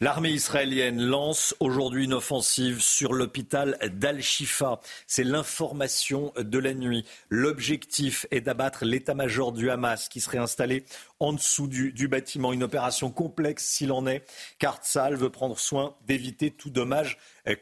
[0.01, 4.81] L'armée israélienne lance aujourd'hui une offensive sur l'hôpital d'Al-Shifa.
[5.07, 7.05] C'est l'information de la nuit.
[7.29, 10.85] L'objectif est d'abattre l'état-major du Hamas qui serait installé
[11.21, 12.53] en dessous du, bâtiment.
[12.53, 17.17] Une opération complexe s'il en est, car Tzal veut prendre soin d'éviter tout dommage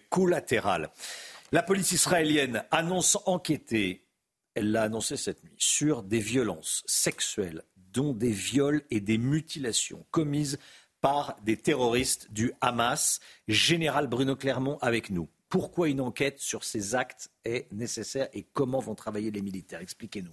[0.08, 0.88] collatéral.
[1.52, 4.06] La police israélienne annonce enquêter,
[4.54, 10.06] elle l'a annoncé cette nuit, sur des violences sexuelles, dont des viols et des mutilations
[10.10, 10.58] commises
[11.02, 13.20] par des terroristes du Hamas.
[13.46, 15.28] Général Bruno Clermont avec nous.
[15.50, 19.80] Pourquoi une enquête sur ces actes est nécessaire et comment vont travailler les militaires?
[19.82, 20.32] Expliquez-nous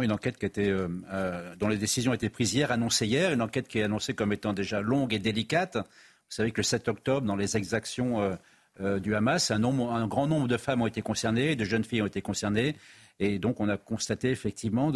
[0.00, 3.42] une enquête qui était, euh, euh, dont les décisions étaient prises hier, annoncées hier, une
[3.42, 5.76] enquête qui est annoncée comme étant déjà longue et délicate.
[5.76, 8.38] Vous savez que le 7 octobre, dans les exactions
[8.80, 12.06] euh, du Hamas, un, grand nombre de femmes ont été concernées, de jeunes filles ont
[12.06, 12.76] été concernées,
[13.18, 14.92] et donc on a constaté effectivement,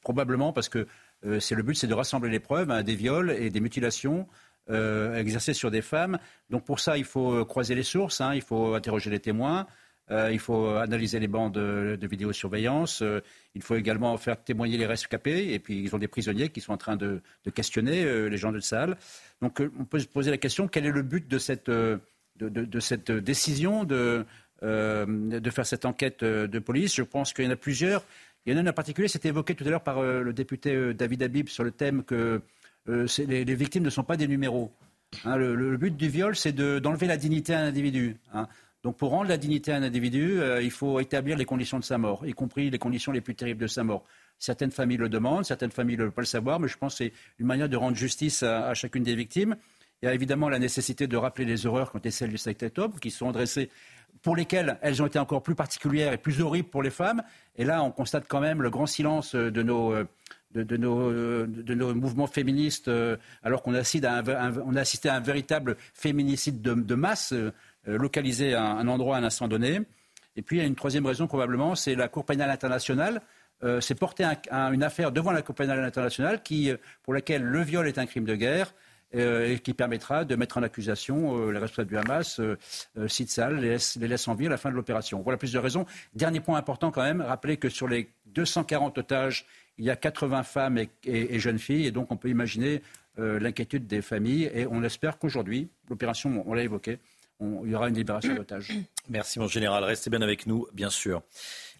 [0.00, 0.88] probablement parce que
[1.40, 4.26] c'est le but, c'est de rassembler les preuves, hein, des viols et des mutilations
[4.70, 6.18] euh, exercées sur des femmes.
[6.50, 9.66] Donc pour ça, il faut euh, croiser les sources, hein, il faut interroger les témoins.
[10.10, 13.02] il faut analyser les bandes de, vidéosurveillance.
[13.54, 15.52] il faut également faire témoigner les rescapés.
[15.52, 17.20] Et puis, ils ont des prisonniers qui sont en train de,
[17.54, 18.96] questionner les gens de salle.
[19.42, 21.70] Donc, on peut se poser la question quel est le but de cette,
[23.10, 24.24] décision de
[24.62, 26.94] faire cette enquête de police?
[26.94, 28.02] Je pense qu'il y en a plusieurs.
[28.46, 30.32] Il y en a un en particulier, c'était évoqué tout à l'heure par euh, le
[30.32, 32.40] député euh, David Habib sur le thème que
[32.88, 34.72] euh, les, victimes ne sont pas des numéros.
[35.24, 38.16] Hein, le, but du viol, c'est d'enlever la dignité à un individu.
[38.32, 38.48] Hein.
[38.82, 41.98] Donc pour rendre la dignité à un individu, il faut établir les conditions de sa
[41.98, 44.04] mort, y compris les conditions les plus terribles de sa mort.
[44.38, 47.04] Certaines familles le demandent, certaines familles ne veulent pas le savoir, mais je pense que
[47.04, 49.56] c'est une manière de rendre justice à, chacune des victimes.
[50.02, 52.38] Il y a évidemment la nécessité de rappeler les horreurs qui ont été celles du
[52.38, 53.70] 7 octobre, qui sont adressées
[54.22, 57.22] pour lesquelles elles ont été encore plus particulières et plus horribles pour les femmes.
[57.56, 59.94] Et là, on constate quand même le grand silence de nos,
[60.54, 62.90] de, nos, mouvements féministes,
[63.42, 67.32] alors qu'on assiste, à un, a assisté à un véritable féminicide de, masse
[67.88, 69.80] euh, localisé à un endroit à un instant donné.
[70.36, 73.22] Et puis, il y a une troisième raison, probablement, c'est la Cour pénale internationale.
[73.64, 76.70] Euh, c'est porter une affaire devant la Cour pénale internationale qui,
[77.02, 78.72] pour laquelle le viol est un crime de guerre euh,
[79.12, 82.56] et qui permettra de mettre en accusation euh, les responsables du Hamas, euh,
[83.08, 83.78] Sitzal, les
[84.08, 85.22] laisse, en vie à la fin de l'opération.
[85.22, 85.86] Voilà plusieurs raisons.
[86.14, 89.46] Dernier point important quand même, rappeler que sur les 240 otages,
[89.78, 92.82] il y a 80 femmes et, jeunes filles, et donc on peut imaginer
[93.16, 96.98] l'inquiétude des familles, et on espère qu'aujourd'hui, l'opération, on l'a évoqué,
[97.40, 98.72] il y aura une libération d'otages.
[99.08, 101.22] Merci mon général, restez bien avec nous, bien sûr.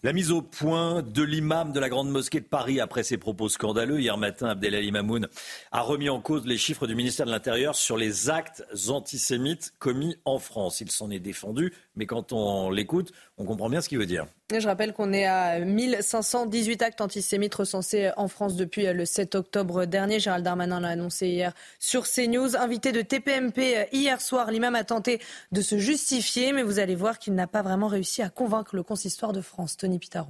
[0.01, 3.49] La mise au point de l'imam de la Grande Mosquée de Paris après ses propos
[3.49, 3.99] scandaleux.
[3.99, 5.27] Hier matin, Abdelali Mamoun
[5.73, 10.15] a remis en cause les chiffres du ministère de l'Intérieur sur les actes antisémites commis
[10.23, 10.79] en France.
[10.79, 14.25] Il s'en est défendu, mais quand on l'écoute, on comprend bien ce qu'il veut dire.
[14.57, 19.83] Je rappelle qu'on est à 1518 actes antisémites recensés en France depuis le 7 octobre
[19.83, 20.21] dernier.
[20.21, 22.55] Gérald Darmanin l'a annoncé hier sur CNews.
[22.55, 25.19] Invité de TPMP hier soir, l'imam a tenté
[25.51, 28.83] de se justifier, mais vous allez voir qu'il n'a pas vraiment réussi à convaincre le
[28.83, 29.75] consistoire de France.
[29.75, 30.29] Tony Pitaro.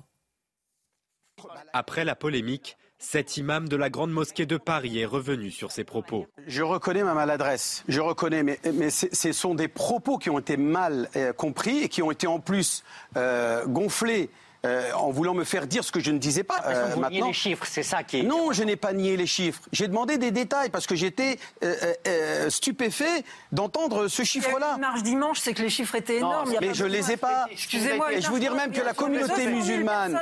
[1.72, 5.86] Après la polémique, Cet imam de la Grande Mosquée de Paris est revenu sur ses
[5.86, 6.28] propos.
[6.48, 11.10] Je reconnais ma maladresse, je reconnais, mais, ce sont des propos qui ont été mal
[11.16, 12.84] euh, compris et qui ont été en plus
[13.16, 14.30] euh, gonflés
[14.66, 16.62] euh, en voulant me faire dire ce que je ne disais pas.
[16.66, 17.28] Euh, vous maintenant.
[17.28, 18.24] les chiffres, c'est ça qui est.
[18.24, 19.62] Non, je n'ai pas nié les chiffres.
[19.72, 24.78] J'ai demandé des détails parce que j'étais euh, stupéfait d'entendre ce chiffre-là.
[24.78, 26.54] Marche dimanche, c'est que les chiffres étaient énormes.
[26.60, 27.46] mais je ne les ai pas.
[27.52, 28.14] Excusez-moi.
[28.14, 30.20] Et je vous dire même que la communauté musulmane,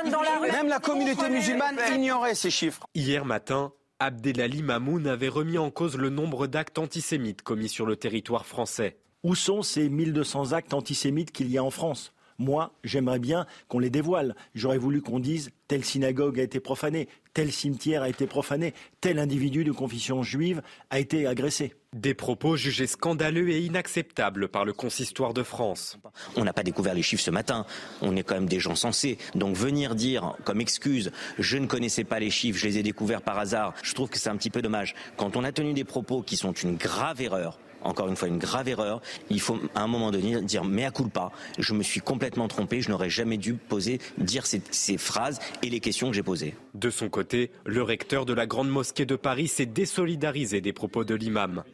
[0.52, 2.86] même la communauté musulmane ignorait ces chiffres.
[2.94, 7.96] Hier matin, Abdelali Mamoun avait remis en cause le nombre d'actes antisémites commis sur le
[7.96, 8.98] territoire français.
[9.24, 12.12] Où sont ces 1200 actes antisémites qu'il y a en France?
[12.38, 14.36] Moi, j'aimerais bien qu'on les dévoile.
[14.54, 19.18] J'aurais voulu qu'on dise telle synagogue a été profanée, tel cimetière a été profané, tel
[19.18, 21.74] individu de confession juive a été agressé.
[21.92, 25.98] Des propos jugés scandaleux et inacceptables par le consistoire de France.
[26.36, 27.66] On n'a pas découvert les chiffres ce matin,
[28.02, 29.18] on est quand même des gens sensés.
[29.34, 33.22] Donc venir dire comme excuse, je ne connaissais pas les chiffres, je les ai découverts
[33.22, 34.94] par hasard, je trouve que c'est un petit peu dommage.
[35.16, 38.38] Quand on a tenu des propos qui sont une grave erreur, encore une fois une
[38.38, 39.00] grave erreur.
[39.30, 42.90] Il faut à un moment donné dire mea culpa, je me suis complètement trompé, je
[42.90, 46.54] n'aurais jamais dû poser, dire ces phrases et les questions que j'ai posées.
[46.74, 51.04] De son côté, le recteur de la Grande Mosquée de Paris s'est désolidarisé des propos
[51.04, 51.64] de l'imam.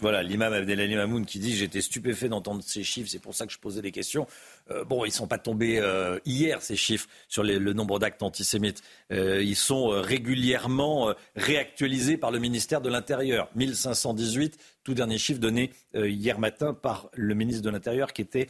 [0.00, 3.52] Voilà, l'imam Abdelali Mamoun qui dit j'étais stupéfait d'entendre ces chiffres, c'est pour ça que
[3.52, 4.26] je posais des questions.
[4.70, 8.22] Euh, bon, ils ne sont pas tombés euh, hier ces chiffres sur le nombre d'actes
[8.22, 8.82] antisémites.
[9.10, 13.48] Euh, ils sont régulièrement réactualisés par le ministère de l'Intérieur.
[13.54, 18.48] 1518, tout dernier chiffre donné hier matin par le ministre de l'Intérieur qui était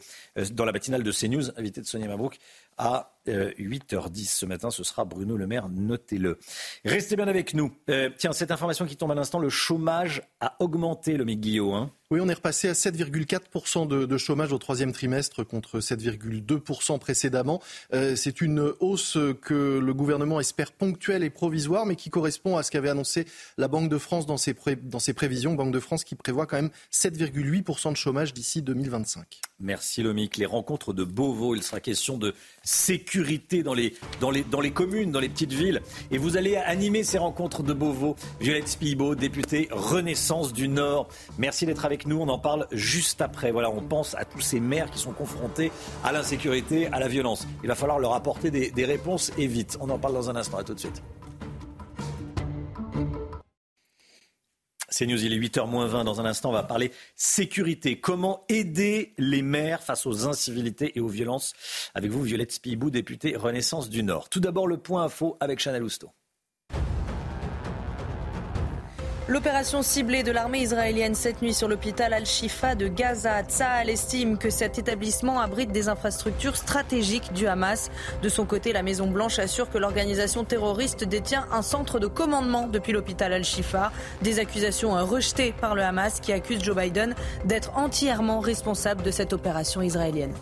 [0.51, 2.39] dans la matinale de CNews, invité de Sonia Mabrouk
[2.77, 4.70] à 8h10 euh, ce matin.
[4.70, 6.38] Ce sera Bruno Le Maire, notez-le.
[6.84, 7.72] Restez bien avec nous.
[7.90, 11.74] Euh, tiens, cette information qui tombe à l'instant, le chômage a augmenté, le Guillaume.
[11.74, 11.90] Hein.
[12.12, 17.60] Oui, on est repassé à 7,4% de, de, chômage au troisième trimestre contre 7,2% précédemment.
[17.92, 22.62] Euh, c'est une hausse que le gouvernement espère ponctuelle et provisoire, mais qui correspond à
[22.62, 23.26] ce qu'avait annoncé
[23.58, 24.54] la Banque de France dans ses,
[24.84, 25.54] dans ses prévisions.
[25.54, 29.40] Banque de France qui prévoit quand même 7,8% de chômage d'ici 2025.
[29.58, 30.36] Merci Lomic.
[30.36, 33.15] Les rencontres de Beauvau, il sera question de sécurité
[33.62, 35.80] dans les, dans, les, dans les communes, dans les petites villes.
[36.10, 38.16] Et vous allez animer ces rencontres de Beauvau.
[38.40, 41.09] Violette Spibo, députée Renaissance du Nord.
[41.38, 42.18] Merci d'être avec nous.
[42.20, 43.52] On en parle juste après.
[43.52, 45.70] Voilà, on pense à tous ces maires qui sont confrontés
[46.05, 47.47] à l'insécurité, à la violence.
[47.62, 49.78] Il va falloir leur apporter des, des réponses et vite.
[49.80, 50.59] On en parle dans un instant.
[50.59, 51.02] À tout de suite.
[54.98, 56.05] C'est News, il est 8h20.
[56.05, 58.01] Dans un instant, on va parler sécurité.
[58.01, 61.52] Comment aider les maires face aux incivilités et aux violences?
[61.94, 64.31] Avec vous, Violette Spibou, députée Renaissance du Nord.
[64.31, 66.12] Tout d'abord, le point info avec Chanel Housteau.
[69.28, 73.42] L'opération ciblée de l'armée israélienne cette nuit sur l'hôpital Al-Shifa de Gaza.
[73.42, 77.90] Tsahal estime que cet établissement abrite des infrastructures stratégiques du Hamas.
[78.22, 82.92] De son côté, la Maison-Blanche assure que l'organisation terroriste détient un centre de commandement depuis
[82.92, 83.90] l'hôpital Al-Shifa.
[84.22, 89.32] Des accusations rejetées par le Hamas qui accuse Joe Biden d'être entièrement responsable de cette
[89.32, 90.34] opération israélienne.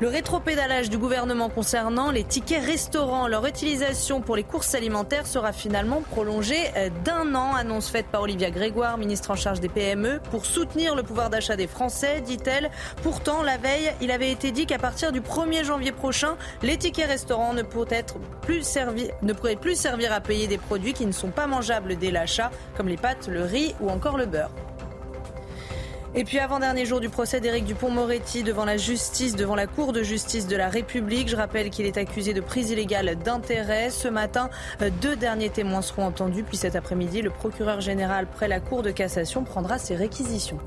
[0.00, 5.52] Le rétropédalage du gouvernement concernant les tickets restaurants, leur utilisation pour les courses alimentaires sera
[5.52, 10.20] finalement prolongée euh, d'un an, annonce faite par Olivia Grégoire, ministre en charge des PME,
[10.30, 12.70] pour soutenir le pouvoir d'achat des Français, dit-elle.
[13.02, 17.08] Pourtant, la veille, il avait été dit qu'à partir du 1er janvier prochain, les tickets
[17.08, 18.06] restaurants ne pourraient,
[19.22, 22.52] ne pourraient plus servir à payer des produits qui ne sont pas mangeables dès l'achat,
[22.76, 24.52] comme les pâtes, le riz ou encore le beurre.
[26.14, 30.02] Et puis avant-dernier jour du procès d'Éric Dupont-Moretti devant la justice, devant la Cour de
[30.02, 31.28] justice de la République.
[31.28, 33.90] Je rappelle qu'il est accusé de prise illégale d'intérêt.
[33.90, 34.48] Ce matin,
[35.02, 36.44] deux derniers témoins seront entendus.
[36.44, 40.58] Puis cet après-midi, le procureur général près la Cour de cassation prendra ses réquisitions.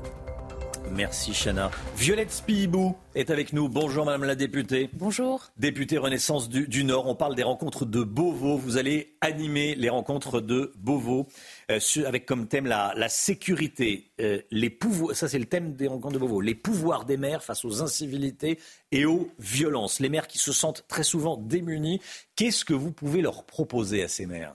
[0.94, 1.70] Merci Chana.
[1.96, 3.68] Violette Spibou est avec nous.
[3.68, 4.90] Bonjour Madame la députée.
[4.92, 5.50] Bonjour.
[5.56, 7.06] Députée Renaissance du, Nord.
[7.06, 8.58] On parle des rencontres de Beauvau.
[8.58, 11.28] Vous allez animer les rencontres de Beauvau
[11.72, 14.12] euh, avec comme thème la, sécurité.
[14.20, 16.40] Euh, les pouvoirs, ça c'est le thème des rencontres de Beauvau.
[16.40, 18.58] Les pouvoirs des maires face aux incivilités
[18.90, 20.00] et aux violences.
[20.00, 22.00] Les maires qui se sentent très souvent démunis.
[22.36, 24.54] Qu'est-ce que vous pouvez leur proposer à ces maires?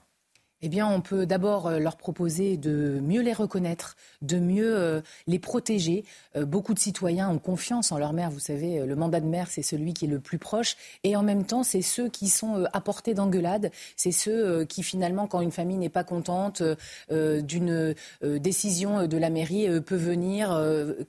[0.64, 5.02] Eh bien, on peut d'abord euh, leur proposer de mieux les reconnaître, de mieux euh,
[5.28, 6.04] les protéger.
[6.36, 8.32] Euh, beaucoup de citoyens ont confiance en leur maire.
[8.32, 10.76] Vous savez, le mandat de maire, c'est celui qui est le plus proche.
[11.04, 13.72] Et en même temps, c'est ceux qui sont à portée d'engueulade.
[13.96, 16.64] C'est ceux qui, finalement, quand une famille n'est pas contente
[17.10, 20.60] d'une décision de la mairie, peut venir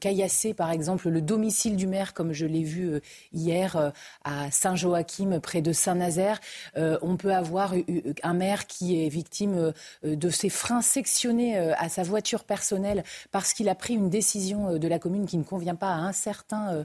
[0.01, 3.01] caillasser, par exemple, le domicile du maire, comme je l'ai vu
[3.33, 3.93] hier
[4.25, 6.41] à Saint-Joachim, près de Saint-Nazaire.
[6.77, 7.75] On peut avoir
[8.23, 13.53] un maire qui est victime victime de ces freins sectionnés à sa voiture personnelle parce
[13.53, 16.85] qu'il a pris une décision de la commune qui ne convient pas à un certain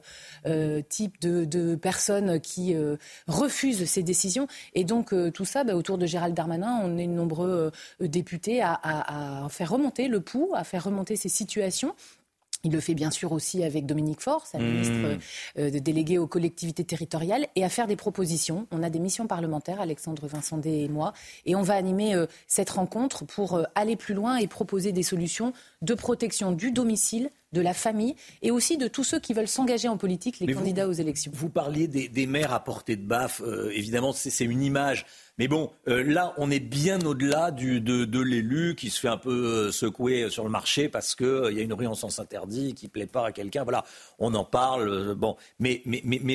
[0.89, 2.75] type de, personnes qui
[3.27, 4.47] refusent ces décisions.
[4.75, 9.71] Et donc tout ça, bah, autour de Gérald Darmanin, on est nombreux députés à faire
[9.71, 11.95] remonter le pouls, à faire remonter ces situations
[12.63, 15.19] il le fait bien sûr aussi avec Dominique Faure, sa ministre mmh.
[15.59, 18.67] euh, de déléguée aux collectivités territoriales, et à faire des propositions.
[18.71, 21.13] On a des missions parlementaires, Alexandre Vincendé et moi,
[21.45, 25.03] et on va animer euh, cette rencontre pour euh, aller plus loin et proposer des
[25.03, 29.47] solutions de protection du domicile, de la famille et aussi de tous ceux qui veulent
[29.47, 31.31] s'engager en politique, les candidats aux élections.
[31.35, 33.43] Vous parliez des, maires à portée de baffe.
[33.71, 35.05] évidemment, c'est une image
[35.39, 39.17] mais bon, euh, là, on est bien au-delà de, de l'élu qui se fait un
[39.17, 41.95] peu euh, secouer sur le marché parce qu'il euh, il y a une rue en
[41.95, 43.63] sens interdit qui plaît pas à quelqu'un.
[43.63, 43.83] Voilà,
[44.19, 45.15] on en parle.
[45.15, 45.81] bon, mais,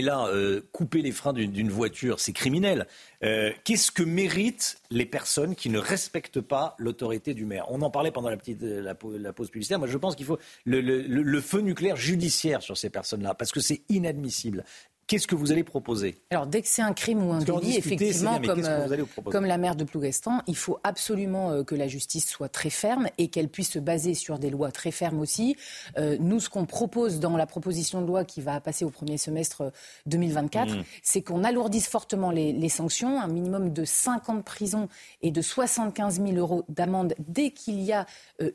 [0.03, 0.29] là,
[0.73, 2.89] couper les freins d'une voiture, c'est criminel.
[3.20, 7.66] Qu'est-ce que méritent les personnes qui ne respectent pas l'autorité du maire?
[7.69, 9.79] On en parlait pendant la, petite, la, pause publicitaire.
[9.79, 13.83] Moi, je pense qu'il faut le, feu nucléaire judiciaire sur ces personnes-là parce que c'est
[13.89, 14.65] inadmissible.
[15.09, 18.39] Qu'est-ce que vous allez proposer Alors, dès que c'est un crime ou un délit, effectivement,
[18.43, 22.51] comme, euh, comme, la maire de Plougastan, il faut absolument euh, que la justice soit
[22.51, 25.57] très ferme et qu'elle puisse se baser sur des lois très fermes aussi.
[25.97, 29.17] Euh, nous, ce qu'on propose dans la proposition de loi qui va passer au premier
[29.17, 29.73] semestre
[30.05, 30.85] 2024, mmh.
[31.03, 34.91] c'est qu'on alourdisse fortement les, les, sanctions, un minimum de 5 ans de prison
[35.23, 38.05] et de 75 000 euros d'amende dès qu'il y a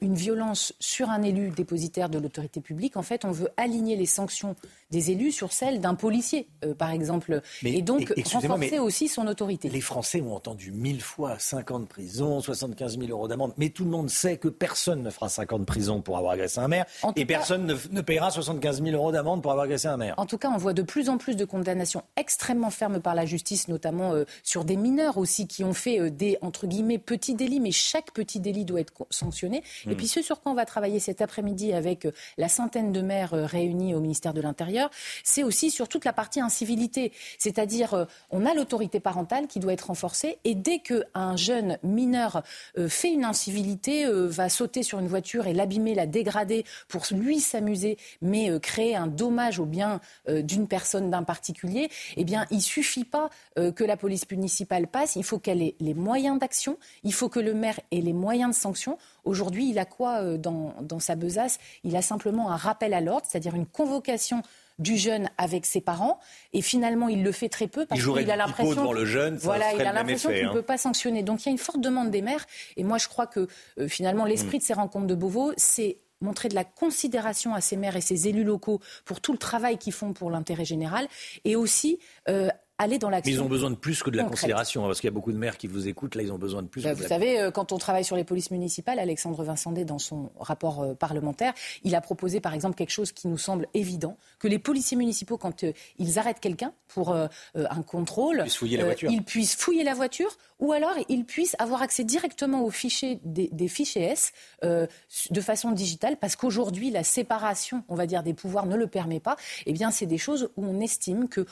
[0.01, 2.95] une violence sur un élu dépositaire de l'autorité publique.
[2.95, 4.55] En fait, on veut aligner les sanctions
[4.93, 9.67] des élus sur celles d'un policier, euh, par exemple, et donc renforcer aussi son autorité.
[9.69, 13.69] Les Français ont entendu mille fois 5 ans de prison, 75 000 euros d'amende, mais
[13.69, 16.59] tout le monde sait que personne ne fera 5 ans de prison pour avoir agressé
[16.59, 20.13] un maire, et personne ne, paiera 75 000 euros d'amende pour avoir agressé un maire.
[20.17, 23.25] En tout cas, on voit de plus en plus de condamnations extrêmement fermes par la
[23.25, 27.33] justice, notamment euh, sur des mineurs aussi qui ont fait euh, des, entre guillemets, petits
[27.33, 29.63] délits, mais chaque petit délit doit être sanctionné.
[29.87, 29.95] Et hmm.
[29.95, 32.07] puis ce sur quoi on va travailler cet après-midi avec
[32.37, 34.82] la centaine de maires réunis au ministère de l'Intérieur,
[35.23, 37.11] c'est aussi sur toute la partie incivilité.
[37.37, 42.43] C'est-à-dire, euh, on a l'autorité parentale qui doit être renforcée et dès qu'un jeune mineur
[42.77, 47.03] euh, fait une incivilité, euh, va sauter sur une voiture et l'abîmer, la dégrader pour
[47.11, 52.61] lui s'amuser, mais créer un dommage au bien d'une personne, d'un particulier, eh bien, il
[52.61, 57.13] suffit pas que la police municipale passe, il faut qu'elle ait les moyens d'action, il
[57.13, 58.97] faut que le maire ait les moyens de sanction.
[59.23, 61.59] Aujourd'hui, il a quoi dans, dans sa besace?
[61.83, 64.41] Il a simplement un rappel à l'ordre, c'est-à-dire une convocation
[64.79, 66.19] du jeune avec ses parents.
[66.51, 68.91] Et finalement, il le fait très peu parce qu'il a l'impression.
[68.91, 70.53] le jeune, voilà, il a l'impression qu'il ne hein.
[70.53, 71.23] peut pas sanctionner.
[71.23, 72.45] Donc il y a une forte demande des maires.
[72.77, 73.47] Et moi, je crois que
[73.79, 74.59] euh, finalement, l'esprit mm.
[74.59, 78.27] de ces rencontres de Beauvau, c'est montrer de la considération à ces maires et ces
[78.29, 81.07] élus locaux pour tout le travail qu'ils font pour l'intérêt général
[81.43, 82.47] et aussi euh,
[82.83, 83.31] aller dans l'action.
[83.31, 85.13] Mais ils ont besoin de plus que de la considération, hein, parce qu'il y a
[85.13, 86.83] beaucoup de maires qui vous écoutent, là ils ont besoin de plus.
[86.83, 90.31] Bah, vous savez, euh, quand on travaille sur les polices municipales, Alexandre Vincendé, dans son
[90.39, 91.53] rapport euh, parlementaire,
[91.83, 95.37] il a proposé par exemple quelque chose qui nous semble évident, que les policiers municipaux,
[95.37, 99.11] quand euh, ils arrêtent quelqu'un pour un contrôle, ils puissent fouiller la voiture.
[99.11, 103.49] Ils puissent fouiller la voiture, ou alors ils puissent avoir accès directement aux fichiers des,
[103.51, 104.31] des fichiers S
[104.61, 109.19] de façon digitale, parce qu'aujourd'hui la séparation, on va dire, des pouvoirs ne le permet
[109.19, 109.37] pas.
[109.65, 111.45] Eh bien, c'est des choses où on estime que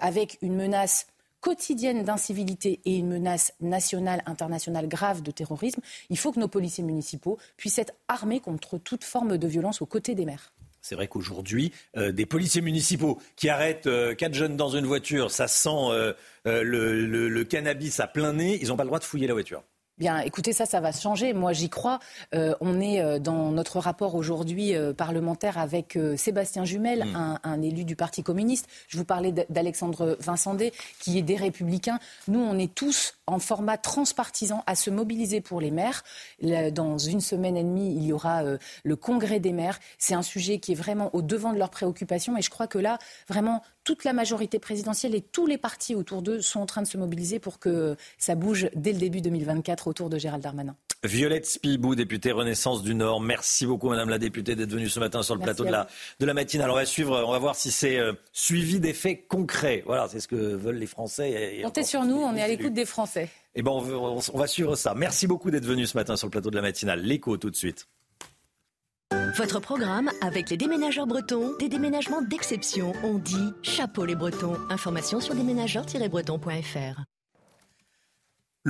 [0.00, 0.77] avec une menace
[1.40, 5.80] quotidienne d'incivilité et une menace nationale, internationale grave de terrorisme,
[6.10, 9.86] il faut que nos policiers municipaux puissent être armés contre toute forme de violence aux
[9.86, 10.52] côtés des maires.
[10.80, 15.30] C'est vrai qu'aujourd'hui, euh, des policiers municipaux qui arrêtent euh, quatre jeunes dans une voiture,
[15.30, 16.14] ça sent euh,
[16.44, 19.62] le, cannabis à plein nez, ils n'ont pas le droit de fouiller la voiture.
[19.98, 21.32] Bien, écoutez, ça, ça va changer.
[21.32, 21.98] Moi, j'y crois.
[22.32, 27.38] Euh, on est euh, dans notre rapport aujourd'hui euh, parlementaire avec Sébastien Jumel, mm.
[27.42, 28.68] un, élu du Parti communiste.
[28.86, 31.98] Je vous parlais d'Alexandre Vincendé, qui est des Républicains.
[32.28, 36.04] Nous, on est tous en format transpartisan à se mobiliser pour les maires.
[36.72, 38.42] Dans une semaine et demie, il y aura
[38.84, 39.78] le congrès des maires.
[39.98, 42.36] C'est un sujet qui est vraiment au devant de leurs préoccupations.
[42.36, 42.98] Et je crois que là,
[43.28, 46.86] vraiment, toute la majorité présidentielle et tous les partis autour d'eux sont en train de
[46.86, 50.76] se mobiliser pour que ça bouge dès le début 2024 autour de Gérald Darmanin.
[51.04, 53.20] Violette Spibou, députée Renaissance du Nord.
[53.20, 55.86] Merci beaucoup, Madame la députée, d'être venue ce matin sur le plateau de la,
[56.18, 56.64] de la matinale.
[56.64, 59.82] Alors, on va suivre, on va voir si c'est euh, suivi d'effets concrets.
[59.86, 61.60] Voilà, c'est ce que veulent les Français.
[61.62, 63.28] Comptez sur nous, on est à l'écoute des Français.
[63.54, 64.94] Eh ben, on, on va suivre ça.
[64.94, 67.00] Merci beaucoup d'être venu ce matin sur le plateau de la matinale.
[67.00, 67.86] L'écho tout de suite.
[69.36, 72.92] Votre programme avec les déménageurs bretons, des déménagements d'exception.
[73.04, 74.56] On dit chapeau les bretons.
[74.68, 77.02] Information sur déménageurs-bretons.fr.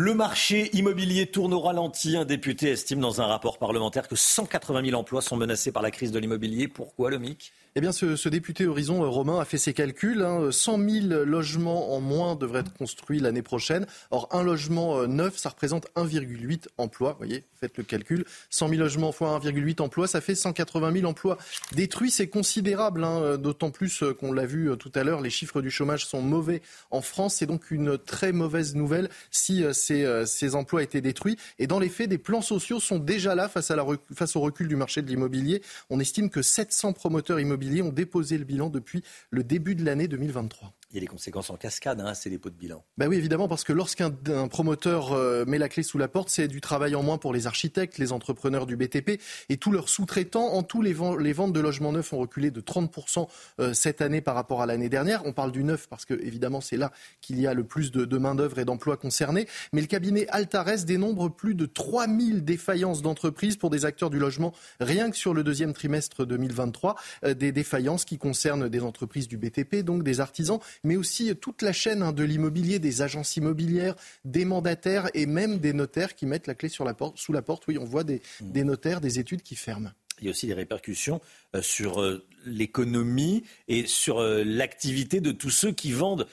[0.00, 2.16] Le marché immobilier tourne au ralenti.
[2.16, 5.90] Un député estime dans un rapport parlementaire que 180 000 emplois sont menacés par la
[5.90, 6.68] crise de l'immobilier.
[6.68, 10.26] Pourquoi le MIC eh bien, ce, député Horizon euh, Romain a fait ses calculs.
[10.50, 10.88] 100 hein.
[10.88, 13.86] 000 logements en moins devraient être construits l'année prochaine.
[14.10, 17.12] Or, un logement euh, neuf, ça représente 1,8 emplois.
[17.12, 18.24] Vous voyez, faites le calcul.
[18.50, 21.38] 100 000 logements fois 1,8 emplois, ça fait 180 000 emplois
[21.72, 22.10] détruits.
[22.10, 25.70] C'est considérable, hein, euh, d'autant plus qu'on l'a vu tout à l'heure, les chiffres du
[25.70, 27.36] chômage sont mauvais en France.
[27.36, 31.36] C'est donc une très mauvaise nouvelle si ces, emplois étaient détruits.
[31.58, 33.72] Et dans les faits, des plans sociaux sont déjà là face,
[34.14, 35.62] face au recul du marché de l'immobilier.
[35.90, 40.08] On estime que 700 promoteurs immobiliers ont déposé le bilan depuis le début de l'année
[40.08, 42.82] 2023 il y a des conséquences en cascade hein, ces dépôts de bilan.
[42.96, 44.10] Ben oui, évidemment, parce que lorsqu'un
[44.48, 47.46] promoteur euh, met la clé sous la porte, c'est du travail en moins pour les
[47.46, 49.20] architectes, les entrepreneurs du BTP
[49.50, 50.54] et tous leurs sous-traitants.
[50.54, 53.28] En tout, les, ventes de logements neufs ont reculé de 30%
[53.60, 55.26] euh, cette année par rapport à l'année dernière.
[55.26, 56.90] On parle du neuf parce que, évidemment, c'est là
[57.20, 59.46] qu'il y a le plus de, de main-d'œuvre et d'emplois concernés.
[59.74, 64.54] Mais le cabinet Altares dénombre plus de 3000 défaillances d'entreprises pour des acteurs du logement,
[64.80, 66.96] rien que sur le deuxième trimestre 2023.
[67.24, 71.62] Euh, des défaillances qui concernent des entreprises du BTP, donc des artisans mais aussi toute
[71.62, 73.94] la chaîne hein, de l'immobilier, des agences immobilières,
[74.24, 77.42] des mandataires et même des notaires qui mettent la clé sur la porte, sous la
[77.42, 77.66] porte.
[77.68, 78.62] Oui, on voit des, mmh.
[78.62, 79.92] notaires, des études qui ferment.
[80.20, 81.20] Il y a aussi des répercussions
[81.54, 86.26] euh, sur euh, l'économie et sur euh, l'activité de tous ceux qui vendent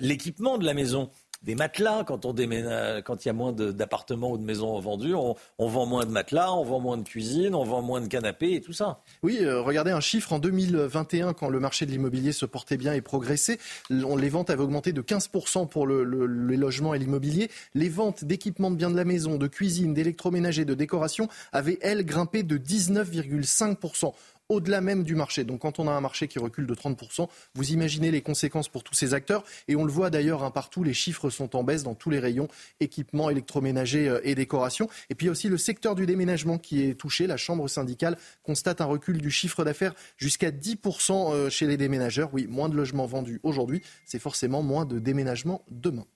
[0.00, 1.10] l'équipement de la maison
[1.42, 2.04] des matelas.
[2.04, 5.86] Quand on déménage, quand il y a moins d'appartements ou de maisons vendus, on, vend
[5.86, 8.72] moins de matelas, on vend moins de cuisine, on vend moins de canapés et tout
[8.72, 9.00] ça.
[9.22, 12.92] Oui, euh, regardez un chiffre en 2021, quand le marché de l'immobilier se portait bien
[12.92, 13.58] et progressait,
[13.90, 17.50] les ventes avaient augmenté de 15% pour le, les logements et l'immobilier.
[17.74, 22.04] Les ventes d'équipements de biens de la maison, de cuisine, d'électroménager, de décoration avaient, elles,
[22.04, 24.12] grimpé de 19,5%
[24.52, 25.44] au-delà même du marché.
[25.44, 28.84] Donc quand on a un marché qui recule de 30%, vous imaginez les conséquences pour
[28.84, 29.44] tous ces acteurs.
[29.68, 32.18] Et on le voit d'ailleurs un partout, les chiffres sont en baisse dans tous les
[32.18, 32.48] rayons,
[32.80, 34.88] équipements, électroménagers euh, et décoration.
[35.10, 37.26] Et puis aussi le secteur du déménagement qui est touché.
[37.26, 42.30] La Chambre syndicale constate un recul du chiffre d'affaires jusqu'à 10% euh, chez les déménageurs.
[42.32, 46.06] Oui, moins de logements vendus aujourd'hui, c'est forcément moins de déménagements demain.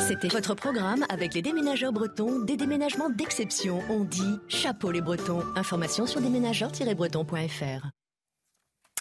[0.00, 3.80] C'était votre programme avec les déménageurs bretons, des déménagements d'exception.
[3.90, 5.42] On dit chapeau les bretons.
[5.56, 7.88] Information sur déménageurs-bretons.fr.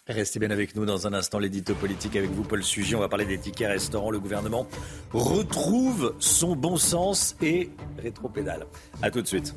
[0.07, 2.95] Restez bien avec nous dans un instant, l'édito politique avec vous, Paul Sugy.
[2.95, 4.11] On va parler des tickets restaurants.
[4.11, 4.67] Le gouvernement
[5.11, 8.65] retrouve son bon sens et rétropédale.
[9.01, 9.53] A tout de suite.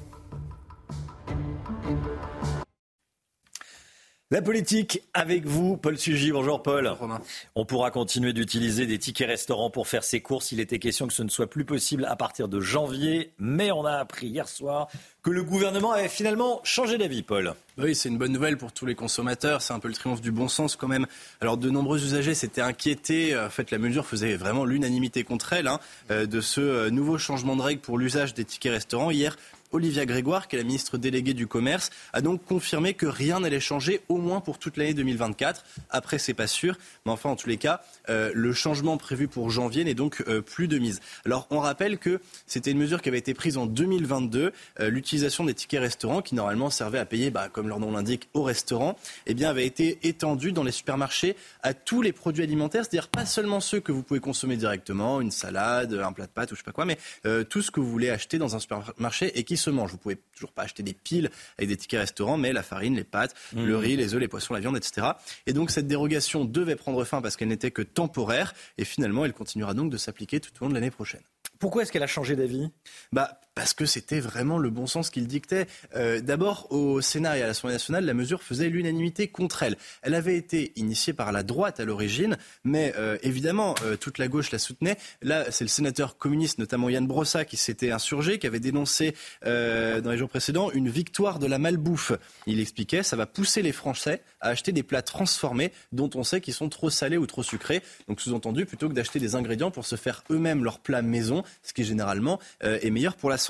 [4.32, 6.30] La politique avec vous, Paul Sugy.
[6.30, 6.86] Bonjour Paul.
[6.86, 7.20] Romain.
[7.56, 10.52] On pourra continuer d'utiliser des tickets restaurants pour faire ses courses.
[10.52, 13.84] Il était question que ce ne soit plus possible à partir de janvier, mais on
[13.84, 14.86] a appris hier soir
[15.24, 17.54] que le gouvernement avait finalement changé d'avis, Paul.
[17.76, 19.62] Oui, c'est une bonne nouvelle pour tous les consommateurs.
[19.62, 21.08] C'est un peu le triomphe du bon sens quand même.
[21.40, 23.36] Alors, de nombreux usagers s'étaient inquiétés.
[23.36, 25.80] En fait, la mesure faisait vraiment l'unanimité contre elle hein,
[26.12, 29.10] euh, de ce euh, nouveau changement de règle pour l'usage des tickets restaurants.
[29.10, 29.36] Hier,
[29.72, 33.60] Olivia Grégoire, qui est la ministre déléguée du Commerce, a donc confirmé que rien n'allait
[33.60, 35.64] changer, au moins pour toute l'année 2024.
[35.90, 36.76] Après, c'est pas sûr,
[37.06, 40.40] mais enfin, en tous les cas, euh, le changement prévu pour janvier n'est donc euh,
[40.40, 41.00] plus de mise.
[41.24, 45.44] Alors, on rappelle que c'était une mesure qui avait été prise en 2022, euh, l'utilisation
[45.44, 48.96] des tickets restaurants, qui normalement servaient à payer, bah, comme leur nom l'indique, au restaurant,
[49.26, 53.26] eh bien, avait été étendue dans les supermarchés à tous les produits alimentaires, c'est-à-dire pas
[53.26, 56.60] seulement ceux que vous pouvez consommer directement, une salade, un plat de pâtes ou je
[56.60, 56.98] sais pas quoi, mais
[57.44, 59.92] tout ce que vous voulez acheter dans un supermarché et qui se mange.
[59.92, 63.04] Vous pouvez toujours pas acheter des piles avec des tickets restaurants, mais la farine, les
[63.04, 63.64] pâtes, mmh.
[63.64, 65.08] le riz, les œufs, les poissons, la viande, etc.
[65.46, 68.54] Et donc cette dérogation devait prendre fin parce qu'elle n'était que temporaire.
[68.78, 71.22] Et finalement, elle continuera donc de s'appliquer tout au long de l'année prochaine.
[71.58, 72.70] Pourquoi est-ce qu'elle a changé d'avis?
[73.12, 75.66] Bah, Parce que c'était vraiment le bon sens qu'il dictait.
[75.94, 79.76] Euh, d'abord, au Sénat et à l'Assemblée nationale, la mesure faisait l'unanimité contre elle.
[80.00, 84.28] Elle avait été initiée par la droite à l'origine, mais euh, évidemment, euh, toute la
[84.28, 84.96] gauche la soutenait.
[85.20, 89.14] Là, c'est le sénateur communiste, notamment Yann Brossa, qui s'était insurgé, qui avait dénoncé
[89.44, 92.12] dans les jours précédents une victoire de la malbouffe.
[92.46, 96.40] Il expliquait, ça va pousser les Français à acheter des plats transformés dont on sait
[96.40, 97.82] qu'ils sont trop salés ou trop sucrés.
[98.08, 101.74] Donc sous-entendu, plutôt que d'acheter des ingrédients pour se faire eux-mêmes leurs plats maison, ce
[101.74, 103.49] qui généralement est meilleur pour la santé.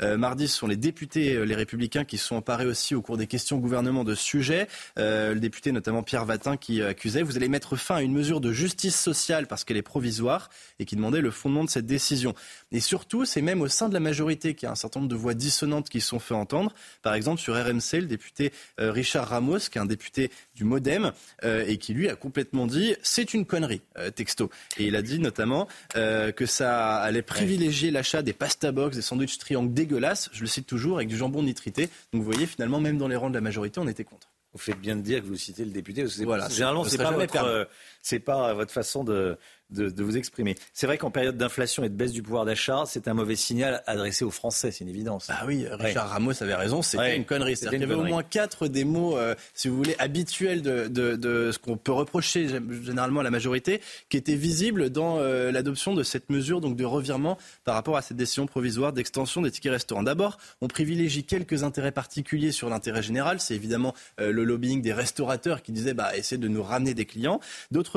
[0.00, 3.16] Euh, mardi, ce sont les députés, euh, les républicains, qui sont emparés aussi au cours
[3.16, 4.68] des questions gouvernement de ce sujet.
[4.96, 8.52] le député, notamment Pierre Vatin, qui accusait vous allez mettre fin à une mesure de
[8.52, 12.34] justice sociale parce qu'elle est provisoire et qui demandait le fondement de cette décision.
[12.72, 15.10] Et surtout, c'est même au sein de la majorité qu'il y a un certain nombre
[15.10, 16.74] de voix dissonantes qui sont fait entendre.
[17.02, 21.12] Par exemple, sur RMC, le député Richard Ramos, qui est un député du Modem,
[21.42, 23.82] et qui lui a complètement dit c'est une connerie,
[24.14, 24.50] texto.
[24.78, 29.35] Et il a dit notamment que ça allait privilégier l'achat des pasta box, des sandwichs
[29.38, 31.88] triangles dégueulasses, je le cite toujours, avec du jambon nitrité.
[32.12, 34.32] Donc vous voyez, finalement, même dans les rangs de la majorité, on était contre.
[34.52, 36.96] Vous faites bien de dire que vous citez le député, parce que voilà, généralement, c'est
[36.96, 37.12] pas,
[37.44, 37.66] euh,
[38.06, 39.36] c'est pas votre façon de,
[39.70, 40.54] de, vous exprimer.
[40.72, 43.82] C'est vrai qu'en période d'inflation et de baisse du pouvoir d'achat, c'est un mauvais signal
[43.86, 45.26] adressé aux Français, c'est une évidence.
[45.28, 47.54] Ah oui, Richard Ramos avait raison, c'était une connerie.
[47.72, 51.50] Il y avait au moins quatre des mots, euh, si vous voulez, habituels de, de,
[51.50, 52.48] ce qu'on peut reprocher
[52.82, 56.84] généralement à la majorité, qui étaient visibles dans euh, l'adoption de cette mesure donc de
[56.84, 60.04] revirement par rapport à cette décision provisoire d'extension des tickets restaurants.
[60.04, 63.40] D'abord, on privilégie quelques intérêts particuliers sur l'intérêt général.
[63.40, 67.04] C'est évidemment euh, le lobbying des restaurateurs qui disaient bah, essayer de nous ramener des
[67.04, 67.40] clients.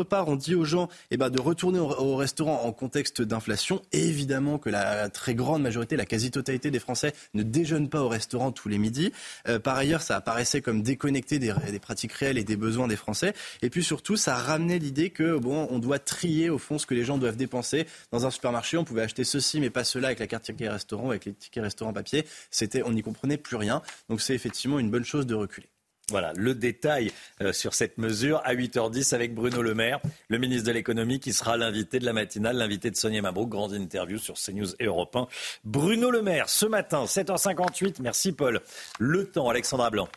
[0.03, 3.81] Part, on dit aux gens eh ben, de retourner au, restaurant en contexte d'inflation.
[3.91, 8.51] évidemment que la très grande majorité, la quasi-totalité des Français ne déjeunent pas au restaurant
[8.51, 9.11] tous les midis.
[9.47, 12.95] Euh, par ailleurs, ça apparaissait comme déconnecté des, des, pratiques réelles et des besoins des
[12.95, 13.33] Français.
[13.61, 16.93] Et puis surtout, ça ramenait l'idée que bon, on doit trier au fond ce que
[16.93, 18.77] les gens doivent dépenser dans un supermarché.
[18.77, 21.63] On pouvait acheter ceci, mais pas cela avec la carte ticket restaurant, avec les tickets
[21.63, 22.25] restaurant papier.
[22.51, 23.81] C'était, on n'y comprenait plus rien.
[24.09, 25.69] Donc c'est effectivement une bonne chose de reculer.
[26.09, 27.11] Voilà, le détail
[27.41, 31.33] euh, sur cette mesure à 8h10 avec Bruno Le Maire, le ministre de l'économie qui
[31.33, 35.27] sera l'invité de la matinale, l'invité de Sonia Mabrouk, grande interview sur CNews Europe 1.
[35.63, 38.61] Bruno Le Maire, ce matin, 7h58, merci Paul.
[38.99, 40.07] Le temps, Alexandra Blanc.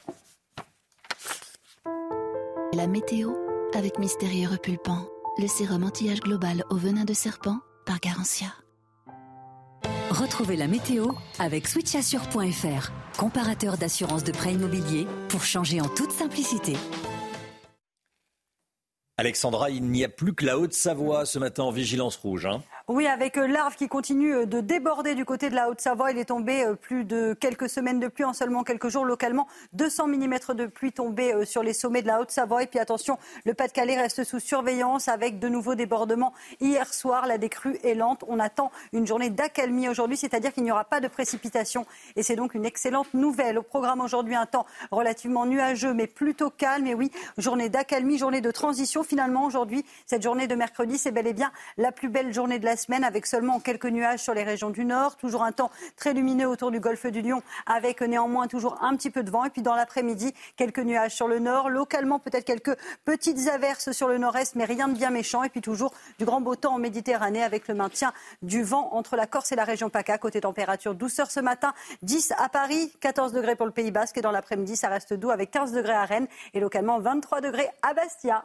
[2.75, 3.33] La météo
[3.75, 5.09] avec Mystérieux Repulpant,
[5.39, 8.49] le sérum anti-âge global au venin de serpent par Garantia.
[10.13, 11.07] Retrouvez la météo
[11.39, 16.75] avec switchassure.fr, comparateur d'assurance de prêt immobilier pour changer en toute simplicité.
[19.17, 22.45] Alexandra, il n'y a plus que la Haute-Savoie ce matin en vigilance rouge.
[22.45, 22.63] Hein.
[22.89, 26.11] Oui, avec euh, l'arve qui continue euh, de déborder du côté de la Haute-Savoie.
[26.11, 29.47] Il est tombé euh, plus de quelques semaines de pluie en seulement quelques jours localement.
[29.75, 32.65] 200 mm de pluie tombée sur les sommets de la Haute-Savoie.
[32.65, 37.27] Et puis attention, le Pas-de-Calais reste sous surveillance avec de nouveaux débordements hier soir.
[37.29, 38.25] La décrue est lente.
[38.27, 41.87] On attend une journée d'accalmie aujourd'hui, c'est-à-dire qu'il n'y aura pas de précipitation.
[42.17, 43.59] Et c'est donc une excellente nouvelle.
[43.59, 46.89] Au programme aujourd'hui, un temps relativement nuageux, mais plutôt calme.
[46.89, 49.05] Et oui, journée d'accalmie, journée de transition.
[49.05, 52.65] Finalement, aujourd'hui, cette journée de mercredi, c'est bel et bien la plus belle journée de
[52.65, 55.17] la semaine avec seulement quelques nuages sur les régions du nord.
[55.17, 59.11] Toujours un temps très lumineux autour du golfe du Lion avec néanmoins toujours un petit
[59.11, 59.45] peu de vent.
[59.45, 61.71] Et puis dans l'après-midi, quelques nuages sur le nord.
[61.71, 65.43] Localement, peut-être quelques petites averses sur le nord-est, mais rien de bien méchant.
[65.43, 68.13] Et puis toujours du grand beau temps en Méditerranée avec le maintien
[68.43, 70.19] du vent entre la Corse et la région PACA.
[70.19, 71.73] Côté température, douceur ce matin,
[72.03, 74.19] 10 à Paris, 14 degrés pour le Pays Basque.
[74.19, 77.69] Et dans l'après-midi, ça reste doux avec 15 degrés à Rennes et localement 23 degrés
[77.83, 78.45] à Bastia.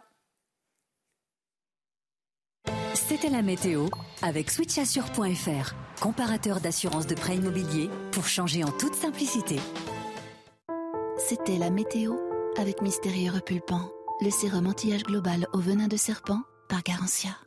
[2.97, 3.85] C'était la météo
[4.23, 9.57] avec switchassure.fr, comparateur d'assurance de prêt immobilier pour changer en toute simplicité.
[11.17, 12.15] C'était la météo
[12.57, 17.46] avec Mystérieux Repulpant, le sérum anti-âge global au venin de serpent par Garantia.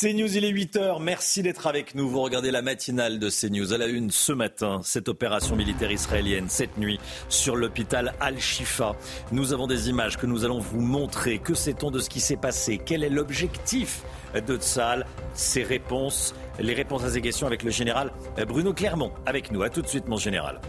[0.00, 1.00] CNews, il est 8h.
[1.00, 2.08] Merci d'être avec nous.
[2.08, 3.72] Vous regardez la matinale de CNews.
[3.72, 6.98] À la une ce matin, cette opération militaire israélienne, cette nuit,
[7.28, 8.96] sur l'hôpital Al-Shifa.
[9.30, 11.38] Nous avons des images que nous allons vous montrer.
[11.38, 12.80] Que sait-on de ce qui s'est passé?
[12.84, 14.02] Quel est l'objectif
[14.34, 18.10] de Tzal Ces réponses, les réponses à ces questions avec le général
[18.48, 19.12] Bruno Clermont.
[19.26, 19.62] Avec nous.
[19.62, 20.60] À tout de suite, mon général.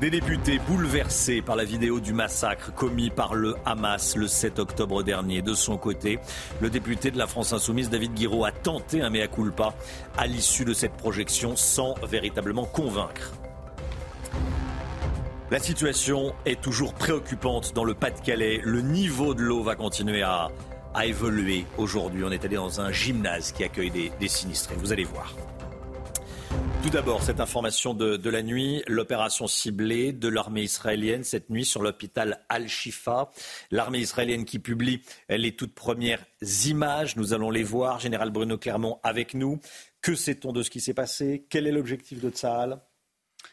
[0.00, 5.04] Des députés bouleversés par la vidéo du massacre commis par le Hamas le 7 octobre
[5.04, 5.40] dernier.
[5.40, 6.18] De son côté,
[6.60, 9.72] le député de la France Insoumise, David Guiraud, a tenté un mea culpa
[10.18, 13.32] à l'issue de cette projection sans véritablement convaincre.
[15.52, 18.62] La situation est toujours préoccupante dans le Pas-de-Calais.
[18.64, 20.50] Le niveau de l'eau va continuer à,
[21.04, 21.66] évoluer.
[21.78, 24.74] Aujourd'hui, on est allé dans un gymnase qui accueille des, des sinistrés.
[24.76, 25.34] Vous allez voir.
[26.82, 31.82] Tout d'abord, cette information de, la nuit, l'opération ciblée de l'armée israélienne cette nuit sur
[31.82, 33.30] l'hôpital Al-Shifa.
[33.70, 35.00] L'armée israélienne qui publie
[35.30, 36.24] les toutes premières
[36.66, 37.16] images.
[37.16, 38.00] Nous allons les voir.
[38.00, 39.60] Général Bruno Clermont avec nous.
[40.02, 41.46] Que sait-on de ce qui s'est passé?
[41.48, 42.78] Quel est l'objectif de Tsahal?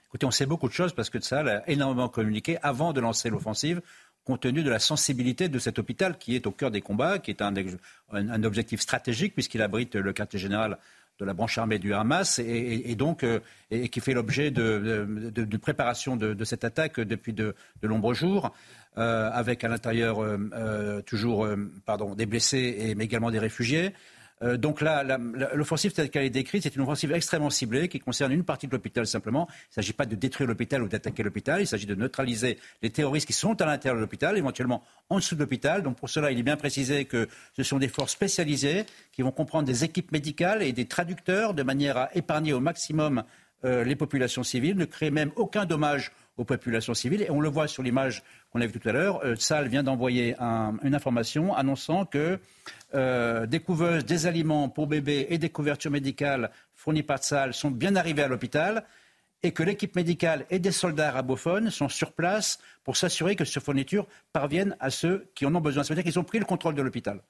[0.08, 3.30] Écoutez, on sait beaucoup de choses parce que Tsahal a énormément communiqué avant de lancer
[3.30, 3.82] l'offensive
[4.24, 7.32] compte tenu de la sensibilité de cet hôpital qui est au cœur des combats, qui
[7.32, 7.54] est un,
[8.12, 10.78] un objectif stratégique puisqu'il abrite le quartier général
[11.20, 13.40] de la branche armée du Hamas et, donc euh,
[13.70, 18.54] et, qui fait l'objet de, préparation de, cette attaque depuis de, nombreux jours,
[18.98, 21.48] euh, avec à l'intérieur euh, toujours
[22.16, 23.94] des blessés mais également des réfugiés.
[24.44, 25.04] Euh, donc là,
[25.54, 28.72] l'offensive telle qu'elle est décrite, c'est une offensive extrêmement ciblée qui concerne une partie de
[28.72, 29.48] l'hôpital simplement.
[29.50, 32.90] Il ne s'agit pas de détruire l'hôpital ou d'attaquer l'hôpital, il s'agit de neutraliser les
[32.90, 35.84] terroristes qui sont à l'intérieur de l'hôpital, éventuellement en dessous de l'hôpital.
[35.84, 39.32] Donc pour cela, il est bien précisé que ce sont des forces spécialisées qui vont
[39.32, 43.24] comprendre des équipes médicales et des traducteurs de manière à épargner au maximum
[43.64, 47.22] euh, les populations civiles, ne créer même aucun dommage aux populations civiles.
[47.22, 49.22] Et on le voit sur l'image qu'on a vue tout à l'heure.
[49.24, 52.40] Euh, vient d'envoyer une information annonçant que
[52.94, 57.72] euh, des couveuses, des aliments pour bébés et des couvertures médicales fournies par Salle sont
[57.72, 58.84] bien arrivées à l'hôpital
[59.44, 63.60] et que l'équipe médicale et des soldats arabophones sont sur place pour s'assurer que ces
[63.60, 65.84] fournitures parviennent à ceux qui en ont besoin.
[65.84, 67.22] Ça veut dire qu'ils ont pris le contrôle de l'hôpital.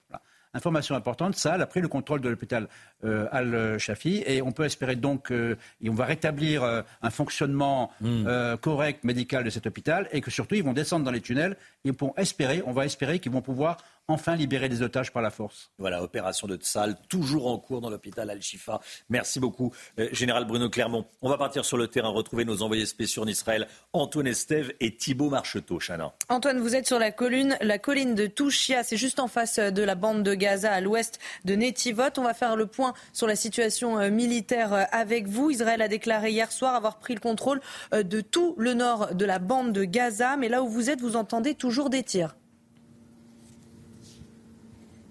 [0.54, 2.68] Information importante, ça a pris le contrôle de l'hôpital
[3.04, 7.92] euh, Al-Shafi et on peut espérer donc, euh, et on va rétablir euh, un fonctionnement
[8.02, 8.56] Hmm.
[8.62, 11.56] correct médical de cet hôpital et que surtout ils vont descendre dans les tunnels
[11.86, 13.78] et espérer, on va espérer qu'ils vont pouvoir
[14.12, 15.72] enfin libérer des otages par la force.
[15.78, 18.80] Voilà, opération de Tsal, toujours en cours dans l'hôpital Al-Shifa.
[19.10, 21.06] Merci beaucoup, euh, Général Bruno Clermont.
[21.22, 24.96] On va partir sur le terrain, retrouver nos envoyés spéciaux en Israël, Antoine Estève et
[24.96, 25.80] Thibault Marcheteau.
[25.80, 26.14] Chana.
[26.30, 29.84] Antoine, vous êtes sur la colline, la colline de Touchia, c'est juste en face de
[29.84, 32.04] la bande de Gaza, à l'ouest de Netivot.
[32.18, 35.50] On va faire le point sur la situation euh, militaire euh, avec vous.
[35.50, 37.62] Israël a déclaré hier soir avoir pris le contrôle
[37.94, 41.02] euh, de tout le nord de la bande de Gaza, mais là où vous êtes,
[41.02, 42.36] vous entendez toujours des tirs.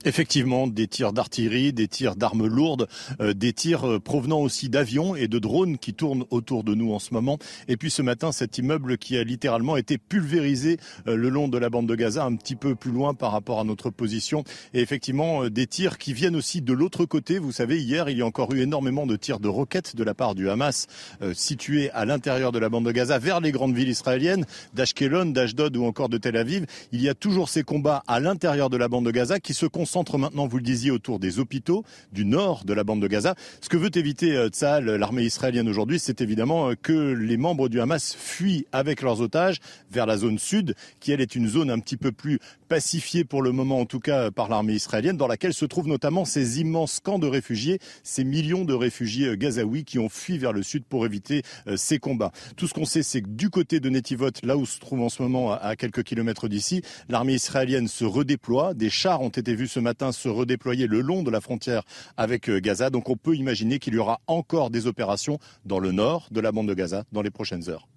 [0.06, 2.88] Effectivement, des tirs d'artillerie, des tirs d'armes lourdes,
[3.20, 6.94] euh, des tirs euh, provenant aussi d'avions et de drones qui tournent autour de nous
[6.94, 7.38] en ce moment.
[7.68, 11.58] Et puis ce matin, cet immeuble qui a littéralement été pulvérisé euh, le long de
[11.58, 14.42] la bande de Gaza, un petit peu plus loin par rapport à notre position.
[14.72, 17.38] Et effectivement, euh, des tirs qui viennent aussi de l'autre côté.
[17.38, 20.14] Vous savez, hier, il y a encore eu énormément de tirs de roquettes de la
[20.14, 20.86] part du Hamas
[21.20, 25.26] euh, situés à l'intérieur de la bande de Gaza vers les grandes villes israéliennes, d'Ashkelon,
[25.26, 26.64] d'Ashdod ou encore de Tel Aviv.
[26.90, 29.66] Il y a toujours ces combats à l'intérieur de la bande de Gaza qui se
[29.66, 33.34] concentrent maintenant, vous le disiez, autour des hôpitaux du nord de la bande de Gaza.
[33.60, 37.68] Ce que veut éviter euh, Tsahal, l'armée israélienne aujourd'hui, c'est évidemment euh, que les membres
[37.68, 39.60] du Hamas fuient avec leurs otages
[39.90, 42.38] vers la zone sud, qui elle est une zone un petit peu plus
[42.70, 46.24] pacifiée pour le moment, en tout cas par l'armée israélienne, dans laquelle se trouvent notamment
[46.24, 50.52] ces immenses camps de réfugiés, ces millions de réfugiés euh, gazaouis qui ont fui vers
[50.52, 52.30] le sud pour éviter euh, ces combats.
[52.56, 55.08] Tout ce qu'on sait, c'est que du côté de Netivot, là où se trouve en
[55.08, 58.72] ce moment à- à quelques kilomètres d'ici, l'armée israélienne se redéploie.
[58.74, 61.82] Des chars ont été vus ce matin se redéployer le long de la frontière
[62.16, 62.88] avec euh, Gaza.
[62.90, 66.52] Donc on peut imaginer qu'il y aura encore des opérations dans le nord de la
[66.52, 67.88] bande de Gaza dans les prochaines heures.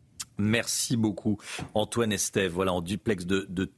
[0.44, 1.38] Merci beaucoup,
[1.74, 3.70] Antoine Estève, voilà, en duplex de, de.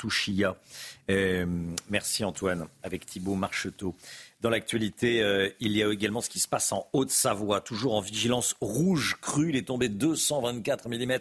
[1.12, 1.46] Euh,
[1.90, 3.96] merci, Antoine, avec Thibault Marcheteau.
[4.42, 8.00] Dans l'actualité, euh, il y a également ce qui se passe en Haute-Savoie, toujours en
[8.00, 9.50] vigilance rouge crue.
[9.50, 11.20] Il est tombé 224 mm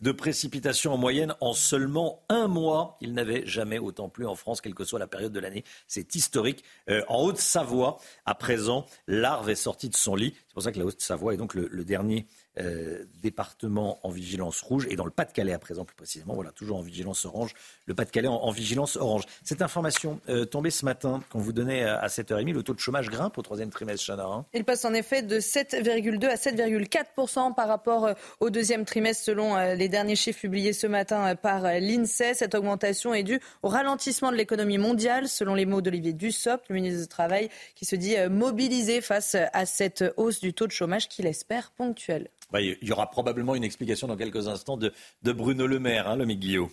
[0.00, 2.96] de précipitations en moyenne en seulement un mois.
[3.00, 5.64] Il n'avait jamais autant plu en France, quelle que soit la période de l'année.
[5.88, 6.62] C'est historique.
[6.88, 10.34] Euh, en Haute-Savoie, à présent, l'arve est sortie de son lit.
[10.46, 12.26] C'est pour ça que la Haute-Savoie est donc le dernier
[12.60, 16.76] euh, département en vigilance rouge et dans le Pas-de-Calais à présent plus précisément, voilà, toujours
[16.76, 17.52] en vigilance orange,
[17.86, 19.24] le Pas-de-Calais en, vigilance orange.
[19.42, 22.78] Cette information euh, tombée ce matin qu'on vous donnait à, à 7h30, le taux de
[22.78, 24.24] chômage grimpe au troisième trimestre, Chana.
[24.24, 24.46] hein.
[24.54, 29.56] Il passe en effet de 7,2 à 7,4 par rapport euh, au deuxième trimestre selon
[29.74, 32.34] les derniers chiffres publiés ce matin par l'INSEE.
[32.34, 36.76] Cette augmentation est due au ralentissement de l'économie mondiale selon les mots d'Olivier Dussopt, le
[36.76, 41.08] ministre du Travail, qui se dit mobilisé face à cette hausse du taux de chômage
[41.08, 42.28] qu'il espère ponctuelle.
[42.52, 44.92] Bah, il y aura probablement une explication dans quelques instants de,
[45.22, 46.68] de Bruno Le Maire, hein, le Guillaume.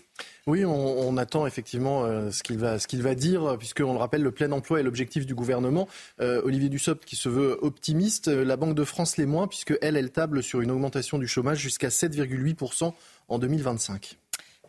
[0.47, 3.99] Oui, on, on attend effectivement euh, ce qu'il va, ce qu'il va dire, puisqu'on le
[3.99, 5.87] rappelle, le plein emploi est l'objectif du gouvernement.
[6.19, 9.77] Euh, Olivier Dussopt qui se veut optimiste, euh, la Banque de France l'est moins, puisque
[9.81, 12.93] elle, elle table sur une augmentation du chômage jusqu'à 7,8%
[13.27, 14.17] en 2025.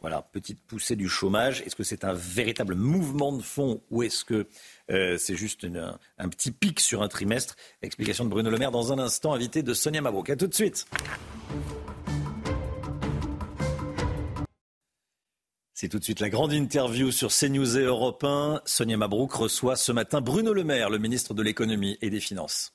[0.02, 1.62] Voilà, petite poussée du chômage.
[1.62, 4.48] Est-ce que c'est un véritable mouvement de fond ou est-ce que
[4.92, 5.66] euh, c'est juste
[6.18, 9.62] un, petit pic sur un trimestre Explication de Bruno Le Maire dans un instant, invité
[9.62, 10.30] de Sonia Mabrouk.
[10.30, 10.86] À tout de suite.
[15.74, 18.62] C'est tout de suite la grande interview sur CNews et Europe 1.
[18.64, 22.72] Sonia Mabrouk reçoit ce matin Bruno Le Maire, le ministre de l'économie et des finances.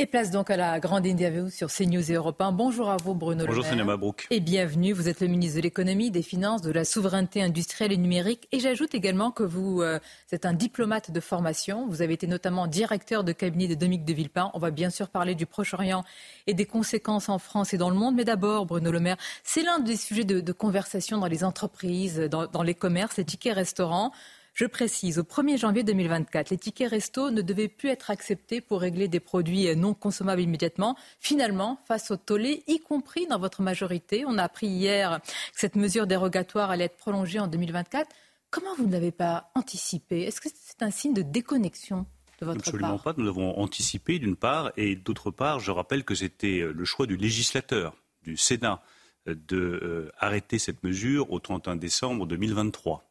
[0.00, 2.52] Et place donc à la grande interview sur CNews et Europe 1.
[2.52, 3.84] Bonjour à vous, Bruno Bonjour, Le Maire.
[3.84, 4.28] Mabrouk.
[4.30, 4.92] Et bienvenue.
[4.92, 8.46] Vous êtes le ministre de l'économie, des finances, de la souveraineté industrielle et numérique.
[8.52, 9.98] Et j'ajoute également que vous euh,
[10.30, 11.88] êtes un diplomate de formation.
[11.88, 14.52] Vous avez été notamment directeur de cabinet de Dominique de Villepin.
[14.54, 16.04] On va bien sûr parler du Proche-Orient
[16.46, 18.14] et des conséquences en France et dans le monde.
[18.14, 22.20] Mais d'abord, Bruno Le Maire, c'est l'un des sujets de, de conversation dans les entreprises,
[22.20, 24.12] dans, dans les commerces, les tickets restaurants.
[24.58, 28.80] Je précise, au 1er janvier 2024, les tickets resto ne devaient plus être acceptés pour
[28.80, 30.96] régler des produits non consommables immédiatement.
[31.20, 35.76] Finalement, face au tollé, y compris dans votre majorité, on a appris hier que cette
[35.76, 38.10] mesure dérogatoire allait être prolongée en 2024.
[38.50, 40.22] Comment vous ne l'avez pas anticipé?
[40.22, 42.04] Est-ce que c'est un signe de déconnexion
[42.40, 43.14] de votre Absolument pas.
[43.16, 47.06] Nous avons anticipé d'une part, et d'autre part, je rappelle que c'était euh, le choix
[47.06, 47.94] du législateur,
[48.24, 48.82] du Sénat,
[49.28, 53.07] euh, de euh, arrêter cette mesure au 31 décembre 2023.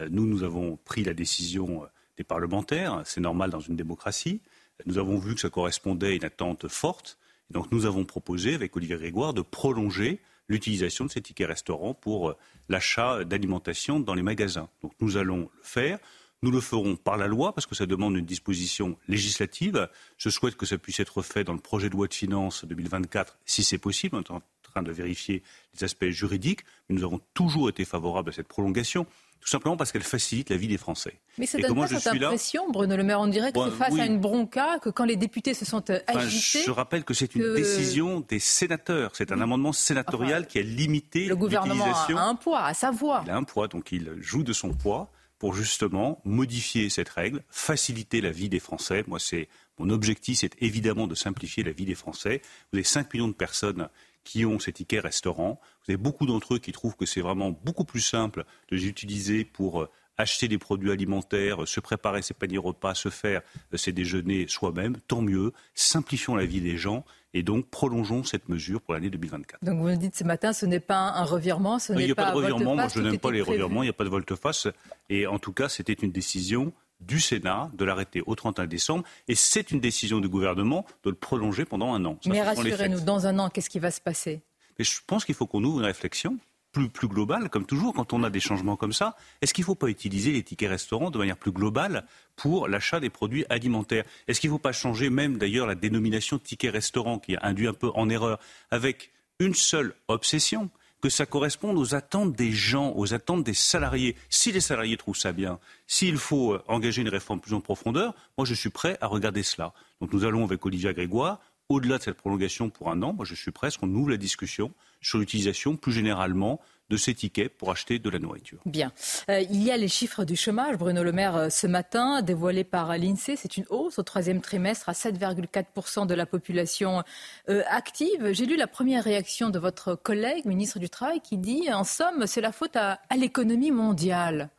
[0.00, 1.86] Euh, Nous, nous avons pris la décision euh,
[2.16, 4.40] des parlementaires, c'est normal dans une démocratie.
[4.86, 7.18] Nous avons vu que ça correspondait à une attente forte.
[7.50, 11.94] Et donc nous avons proposé, avec Olivier Grégoire, de prolonger l'utilisation de ces tickets restaurants
[11.94, 12.36] pour euh,
[12.68, 14.68] l'achat d'alimentation dans les magasins.
[14.82, 15.98] Donc nous allons le faire.
[16.42, 19.88] Nous le ferons par la loi parce que ça demande une disposition législative.
[20.18, 23.38] Je souhaite que ça puisse être fait dans le projet de loi de finances 2024
[23.46, 24.16] si c'est possible.
[24.16, 25.42] On est en train de vérifier
[25.74, 29.06] les aspects juridiques, mais nous avons toujours été favorables à cette prolongation
[29.46, 31.20] tout simplement parce qu'elle facilite la vie des Français.
[31.38, 34.04] Mais ça donne pas cette impression, Bruno Le Maire, on dirait que c'est face à
[34.04, 36.64] une bronca, que quand les députés se sont agités...
[36.66, 41.26] je rappelle que c'est une décision des sénateurs, c'est un amendement sénatorial qui a limité
[41.26, 43.22] Le gouvernement a un poids, à sa voix.
[43.24, 47.44] Il a un poids, donc il joue de son poids pour justement modifier cette règle,
[47.48, 49.04] faciliter la vie des Français.
[49.06, 49.48] Moi, c'est
[49.78, 52.42] mon objectif, c'est évidemment de simplifier la vie des Français.
[52.72, 53.88] Vous avez 5 millions de personnes
[54.26, 55.60] qui ont ces tickets restaurants.
[55.86, 58.86] Vous avez beaucoup d'entre eux qui trouvent que c'est vraiment beaucoup plus simple de les
[58.86, 59.88] utiliser pour euh,
[60.18, 63.42] acheter des produits alimentaires, se préparer ses paniers repas, se faire
[63.72, 64.96] euh, ses déjeuners soi-même.
[65.06, 65.52] Tant mieux.
[65.74, 67.04] Simplifions la vie des gens
[67.34, 69.62] et donc prolongeons cette mesure pour l'année 2024.
[69.62, 72.30] Donc vous me dites ce matin, ce n'est pas un revirement, ce n'est pas, pas
[72.32, 72.74] de revirement.
[72.74, 73.84] Moi, je n'aime pas les revirements.
[73.84, 74.66] Il n'y a pas de volte-face.
[75.08, 79.04] Et en tout cas, c'était une décision du Sénat de l'arrêter au 31 décembre.
[79.28, 82.18] Et c'est une décision du gouvernement de le prolonger pendant un an.
[82.26, 84.42] Mais rassurez-nous, dans un an, qu'est-ce qui va se passer?
[84.78, 86.38] Mais Je pense qu'il faut qu'on ouvre une réflexion
[86.72, 89.16] plus, plus globale, comme toujours, quand on a des changements comme ça.
[89.40, 92.04] Est-ce qu'il ne faut pas utiliser les tickets restaurants de manière plus globale
[92.34, 94.04] pour l'achat des produits alimentaires?
[94.28, 97.66] Est-ce qu'il ne faut pas changer même d'ailleurs la dénomination ticket restaurant qui a induit
[97.66, 98.38] un peu en erreur
[98.70, 100.68] avec une seule obsession?
[101.00, 104.16] Que ça corresponde aux attentes des gens, aux attentes des salariés.
[104.30, 108.14] Si les salariés trouvent ça bien, s'il faut euh, engager une réforme plus en profondeur,
[108.38, 109.72] moi je suis prêt à regarder cela.
[110.00, 113.34] Donc nous allons avec Olivia Grégoire, au-delà de cette prolongation pour un an, moi je
[113.34, 116.60] suis prêt à ce qu'on ouvre la discussion sur l'utilisation plus généralement
[116.90, 118.60] de ces tickets pour acheter de la nourriture.
[118.64, 118.92] Bien.
[119.30, 122.64] Euh, il y a les chiffres du chômage, Bruno Le Maire, euh, ce matin, dévoilés
[122.64, 123.36] par l'INSEE.
[123.36, 127.02] C'est une hausse au troisième trimestre à 7,4% de la population
[127.48, 128.32] euh, active.
[128.32, 132.26] J'ai lu la première réaction de votre collègue, ministre du Travail, qui dit, en somme,
[132.26, 134.50] c'est la faute à l'économie mondiale.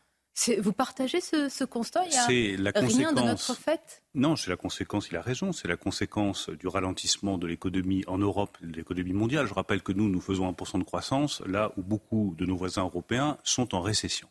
[0.59, 2.05] Vous partagez ce, constat?
[2.05, 4.03] Il n'y a rien de notre fait?
[4.13, 8.19] Non, c'est la conséquence, il a raison, c'est la conséquence du ralentissement de l'économie en
[8.19, 9.47] Europe de l'économie mondiale.
[9.47, 12.83] Je rappelle que nous, nous faisons 1% de croissance, là où beaucoup de nos voisins
[12.83, 14.29] européens sont en récession.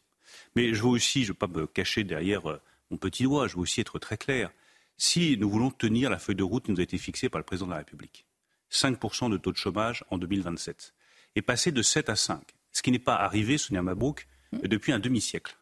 [0.55, 2.61] Mais je veux aussi, je ne veux pas me cacher derrière euh,
[2.91, 4.51] mon petit doigt, je veux aussi être très clair.
[4.97, 7.45] Si nous voulons tenir la feuille de route qui nous a été fixée par le
[7.45, 8.27] président de la République,
[8.71, 10.95] 5% de taux de chômage en 2027,
[11.35, 14.27] et passer de 7 à 5, ce qui n'est pas arrivé, Sonia Mabrouk,
[14.63, 15.57] depuis un demi-siècle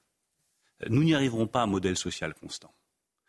[0.89, 2.73] nous n'y arriverons pas à un modèle social constant.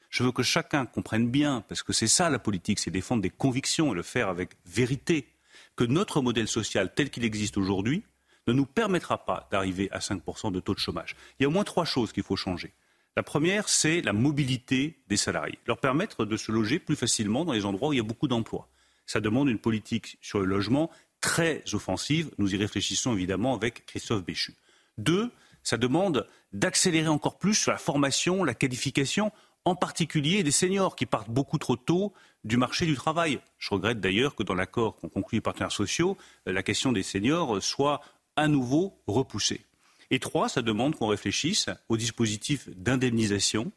[0.10, 3.30] Je veux que chacun comprenne bien, parce que c'est ça la politique, c'est défendre des
[3.30, 5.28] convictions et le faire avec vérité,
[5.76, 8.04] que notre modèle social tel qu'il existe aujourd'hui
[8.48, 11.16] ne nous permettra pas d'arriver à 5% de taux de chômage.
[11.40, 12.74] Il y a au moins trois choses qu'il faut changer.
[13.18, 17.54] La première, c'est la mobilité des salariés, leur permettre de se loger plus facilement dans
[17.54, 18.70] les endroits où il y a beaucoup d'emplois.
[19.06, 20.92] Ça demande une politique sur le logement
[21.22, 22.32] très offensive.
[22.38, 24.56] Nous y réfléchissons évidemment avec Christophe Béchu.
[24.98, 25.32] Deux,
[25.66, 29.34] ça demande d'accélérer encore plus sur la formation, la qualification,
[29.66, 32.14] en particulier des seniors qui partent beaucoup trop tôt
[32.44, 33.40] du marché du travail.
[33.58, 36.18] Je regrette d'ailleurs que dans l'accord qu'ont conclu les partenaires sociaux,
[36.48, 38.00] euh, la question des seniors soit
[38.36, 39.66] à nouveau repoussée.
[40.12, 43.72] Et trois, ça demande qu'on réfléchisse au dispositif d'indemnisation,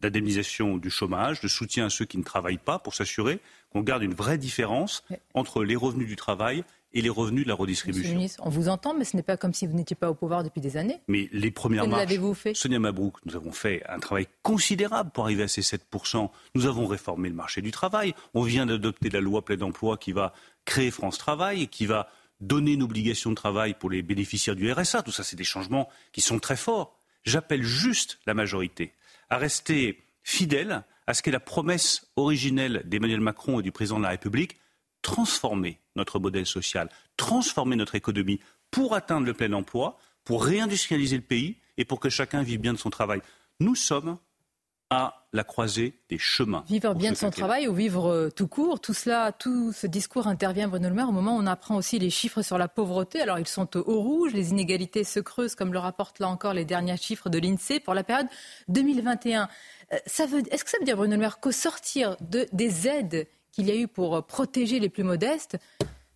[0.00, 3.38] d'indemnisation du chômage, de soutien à ceux qui ne travaillent pas pour s'assurer
[3.70, 5.04] qu'on garde une vraie différence
[5.34, 6.64] entre les revenus du travail
[6.94, 8.00] et les revenus de la redistribution.
[8.00, 10.08] Monsieur le ministre, on vous entend, mais ce n'est pas comme si vous n'étiez pas
[10.08, 11.00] au pouvoir depuis des années.
[11.08, 15.24] Mais les premières marches, l'avez-vous fait Sonia Mabrouk, nous avons fait un travail considérable pour
[15.24, 16.30] arriver à ces 7%.
[16.54, 18.14] Nous avons réformé le marché du travail.
[18.32, 20.32] On vient d'adopter la loi plein d'emploi qui va
[20.64, 22.08] créer France Travail et qui va
[22.40, 25.02] donner une obligation de travail pour les bénéficiaires du RSA.
[25.02, 27.00] Tout ça, c'est des changements qui sont très forts.
[27.24, 28.92] J'appelle juste la majorité
[29.30, 34.04] à rester fidèle à ce qu'est la promesse originelle d'Emmanuel Macron et du président de
[34.04, 34.56] la République,
[35.04, 38.40] transformer notre modèle social, transformer notre économie
[38.72, 42.72] pour atteindre le plein emploi, pour réindustrialiser le pays et pour que chacun vive bien
[42.72, 43.20] de son travail.
[43.60, 44.18] Nous sommes
[44.90, 46.64] à la croisée des chemins.
[46.68, 50.26] Vivre bien de son travail ou vivre euh, tout court, tout cela, tout ce discours
[50.26, 53.20] intervient, Bruno Le Maire, au moment où on apprend aussi les chiffres sur la pauvreté.
[53.20, 56.64] Alors ils sont au rouge, les inégalités se creusent, comme le rapportent là encore les
[56.64, 58.28] derniers chiffres de l'INSEE pour la période
[58.68, 59.48] 2021.
[59.92, 63.68] Euh, est-ce que ça veut dire, Bruno Le Maire, qu'au sortir de, des aides qu'il
[63.68, 65.56] y a eu pour euh, protéger les plus modestes,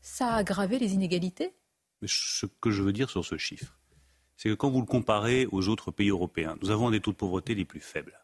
[0.01, 1.55] ça a aggravé les inégalités
[2.05, 3.79] Ce que je veux dire sur ce chiffre,
[4.37, 7.17] c'est que quand vous le comparez aux autres pays européens, nous avons des taux de
[7.17, 8.19] pauvreté les plus faibles.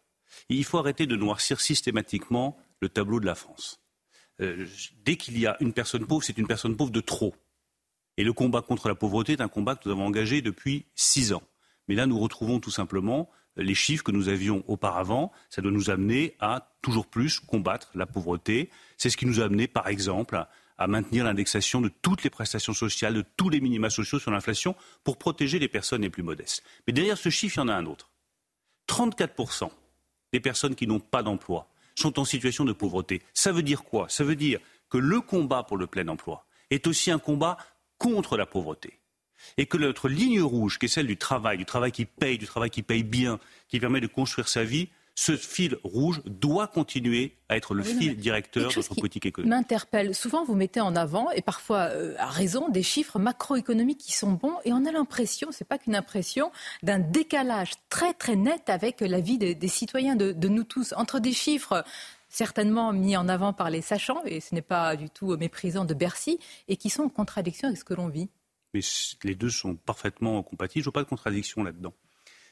[0.49, 3.81] il faut arrêter de noircir systématiquement le tableau de la France.
[4.41, 4.66] Euh,
[5.05, 7.35] dès qu'il y a une personne pauvre, c'est une personne pauvre de trop.
[8.16, 11.32] Et le combat contre la pauvreté est un combat que nous avons engagé depuis six
[11.32, 11.43] ans.
[11.86, 15.32] Mais là, nous retrouvons tout simplement les chiffres que nous avions auparavant.
[15.51, 18.70] Ça doit nous amener à toujours plus combattre la pauvreté.
[18.97, 20.44] C'est ce qui nous a amené, par exemple,
[20.76, 24.74] à maintenir l'indexation de toutes les prestations sociales, de tous les minima sociaux sur l'inflation
[25.05, 26.62] pour protéger les personnes les plus modestes.
[26.86, 28.10] Mais derrière ce chiffre, il y en a un autre.
[28.89, 29.70] 34%
[30.32, 33.22] des personnes qui n'ont pas d'emploi sont en situation de pauvreté.
[33.32, 34.09] Ça veut dire quoi?
[34.09, 34.59] Ça veut dire
[34.90, 37.56] que le combat pour le plein emploi est aussi un combat
[37.98, 38.98] contre la pauvreté
[39.57, 42.47] et que notre ligne rouge, qui est celle du travail, du travail qui paye, du
[42.47, 43.39] travail qui paye bien,
[43.69, 48.16] qui permet de construire sa vie, ce fil rouge doit continuer à être le fil
[48.16, 49.51] directeur de notre politique économique.
[49.51, 50.15] M'interpelle.
[50.15, 54.33] Souvent, vous mettez en avant, et parfois euh, à raison, des chiffres macroéconomiques qui sont
[54.33, 56.51] bons, et on a l'impression, c'est pas qu'une impression,
[56.83, 61.21] d'un décalage très très net avec la vie des, citoyens, de, de nous tous, entre
[61.21, 61.85] des chiffres
[62.29, 65.95] certainement mis en avant par les sachants, et ce n'est pas du tout méprisant de
[65.95, 68.29] Bercy, et qui sont en contradiction avec ce que l'on vit.
[68.74, 68.80] Mais
[69.22, 70.82] les deux sont parfaitement compatibles.
[70.82, 71.94] Je vois pas de contradiction là-dedans.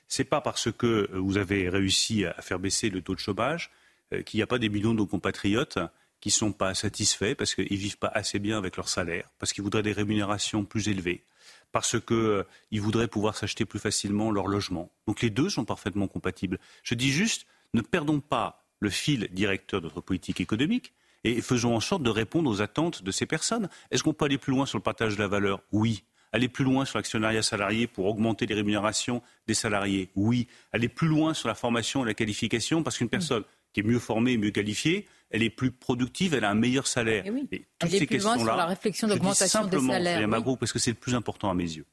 [0.08, 3.20] Ce n'est pas parce que euh, vous avez réussi à faire baisser le taux de
[3.20, 3.70] chômage
[4.12, 5.78] euh, qu'il n'y a pas des millions de nos compatriotes
[6.20, 9.28] qui ne sont pas satisfaits parce qu'ils ne vivent pas assez bien avec leur salaire,
[9.38, 11.24] parce qu'ils voudraient des rémunérations plus élevées,
[11.72, 14.90] parce qu'ils euh, voudraient pouvoir s'acheter plus facilement leur logement.
[15.06, 16.58] Donc les deux sont parfaitement compatibles.
[16.82, 20.92] Je dis juste, ne perdons pas le fil directeur de notre politique économique
[21.24, 23.68] et faisons en sorte de répondre aux attentes de ces personnes.
[23.90, 25.62] Est-ce qu'on peut aller plus loin sur le partage de la valeur?
[25.72, 30.48] Oui aller plus loin sur l'actionnariat salarié pour augmenter les rémunérations des salariés Oui.
[30.72, 33.98] Aller plus loin sur la formation et la qualification parce qu'une personne qui est mieux
[33.98, 37.26] formée, mieux qualifiée, elle est plus productive, elle a un meilleur salaire.
[37.26, 37.48] Et, oui.
[37.52, 40.28] et toutes ces questions-là, sur la réflexion d'augmentation des salaires.
[40.28, 40.56] Oui.
[40.58, 41.86] parce que c'est le plus important à mes yeux.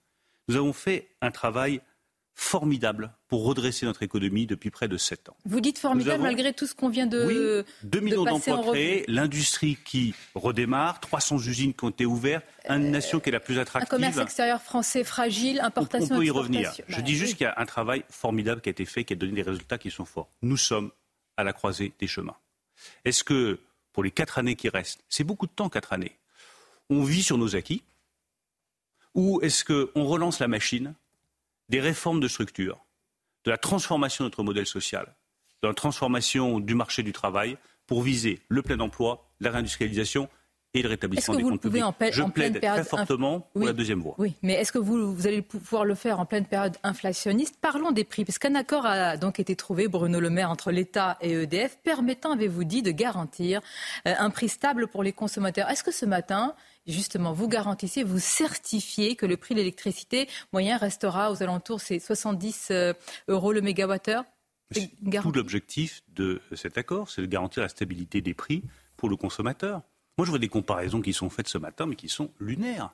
[0.48, 1.82] Nous avons fait un travail
[2.40, 5.36] formidable pour redresser notre économie depuis près de sept ans.
[5.44, 7.26] Vous dites formidable malgré tout ce qu'on vient de.
[7.26, 12.91] Oui, 2 millions d'emplois créés, l'industrie qui redémarre, 300 usines qui ont été ouvertes, une
[12.91, 13.94] nation qui est la plus attractive.
[13.94, 16.16] Un commerce extérieur français fragile, importation.
[16.16, 16.72] On, peut y revenir.
[16.88, 19.11] Je bah dis juste qu'il y a un travail formidable qui a été fait, qui
[19.11, 20.30] a donné des résultats qui sont forts.
[20.41, 20.91] Nous sommes
[21.36, 22.38] à la croisée des chemins.
[23.03, 23.60] Est-ce que
[23.91, 26.16] pour les quatre années qui restent, c'est beaucoup de temps, quatre années,
[26.90, 27.84] on vit sur nos acquis?
[29.14, 30.94] Ou est-ce qu'on relance la machine
[31.70, 32.86] des réformes de structure,
[33.46, 35.16] de la transformation de notre modèle social,
[35.64, 40.30] de la transformation du marché du travail pour viser le plein emploi, la réindustrialisation
[40.74, 41.84] et le rétablissement des comptes publics.
[42.12, 44.14] Je plaide très fortement pour la deuxième voie.
[44.20, 47.56] Oui, mais est-ce que vous, vous, allez pouvoir le faire en pleine période inflationniste?
[47.60, 51.18] Parlons des prix, parce qu'un accord a donc été trouvé, Bruno Le Maire, entre l'État
[51.22, 53.62] et EDF, permettant, avez-vous dit, de garantir
[54.08, 55.68] euh, un prix stable pour les consommateurs.
[55.70, 56.54] Est-ce que ce matin,
[56.88, 61.99] justement, vous garantissez, vous certifiez que le prix de l'électricité moyen restera aux alentours, c'est
[61.99, 62.93] 70 euh,
[63.27, 64.23] euros le mégawattheure
[64.73, 68.64] Tout l'objectif de cet accord, c'est de garantir la stabilité des prix
[68.97, 69.81] pour le consommateur.
[70.18, 72.93] Moi, je vois des comparaisons qui sont faites ce matin, mais qui sont lunaires.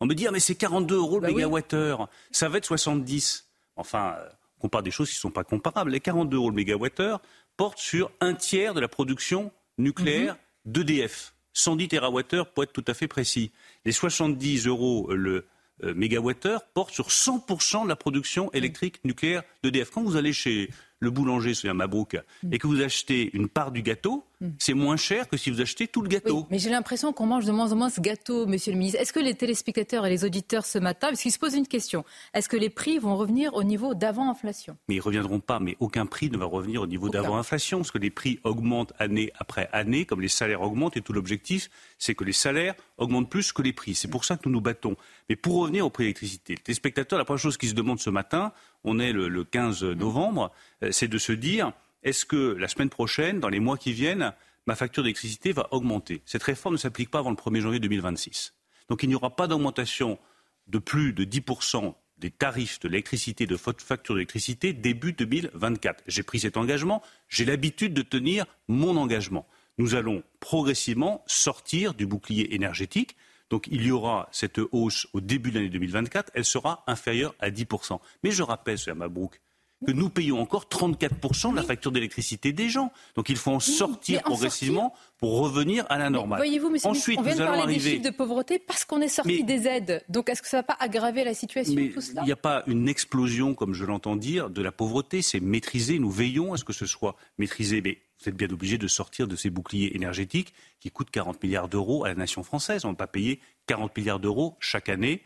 [0.00, 3.48] On me dit, ah, mais c'est 42 euros le bah mégawattheure, ça va être 70.
[3.76, 4.28] Enfin, euh,
[4.58, 5.90] on compare des choses qui ne sont pas comparables.
[5.90, 7.20] Les 42 euros le mégawattheure
[7.56, 10.34] portent sur un tiers de la production nucléaire
[10.64, 10.72] mhm.
[10.72, 11.33] d'EDF.
[11.54, 13.50] 110 TWh pour être tout à fait précis.
[13.84, 15.46] Les 70 euros le
[15.82, 19.90] euh, mégawattheure portent sur 100% de la production électrique nucléaire d'EDF.
[19.90, 22.16] Quand vous allez chez le boulanger, c'est à Mabrouk,
[22.50, 24.48] et que vous achetez une part du gâteau, mm.
[24.58, 26.46] c'est moins cher que si vous achetez tout le gâteau.
[26.50, 29.00] mais j'ai l'impression qu'on mange de moins en moins ce gâteau, monsieur le ministre.
[29.00, 32.04] Est-ce que les téléspectateurs et les auditeurs ce matin, parce qu'ils se posent une question,
[32.32, 35.76] est-ce que les prix vont revenir au niveau d'avant-inflation Mais ils ne reviendront pas, mais
[35.80, 39.68] aucun prix ne va revenir au niveau d'avant-inflation, parce que les prix augmentent année après
[39.72, 43.62] année, comme les salaires augmentent, et tout l'objectif, c'est que les salaires augmentent plus que
[43.62, 43.94] les prix.
[43.94, 44.96] C'est pour ça que nous nous battons.
[45.28, 48.00] Mais pour revenir au prix de l'électricité, les téléspectateurs, la première chose qu'ils se demandent
[48.00, 48.52] ce matin,
[48.84, 50.52] on est le, 15 novembre,
[50.82, 54.32] euh, c'est de se dire est-ce que la semaine prochaine, dans les mois qui viennent,
[54.66, 56.22] ma facture d'électricité va augmenter?
[56.26, 58.54] Cette réforme ne s'applique pas avant le 1er janvier 2026.
[58.88, 60.18] Donc il n'y aura pas d'augmentation
[60.66, 66.04] de plus de 10% des tarifs de l'électricité, de votre facture d'électricité début 2024.
[66.06, 69.46] J'ai pris cet engagement, j'ai l'habitude de tenir mon engagement.
[69.78, 73.16] Nous allons progressivement sortir du bouclier énergétique.
[73.54, 77.50] Donc il y aura cette hausse au début de l'année 2024, elle sera inférieure à
[77.50, 78.00] 10%.
[78.24, 78.98] Mais je rappelle, M.
[78.98, 79.40] Mabrouk,
[79.86, 82.90] que nous payons encore 34% de la facture d'électricité des gens.
[83.14, 86.40] Donc il faut en sortir progressivement pour revenir à la normale.
[86.40, 87.78] Voyez-vous, monsieur Ensuite, on vient nous de parler arriver...
[87.78, 90.04] des chiffres de pauvreté parce qu'on est sorti des aides.
[90.08, 92.32] Donc est-ce que ça ne va pas aggraver la situation Mais tout cela Il n'y
[92.32, 95.22] a pas une explosion, comme je l'entends dire, de la pauvreté.
[95.22, 96.00] C'est maîtrisé.
[96.00, 97.82] Nous veillons à ce que ce soit maîtrisé.
[97.82, 101.68] Mais vous êtes bien obligé de sortir de ces boucliers énergétiques qui coûtent 40 milliards
[101.68, 102.84] d'euros à la nation française.
[102.84, 105.22] On ne va pas payer 40 milliards d'euros chaque année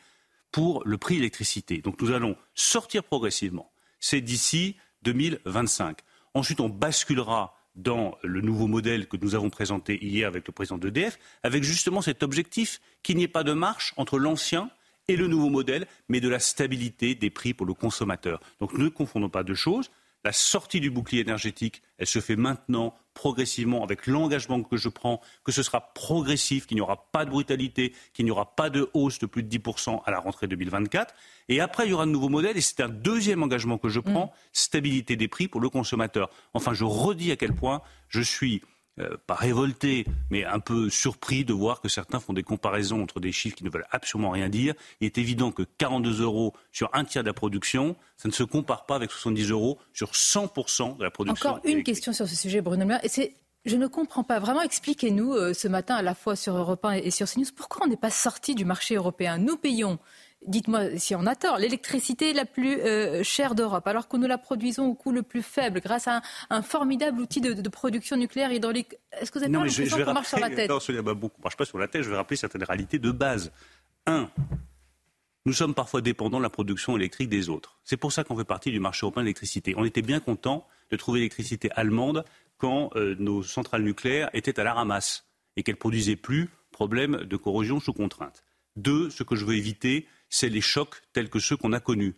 [0.51, 1.79] pour le prix de l'électricité.
[1.79, 3.71] Donc nous allons sortir progressivement.
[4.01, 5.99] C'est d'ici 2025.
[6.35, 10.79] Ensuite, on basculera dans le nouveau modèle que nous avons présenté hier avec le président
[10.79, 14.71] d'EDF, avec justement cet objectif qu'il n'y ait pas de marche entre l'ancien
[15.07, 18.41] et le nouveau modèle, mais de la stabilité des prix pour le consommateur.
[18.61, 19.91] Donc ne confondons pas deux choses.
[20.29, 25.23] La sortie du bouclier énergétique, elle se fait maintenant, progressivement, avec l'engagement que je prends,
[25.43, 28.91] que ce sera progressif, qu'il n'y aura pas de brutalité, qu'il n'y aura pas de
[28.93, 31.15] hausse de plus de 10% à la rentrée 2024.
[31.49, 34.01] Et après, il y aura un nouveau modèle, et c'est un deuxième engagement que je
[34.01, 34.31] prends, mm.
[34.53, 36.29] stabilité des prix pour le consommateur.
[36.53, 37.81] Enfin, je redis à quel point
[38.11, 38.61] je suis
[39.01, 43.21] euh, pas révolté, mais un peu surpris de voir que certains font des comparaisons entre
[43.21, 44.75] des chiffres qui ne veulent absolument rien dire.
[45.01, 48.43] Il est évident que 42 euros sur un tiers de la production, ça ne se
[48.43, 51.51] compare pas avec 70 euros sur 100% de la production.
[51.51, 53.05] Encore une question sur ce sujet, Bruno Le Maire.
[53.05, 53.35] Et c'est
[53.65, 54.39] je ne comprends pas.
[54.39, 57.87] Vraiment, expliquez-nous euh, ce matin à la fois sur Europe 1 et sur CNews pourquoi
[57.87, 59.39] on n'est pas sorti du marché européen?
[59.39, 59.99] Nous payons
[60.47, 64.39] dites-moi si on a tort, l'électricité la plus euh, chère d'Europe, alors que nous la
[64.39, 68.97] produisons au coût le plus faible, grâce à un, formidable outil de, production nucléaire hydraulique.
[69.13, 71.65] Est-ce que vous avez pas l'impression qu'on marche sur la tête Non, ne marche pas
[71.65, 72.03] sur la tête.
[72.03, 73.53] Je vais rappeler certaines réalités de base.
[74.07, 74.31] Un,
[75.49, 77.79] nous sommes parfois dépendants de la production électrique des autres.
[77.83, 79.75] C'est pour ça qu'on fait partie du marché européen de l'électricité.
[79.77, 82.25] On était bien content de trouver l'électricité allemande
[82.59, 87.37] quand euh, nos centrales nucléaires étaient à la ramasse et qu'elles produisaient plus, problème de
[87.37, 88.45] corrosion sous contrainte.
[88.77, 92.15] Deux, ce que je veux éviter, c'est les chocs tels que ceux qu'on a connus.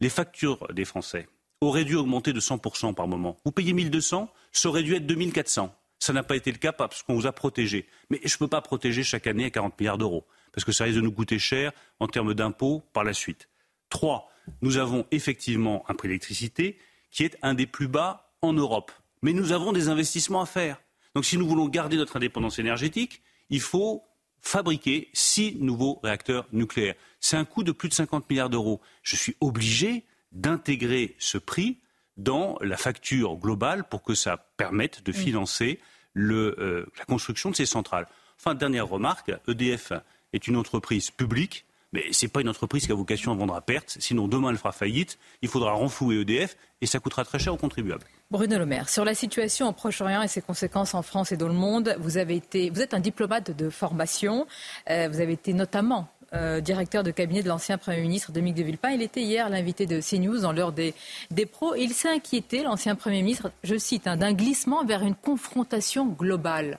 [0.00, 1.28] Les factures des Français
[1.60, 3.36] auraient dû augmenter de 100% par moment.
[3.44, 5.74] Vous payez 1200, ça aurait dû être 2400.
[5.98, 7.86] Ça n'a pas été le cas parce qu'on vous a protégé.
[8.08, 10.84] Mais je ne peux pas protéger chaque année à 40 milliards d'euros, parce que ça
[10.84, 13.48] risque de nous coûter cher en termes d'impôts par la suite.
[13.90, 14.30] Trois,
[14.62, 16.78] nous avons effectivement un prix d'électricité
[17.10, 18.92] qui est un des plus bas en Europe.
[19.22, 20.80] Mais nous avons des investissements à faire.
[21.14, 24.02] Donc si nous voulons garder notre indépendance énergétique, il faut
[24.40, 26.94] fabriquer six nouveaux réacteurs nucléaires.
[27.20, 28.80] C'est un coût de plus de 50 milliards d'euros.
[29.02, 31.78] Je suis obligé d'intégrer ce prix
[32.16, 35.80] dans la facture globale pour que ça permette de financer
[36.16, 38.06] euh, la construction de ces centrales.
[38.38, 39.92] Enfin, dernière remarque, EDF
[40.32, 43.54] est une entreprise publique mais ce n'est pas une entreprise qui a vocation à vendre
[43.54, 43.96] à perte.
[43.98, 45.18] Sinon, demain, elle fera faillite.
[45.42, 48.04] Il faudra renflouer EDF et ça coûtera très cher aux contribuables.
[48.30, 51.48] Bruno Le Maire, sur la situation au Proche-Orient et ses conséquences en France et dans
[51.48, 54.46] le monde, vous, êtes un diplomate de formation.
[54.88, 58.62] Euh, vous avez été notamment euh, directeur de cabinet de l'ancien Premier ministre Dominique de
[58.62, 58.90] Villepin.
[58.90, 60.94] Il était hier l'invité de CNews dans l'heure des,
[61.32, 61.74] des pros.
[61.74, 66.78] il s'est inquiété, l'ancien Premier ministre, je cite, hein, d'un glissement vers une confrontation globale.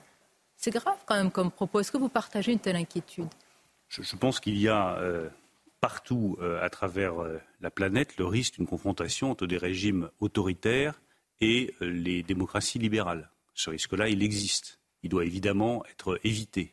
[0.56, 1.80] C'est grave quand même comme propos.
[1.80, 3.28] Est-ce que vous partagez une telle inquiétude?
[3.90, 5.28] Je, pense qu'il y a euh,
[5.82, 7.12] partout à travers
[7.60, 10.98] la planète le risque d'une confrontation entre des régimes autoritaires
[11.40, 13.30] et les démocraties libérales.
[13.54, 14.78] Ce risque-là, il existe.
[15.02, 16.72] Il doit évidemment être évité.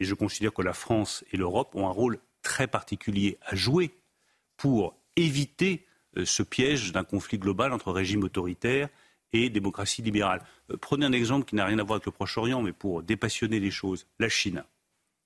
[0.00, 3.90] Et je considère que la France et l'Europe ont un rôle très particulier à jouer
[4.56, 5.84] pour éviter
[6.24, 8.88] ce piège d'un conflit global entre régime autoritaire
[9.32, 10.42] et démocratie libérale.
[10.80, 13.70] Prenez un exemple qui n'a rien à voir avec le Proche-Orient, mais pour dépassionner les
[13.70, 14.64] choses, la Chine.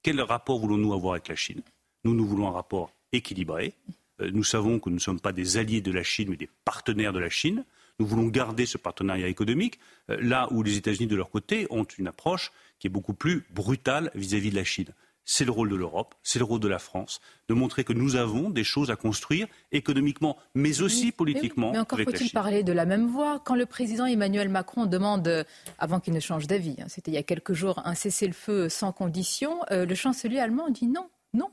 [0.03, 1.63] Quel rapport voulons-nous avoir avec la Chine?
[2.05, 3.75] Nous, nous voulons un rapport équilibré.
[4.21, 6.49] Euh, nous savons que nous ne sommes pas des alliés de la Chine, mais des
[6.65, 7.65] partenaires de la Chine.
[7.99, 9.81] Nous voulons garder ce partenariat économique,
[10.11, 13.45] euh, là où les États-Unis, de leur côté, ont une approche qui est beaucoup plus
[13.51, 14.95] brutale vis-à-vis de la Chine.
[15.25, 18.17] C'est le rôle de l'Europe, c'est le rôle de la France, de montrer que nous
[18.17, 21.73] avons des choses à construire économiquement, mais aussi politiquement.
[21.73, 23.39] Mais, encore faut-il parler de la même voix.
[23.45, 25.45] Quand le président Emmanuel Macron demande,
[25.79, 28.93] avant qu'il ne change d'avis, hein, c'était il y a quelques jours, un cessez-le-feu sans
[28.93, 31.51] condition, euh, le chancelier allemand dit non, non.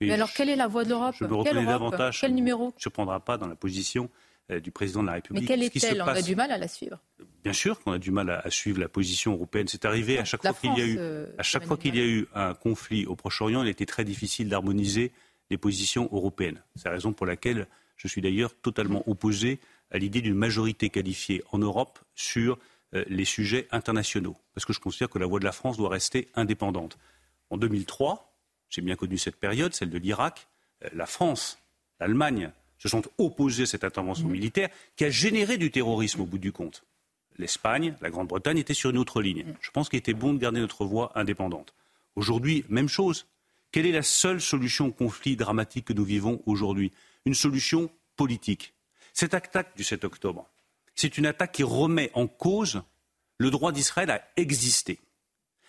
[0.00, 1.16] mais alors, quelle est la voix de l'Europe?
[1.18, 2.22] Quel davantage.
[2.22, 2.68] Quel numéro?
[2.68, 5.42] Ne se prendra pas dans la position euh, du président de la République.
[5.42, 6.02] Mais quelle est-elle?
[6.02, 6.98] On a du mal à la suivre.
[7.42, 9.68] Bien sûr qu'on a du mal à, suivre la position européenne.
[9.68, 12.00] C'est arrivé à chaque fois qu'il y a eu, euh, à chaque fois qu'il y
[12.00, 15.12] a eu un conflit au Proche-Orient, il était très difficile d'harmoniser
[15.50, 16.62] les positions européennes.
[16.76, 17.66] C'est la raison pour laquelle
[17.96, 19.60] je suis d'ailleurs totalement opposé
[19.90, 22.58] à l'idée d'une majorité qualifiée en Europe sur
[22.94, 25.90] euh, les sujets internationaux, parce que je considère que la voix de la France doit
[25.90, 26.98] rester indépendante.
[27.50, 28.36] En 2003,
[28.68, 30.48] j'ai bien connu cette période, celle de l'Irak,
[30.92, 31.58] la France,
[31.98, 34.32] l'Allemagne, se sont opposés à cette intervention mmh.
[34.32, 36.82] militaire qui a généré du terrorisme au bout du compte.
[37.38, 39.44] L'Espagne, la Grande-Bretagne étaient sur une autre ligne.
[39.44, 39.54] Mmh.
[39.60, 41.74] Je pense qu'il était bon de garder notre voix indépendante.
[42.16, 43.26] Aujourd'hui, même chose.
[43.70, 46.90] Quelle est la seule solution au conflit dramatique que nous vivons aujourd'hui?
[47.24, 48.74] Une solution politique.
[49.12, 50.48] Cette attaque du 7 octobre,
[50.94, 52.82] c'est une attaque qui remet en cause
[53.38, 54.98] le droit d'Israël à exister.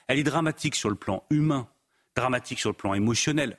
[0.07, 1.67] Elle est dramatique sur le plan humain,
[2.15, 3.57] dramatique sur le plan émotionnel,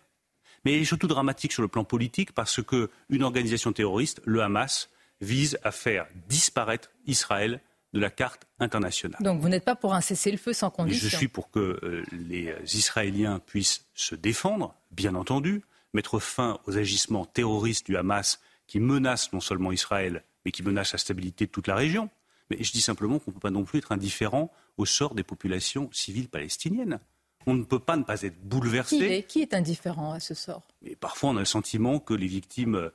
[0.65, 4.89] mais elle est surtout dramatique sur le plan politique parce qu'une organisation terroriste, le Hamas,
[5.21, 7.61] vise à faire disparaître Israël
[7.93, 9.21] de la carte internationale.
[9.23, 12.55] Donc vous n'êtes pas pour un cessez-le-feu sans condition Je suis pour que euh, les
[12.75, 15.63] Israéliens puissent se défendre, bien entendu,
[15.95, 20.93] mettre fin aux agissements terroristes du Hamas qui menacent non seulement Israël, mais qui menacent
[20.93, 22.09] la stabilité de toute la région.
[22.51, 25.23] Mais je dis simplement qu'on ne peut pas non plus être indifférent au sort des
[25.23, 26.99] populations civiles palestiniennes
[27.47, 29.25] on ne peut pas ne pas être bouleversé.
[29.29, 30.63] Qui est, indifférent à ce sort?
[30.83, 32.91] Mais Parfois, on a le sentiment que les victimes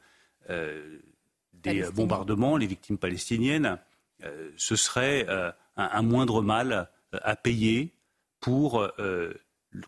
[0.49, 0.99] euh,
[1.53, 3.79] des bombardements, les victimes palestiniennes,
[4.23, 7.93] euh, ce serait euh, un, moindre mal à payer
[8.39, 8.87] pour,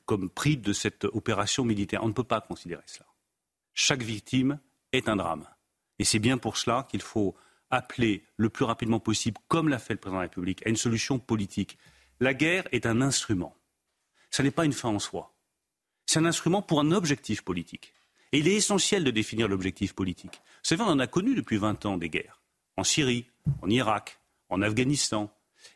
[0.05, 2.03] comme prix de cette opération militaire.
[2.03, 3.05] On ne peut pas considérer cela.
[3.73, 4.59] Chaque victime
[4.91, 5.45] est un drame.
[5.99, 7.35] Et c'est bien pour cela qu'il faut
[7.69, 10.75] appeler le plus rapidement possible, comme l'a fait le président de la République, à une
[10.75, 11.77] solution politique
[12.19, 13.55] La guerre est un instrument.
[14.29, 15.33] Ce n'est pas une fin en soi.
[16.05, 17.93] C'est un instrument pour un objectif politique.
[18.31, 20.41] Et il est essentiel de définir l'objectif politique.
[20.43, 22.41] Vous savez, on en a connu depuis 20 ans des guerres.
[22.77, 23.25] En Syrie,
[23.61, 24.19] en Irak,
[24.49, 25.31] en Afghanistan.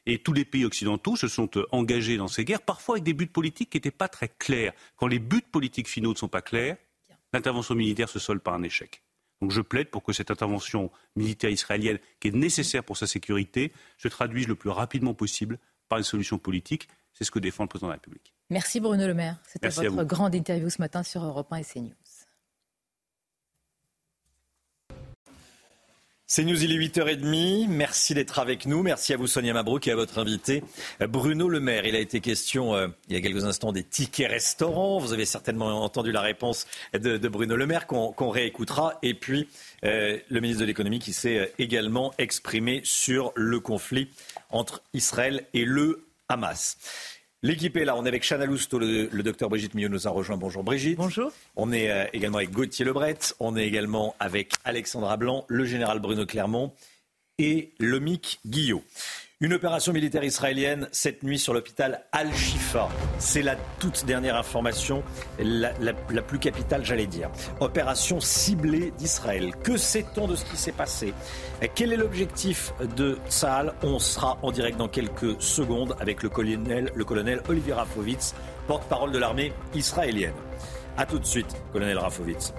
[0.06, 3.14] Et tous les pays occidentaux se sont euh, engagés dans ces guerres, parfois avec des
[3.14, 4.74] buts politiques qui n'étaient pas très clairs.
[4.96, 6.78] Quand les buts politiques finaux ne sont pas clairs,
[7.34, 9.04] l'intervention militaire se solde par un échec.
[9.42, 13.74] Donc je plaide pour que cette intervention militaire israélienne, qui est nécessaire pour sa sécurité,
[13.98, 15.60] se traduise le plus rapidement possible
[15.90, 16.88] par une solution politique.
[17.14, 18.34] C'est ce que défend le président de la République.
[18.50, 19.38] Merci Bruno Le Maire.
[19.48, 21.94] C'était votre grande interview ce matin sur Europe 1 et CNews.
[26.36, 27.68] C'est News, il est 8h30.
[27.68, 28.82] Merci d'être avec nous.
[28.82, 30.64] Merci à vous, Sonia Mabrouk, et à votre invité,
[31.00, 31.86] Bruno Le Maire.
[31.86, 34.98] Il a été question, euh, il y a quelques instants, des tickets restaurants.
[34.98, 38.98] Vous avez certainement entendu la réponse de, Bruno Le Maire qu'on réécoutera.
[39.04, 39.48] Et puis,
[39.84, 44.10] euh, le ministre de l'économie qui s'est euh, également exprimé sur le conflit
[44.50, 46.78] entre Israël et le Hamas.
[47.42, 47.96] L'équipe est là.
[47.98, 50.38] On est avec Chana Lousteau, le, docteur Brigitte Millot nous a rejoint.
[50.38, 50.98] Bonjour Brigitte.
[50.98, 51.32] Bonjour.
[51.58, 53.18] On est euh, également avec Gauthier Lebret.
[53.42, 56.74] On est également avec Alexandra Blanc, le général Bruno Clermont
[57.40, 58.84] et Lomic Guillot.
[59.44, 62.88] Une opération militaire israélienne cette nuit sur l'hôpital Al-Shifa.
[63.20, 65.04] C'est la toute dernière information,
[65.38, 67.30] la, plus capitale, j'allais dire.
[67.60, 69.54] Opération ciblée d'Israël.
[69.62, 71.14] Que sait-on de ce qui s'est passé?
[71.76, 77.42] Quel est l'objectif de Tsahal On sera en direct dans quelques secondes avec le colonel,
[77.50, 80.32] Olivier Rafovitz, porte-parole de l'armée israélienne.
[80.96, 82.54] A tout de suite, colonel Rafovitz.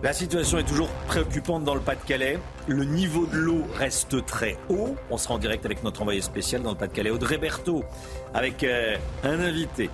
[0.00, 2.38] La situation est toujours préoccupante dans le Pas-de-Calais.
[2.68, 4.94] Le niveau de l'eau reste très haut.
[5.10, 7.82] On sera en direct avec notre envoyé spécial dans le Pas-de-Calais, Audrey Berthaud,
[8.32, 9.90] avec euh, un invité.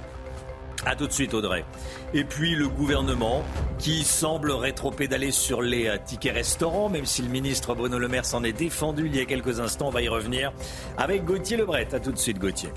[0.84, 1.64] A tout de suite, Audrey.
[2.12, 3.42] Et puis le gouvernement
[3.78, 8.26] qui semble rétro-pédaler sur les euh, tickets restaurants, même si le ministre Bruno Le Maire
[8.26, 9.86] s'en est défendu il y a quelques instants.
[9.88, 10.52] On va y revenir
[10.98, 11.88] avec Gauthier Lebret.
[11.94, 12.68] A tout de suite, Gauthier.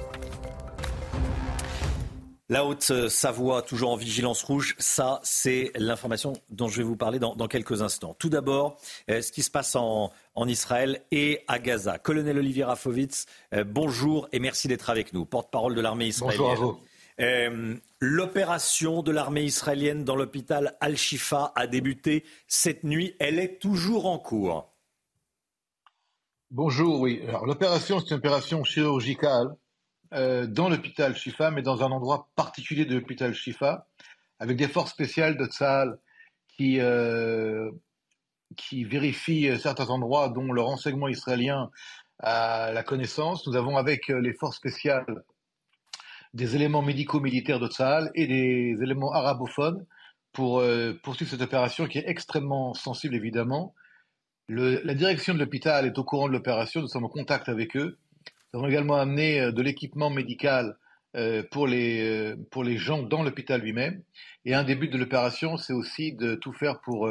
[2.50, 7.36] La Haute-Savoie, toujours en vigilance rouge, ça c'est l'information dont je vais vous parler dans,
[7.50, 8.16] quelques instants.
[8.18, 8.78] Tout d'abord,
[9.10, 10.12] euh, ce qui se passe en,
[10.48, 12.00] Israël et à Gaza.
[12.00, 16.40] Colonel Olivier Rafovitz, euh, bonjour et merci d'être avec nous, porte-parole de l'armée israélienne.
[16.40, 16.80] Bonjour à vous.
[17.20, 23.14] Euh, l'opération de l'armée israélienne dans l'hôpital Al-Shifa a débuté cette nuit.
[23.20, 24.72] Elle est toujours en cours.
[26.50, 27.22] Bonjour, oui.
[27.28, 29.58] Alors l'opération, c'est une opération chirurgicale
[30.14, 33.88] euh, dans l'hôpital Shifa, mais dans un endroit particulier de l'hôpital Shifa,
[34.40, 35.98] avec des forces spéciales de Tsahal
[36.56, 37.72] qui, euh,
[38.56, 41.70] qui vérifient certains endroits dont le renseignement israélien
[42.20, 43.46] a la connaissance.
[43.48, 45.24] Nous avons avec les forces spéciales
[46.34, 49.86] des éléments médicaux militaires de Tsahal et des éléments arabophones
[50.34, 53.74] pour euh, poursuivre cette opération qui est extrêmement sensible évidemment.
[54.50, 57.98] La direction de l'hôpital est au courant de l'opération, nous sommes en contact avec eux.
[58.58, 60.80] Nous avons également amené euh, de l'équipement médical
[61.16, 64.02] euh, pour les, euh, pour les gens dans l'hôpital lui-même.
[64.46, 67.08] Et un des buts de l'opération, c'est aussi de tout faire pour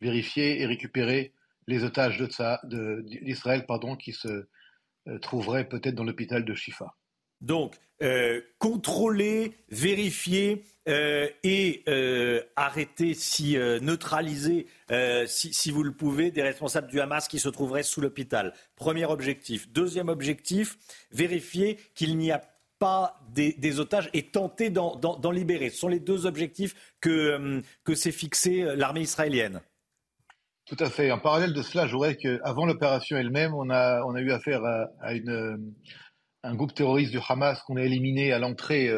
[0.00, 1.34] vérifier et récupérer
[1.66, 2.16] les otages
[2.64, 3.66] d'Israël
[3.98, 4.46] qui se
[5.20, 6.94] trouveraient peut-être dans l'hôpital de Shifa.
[7.42, 7.76] Donc,
[8.58, 14.66] contrôler, vérifier euh, et euh, arrêter, si euh, neutraliser,
[15.26, 18.52] si, vous le pouvez, des responsables du Hamas qui se trouveraient sous l'hôpital.
[18.74, 19.70] Premier objectif.
[19.72, 20.76] Deuxième objectif,
[21.12, 22.42] vérifier qu'il n'y a
[22.80, 25.70] pas des, otages et tenter d'en libérer.
[25.70, 29.60] Ce sont les deux objectifs que, que s'est fixé l'armée israélienne.
[30.66, 31.12] Tout à fait.
[31.12, 34.62] En parallèle de cela, je voudrais qu'avant l'opération elle-même, on a, on a eu affaire
[35.00, 35.74] à une,
[36.42, 38.90] un groupe terroriste du Hamas qu'on a éliminé à l'entrée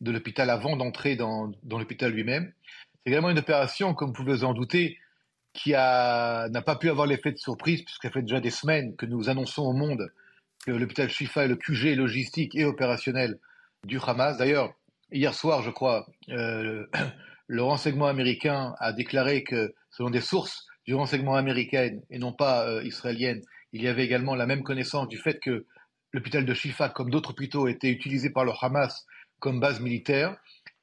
[0.00, 2.52] de l'hôpital avant d'entrer dans, l'hôpital lui-même.
[3.04, 4.98] C'est également une opération, comme vous pouvez vous en douter,
[5.52, 9.28] qui n'a pas pu avoir l'effet de surprise, puisqu'il fait déjà des semaines que nous
[9.28, 10.12] annonçons au monde
[10.66, 13.38] que l'hôpital Shifa est le QG logistique et opérationnel
[13.84, 14.36] du Hamas.
[14.36, 14.74] D'ailleurs,
[15.12, 16.86] hier soir, je crois, euh,
[17.46, 22.68] le renseignement américain a déclaré que, selon des sources du renseignement américain et non pas
[22.68, 23.42] euh, israélienne,
[23.72, 25.66] il y avait également la même connaissance du fait que
[26.16, 29.06] l'hôpital de Shifa, comme d'autres hôpitaux, était utilisé par le Hamas
[29.38, 30.36] comme base militaire.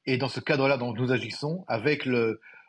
[0.06, 2.08] Et dans ce cadre-là, nous agissons avec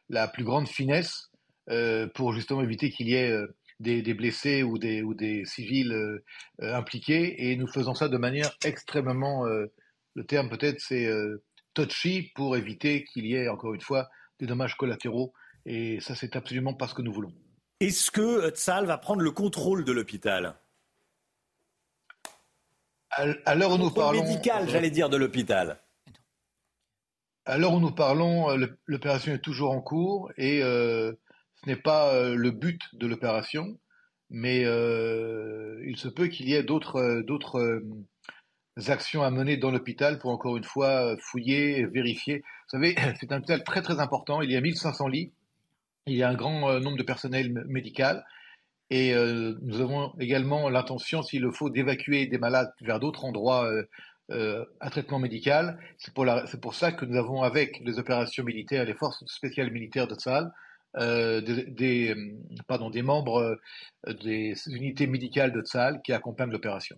[0.10, 1.30] la plus grande finesse
[1.70, 5.92] euh, pour justement éviter qu'il y ait euh, des, blessés ou des, ou des civils
[5.92, 6.24] euh,
[6.60, 7.50] impliqués.
[7.50, 11.10] Et nous faisons ça de manière extrêmement, le terme peut-être c'est
[11.74, 14.10] touchy, pour éviter qu'il y ait encore une fois
[14.40, 15.34] des dommages collatéraux.
[15.66, 17.34] Et ça, c'est absolument pas ce que nous voulons.
[17.80, 20.56] Est-ce que Tzal va prendre le contrôle de l'hôpital?
[23.16, 24.24] À, l'heure où nous parlons.
[24.24, 25.80] médical, j'allais dire, de l'hôpital.
[27.46, 31.14] À l'heure où nous parlons, euh, l'opération est toujours en cours et euh,
[31.62, 33.80] ce n'est pas euh, le but de l'opération,
[34.30, 37.84] mais il se peut qu'il y ait d'autres
[38.88, 42.40] actions à mener dans l'hôpital pour encore une fois fouiller, vérifier.
[42.40, 44.42] Vous savez, c'est un hôpital très très important.
[44.42, 45.32] Il y a 1500 lits.
[46.08, 48.26] Il y a un grand nombre de personnel médical.
[48.91, 49.16] Et
[49.62, 53.68] nous avons également l'intention, s'il le faut, d'évacuer des malades vers d'autres endroits
[54.32, 55.78] euh, à traitement médical.
[55.99, 60.16] C'est pour, ça que nous avons, avec les opérations militaires, les forces spéciales militaires de
[60.98, 63.60] euh, des, euh, des membres
[64.24, 66.98] des unités médicales de Tsahal qui accompagnent l'opération.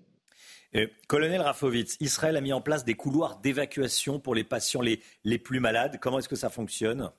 [1.07, 5.37] Colonel Rafovitz, Israël a mis en place des couloirs d'évacuation pour les patients les, les
[5.37, 5.99] plus malades.
[5.99, 7.11] Comment est-ce que ça fonctionne?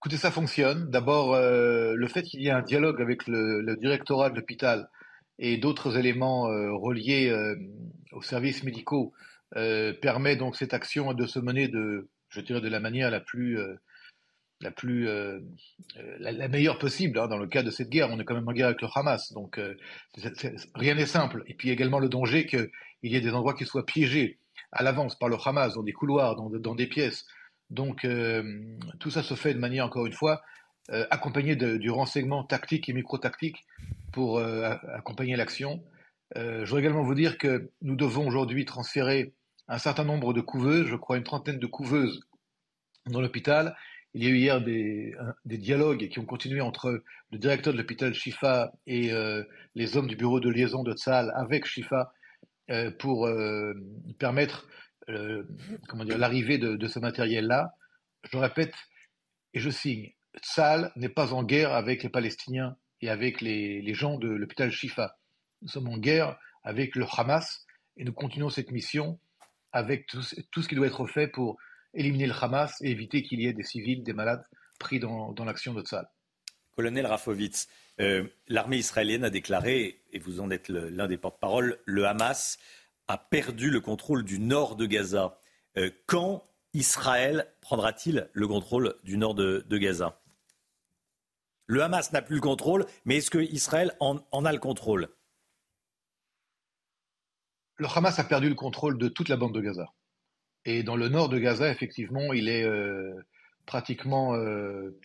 [0.00, 0.90] Écoutez, ça fonctionne.
[0.90, 4.88] D'abord, le fait qu'il y ait un dialogue avec le, directorat de l'hôpital
[5.38, 7.56] et d'autres éléments euh, reliés euh,
[8.12, 9.12] aux services médicaux
[9.56, 12.08] euh, permet donc cette action de se mener de,
[12.50, 13.58] la manière la plus
[16.20, 18.10] la meilleure possible hein, dans le cas de cette guerre.
[18.10, 19.60] On est quand même en guerre avec le Hamas, donc
[20.74, 21.44] rien n'est simple.
[21.46, 22.68] Et puis également le danger qu'il
[23.02, 24.38] y ait des endroits qui soient piégés
[24.72, 27.24] à l'avance par le Hamas, dans des couloirs, dans des pièces.
[27.70, 28.06] Donc
[28.98, 30.42] tout ça se fait de manière, encore une fois,
[31.10, 33.66] accompagnée du renseignement tactique et micro-tactique
[34.12, 35.82] pour euh, accompagner l'action.
[36.36, 39.32] Euh, je voudrais également vous dire que nous devons aujourd'hui transférer
[39.68, 42.20] un certain nombre de couveuses, je crois une trentaine de couveuses
[43.06, 43.76] dans l'hôpital.
[44.14, 45.14] Il y a eu hier des,
[45.44, 50.06] des, dialogues qui ont continué entre le directeur de l'hôpital Shifa et euh, les hommes
[50.06, 52.12] du bureau de liaison de Tzal avec Shifa
[52.98, 53.26] pour
[54.18, 54.68] permettre
[55.08, 57.74] l'arrivée de, ce matériel-là.
[58.30, 58.74] Je répète
[59.54, 60.12] et je signe,
[60.42, 65.16] Tzal n'est pas en guerre avec les Palestiniens et avec les, gens de l'hôpital Shifa.
[65.62, 67.64] Nous sommes en guerre avec le Hamas
[67.96, 69.18] et nous continuons cette mission
[69.72, 71.56] avec tout, ce qui doit être fait pour
[71.94, 74.44] éliminer le Hamas et éviter qu'il y ait des civils, des malades
[74.78, 76.08] pris dans, l'action de Tzal.
[76.76, 77.66] Colonel Rafovitz,
[78.00, 82.58] euh, l'armée israélienne a déclaré, et vous en êtes l'un des porte-parole, le Hamas
[83.08, 85.38] a perdu le contrôle du nord de Gaza.
[85.76, 86.44] Euh, quand
[86.74, 90.20] Israël prendra-t-il le contrôle du nord de Gaza?
[91.66, 95.08] Le Hamas n'a plus le contrôle, mais est-ce qu'Israël en, en a le contrôle?
[97.76, 99.92] Le Hamas a perdu le contrôle de toute la bande de Gaza.
[100.64, 103.14] Et dans le nord de Gaza, effectivement, il est euh,
[103.66, 104.98] pratiquement euh,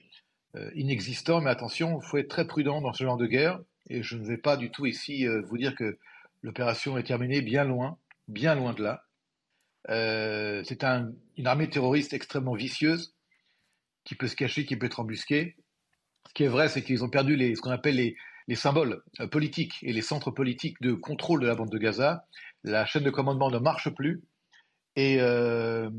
[0.73, 1.41] inexistant.
[1.41, 3.61] Mais attention, il faut être très prudent dans ce genre de guerre.
[3.89, 5.99] Et je ne vais pas du tout ici vous dire que
[6.43, 7.97] l'opération est terminée, bien loin,
[8.27, 9.03] bien loin de là.
[9.87, 13.15] c'est une armée terroriste extrêmement vicieuse
[14.03, 15.55] qui peut se cacher, qui peut être embusquée.
[16.27, 17.95] Ce qui est vrai, c'est qu'ils ont perdu ce qu'on appelle
[18.47, 22.25] les, symboles euh, politiques et les centres politiques de contrôle de la bande de Gaza.
[22.63, 24.23] La chaîne de commandement ne marche plus.
[24.95, 25.89] Et, euh,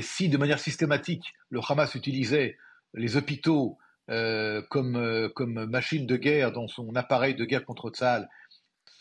[0.00, 2.56] si de manière systématique, le Hamas utilisait
[2.94, 3.78] les hôpitaux
[4.10, 8.28] euh, comme, machine de guerre dans son appareil de guerre contre Tzal,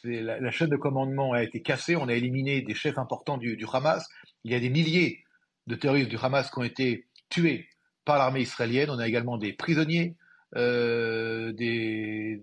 [0.04, 4.08] la, chaîne de commandement a été cassée, on a éliminé des chefs importants du, Hamas.
[4.44, 5.24] Il y a des milliers
[5.68, 7.68] de terroristes du Hamas qui ont été tués
[8.06, 8.90] par l'armée israélienne.
[8.90, 10.16] On a également des prisonniers,
[10.56, 12.42] euh, des,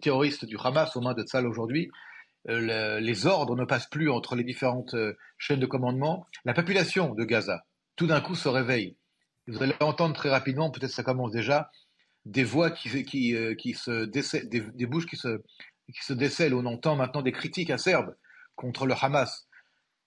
[0.00, 1.90] terroristes du Hamas aux mains de Tzal aujourd'hui.
[2.48, 6.26] Euh, les ordres ne passent plus entre les différentes euh, chaînes de commandement.
[6.44, 7.64] La population de Gaza,
[7.96, 8.96] tout d'un coup, se réveille.
[9.46, 11.70] Vous allez entendre très rapidement, peut-être ça commence déjà,
[12.24, 15.42] des voix qui, se des, des, bouches qui se,
[15.92, 16.54] qui se décèlent.
[16.54, 18.14] On entend maintenant des critiques acerbes
[18.56, 19.48] contre le Hamas.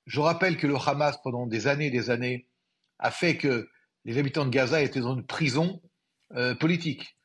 [0.06, 2.48] Je rappelle que le Hamas, pendant des années et des années,
[3.00, 3.70] a fait que
[4.06, 5.82] les habitants de Gaza étaient dans une prison
[6.36, 7.18] euh, politique.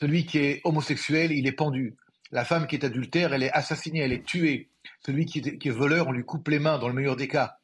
[0.00, 1.96] Celui qui est homosexuel, il est pendu.
[2.30, 4.70] La femme qui est adultère, elle est assassinée, elle est tuée.
[5.04, 7.58] Celui qui est, voleur, on lui coupe les mains dans le meilleur des cas.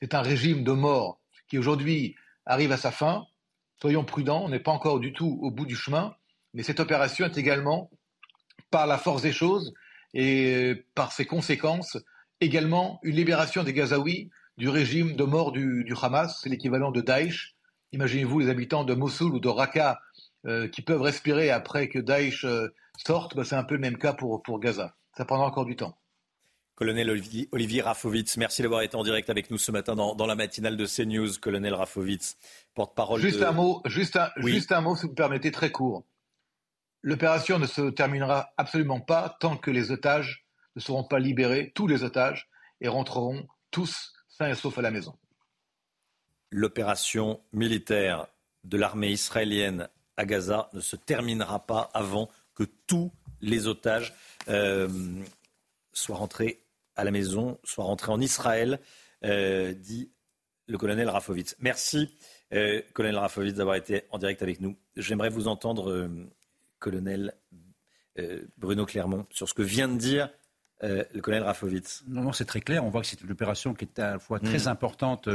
[0.00, 3.26] C'est un régime de mort qui aujourd'hui arrive à sa fin.
[3.80, 6.14] Soyons prudents, on n'est pas encore du tout au bout du chemin,
[6.52, 7.90] mais cette opération est également,
[8.70, 9.72] par la force des choses
[10.14, 11.98] et par ses conséquences,
[12.40, 17.54] également une libération des Gazaouis du régime de mort du, Hamas, c'est l'équivalent de Daesh.
[17.92, 20.00] Imaginez-vous les habitants de Mossoul ou de Raqqa
[20.46, 22.68] euh, qui peuvent respirer après que Daesh euh,
[23.04, 24.94] sorte, bah, c'est un peu le même cas pour, pour Gaza.
[25.16, 25.96] Ça prendra encore du temps.
[26.74, 30.34] Colonel Olivier, Olivier Rafovitz, merci d'avoir été en direct avec nous ce matin dans, la
[30.34, 31.38] matinale de CNews.
[31.40, 32.36] Colonel Rafovitz,
[32.74, 36.04] porte-parole juste Un mot, juste un, juste un mot, si vous me permettez, très court.
[37.06, 41.86] L'opération ne se terminera absolument pas tant que les otages ne seront pas libérés, tous
[41.86, 42.48] les otages,
[42.80, 44.14] et rentreront tous
[44.54, 45.14] sauf à la maison.
[46.50, 48.26] L'opération militaire
[48.64, 53.12] de l'armée israélienne à Gaza ne se terminera pas avant que tous
[53.42, 54.14] les otages
[54.48, 54.88] euh,
[55.92, 56.62] soient rentrés
[56.96, 58.80] à la maison, soient rentrés en Israël,
[59.24, 60.10] euh, dit
[60.68, 61.54] le colonel Rafovitz.
[61.58, 62.16] Merci,
[62.54, 64.74] euh, colonel Rafovitz, d'avoir été en direct avec nous.
[64.96, 66.08] J'aimerais vous entendre,
[66.84, 67.34] colonel,
[68.58, 70.30] Bruno Clermont, sur ce que vient de dire
[70.82, 72.84] le colonel Rafovitz Non, non, c'est très clair.
[72.84, 74.68] On voit que c'est une opération qui est à la fois très mm.
[74.68, 75.28] importante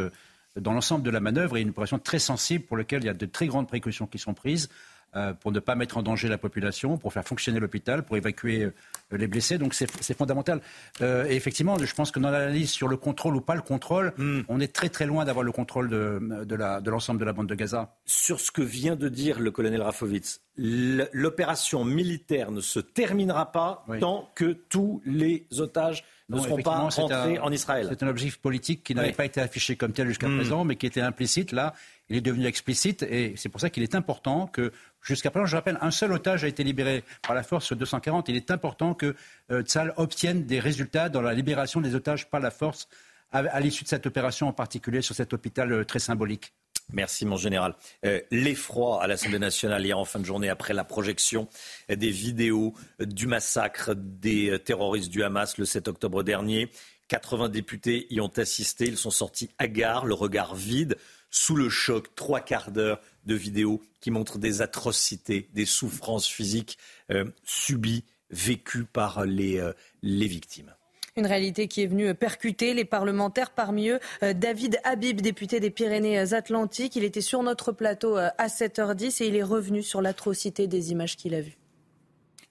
[0.55, 3.13] dans l'ensemble de la manœuvre et une opération très sensible pour laquelle il y a
[3.13, 4.69] de très grandes précautions qui sont prises.
[5.15, 8.65] Euh, pour ne pas mettre en danger la population, pour faire fonctionner l'hôpital, pour évacuer
[8.65, 8.71] euh,
[9.17, 9.57] les blessés.
[9.57, 10.61] Donc c'est fondamental.
[11.01, 14.13] Euh, et effectivement, je pense que dans l'analyse sur le contrôle ou pas le contrôle,
[14.17, 14.41] hmm.
[14.47, 17.55] on est très très loin d'avoir le contrôle de, de l'ensemble de, la bande de
[17.55, 17.95] Gaza.
[18.05, 23.85] Sur ce que vient de dire le colonel Rafovitz, l'opération militaire ne se terminera pas
[23.99, 27.87] tant que tous les otages ne seront pas rentrés en Israël.
[27.89, 30.35] C'est un objectif politique qui n'avait pas été affiché comme tel jusqu'à hmm.
[30.35, 31.51] présent, mais qui était implicite.
[31.51, 31.73] Là,
[32.09, 34.71] il est devenu explicite et c'est pour ça qu'il est important que
[35.01, 38.29] Jusqu'à présent, je rappelle, un seul otage a été libéré par la force 240.
[38.29, 39.15] Il est important que
[39.51, 39.63] euh,
[39.97, 42.87] obtienne des résultats dans la libération des otages par la force
[43.31, 46.53] à, l'issue de cette opération, en particulier sur cet hôpital euh, très symbolique.
[46.91, 47.75] Merci, mon général.
[48.03, 51.47] Euh, l'effroi à l'Assemblée nationale hier en fin de journée après la projection
[51.87, 56.71] des vidéos du massacre des terroristes du Hamas le 7 octobre dernier.
[57.09, 58.85] 80 députés y ont assisté.
[58.85, 60.95] Ils sont sortis hagards, le regard vide,
[61.29, 66.77] sous le choc, trois quarts d'heure de vidéos qui montrent des atrocités, des souffrances physiques
[67.11, 70.73] euh, subies, vécues par les, euh, les victimes.
[71.15, 75.69] Une réalité qui est venue percuter les parlementaires, parmi eux euh, David Habib, député des
[75.69, 76.95] Pyrénées-Atlantiques.
[76.95, 81.17] Il était sur notre plateau à 7h10 et il est revenu sur l'atrocité des images
[81.17, 81.57] qu'il a vues.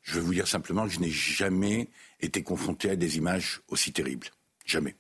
[0.03, 1.89] Je vais vous dire simplement que je n'ai jamais
[2.21, 4.29] été confronté à des images aussi terribles.
[4.65, 4.97] Jamais.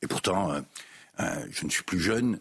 [0.00, 0.52] Et pourtant,
[1.18, 2.38] je ne suis plus jeune.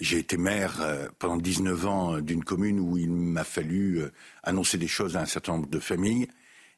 [0.00, 4.12] J'ai été maire euh, pendant 19 ans euh, d'une commune où il m'a fallu euh,
[4.42, 6.28] annoncer des choses à un certain nombre de familles.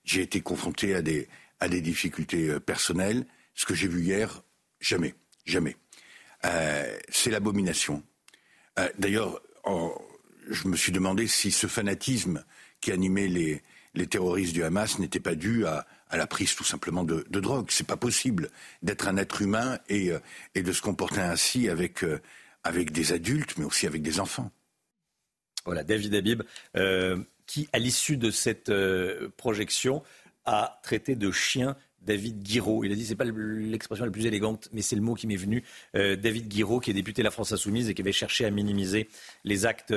[0.05, 1.27] J'ai été confronté à des,
[1.59, 3.27] à des difficultés personnelles.
[3.55, 4.45] Ce que j'ai vu hier,
[4.79, 5.15] jamais,
[5.45, 5.77] jamais.
[7.09, 8.05] c'est l'abomination.
[8.99, 9.41] D'ailleurs,
[10.49, 12.45] je me suis demandé si ce fanatisme
[12.81, 13.63] qui animait les,
[13.95, 17.41] les terroristes du Hamas n'était pas dû à, à, la prise tout simplement de, de
[17.41, 17.67] drogue.
[17.71, 18.51] C'est pas possible
[18.83, 20.11] d'être un être humain et,
[20.55, 22.05] et de se comporter ainsi avec
[22.67, 24.51] avec des adultes, mais aussi avec des enfants.
[25.65, 26.43] Voilà, David Habib,
[26.77, 30.03] euh, qui, à l'issue de cette euh, projection,
[30.45, 32.85] a traité de chien David Guiraud.
[32.85, 35.37] Il a dit, c'est pas l'expression la plus élégante, mais c'est le mot qui m'est
[35.37, 35.65] venu.
[35.97, 38.51] Euh, David Guiraud, qui est député de la France Insoumise et qui avait cherché à
[38.51, 39.09] minimiser
[39.45, 39.93] les actes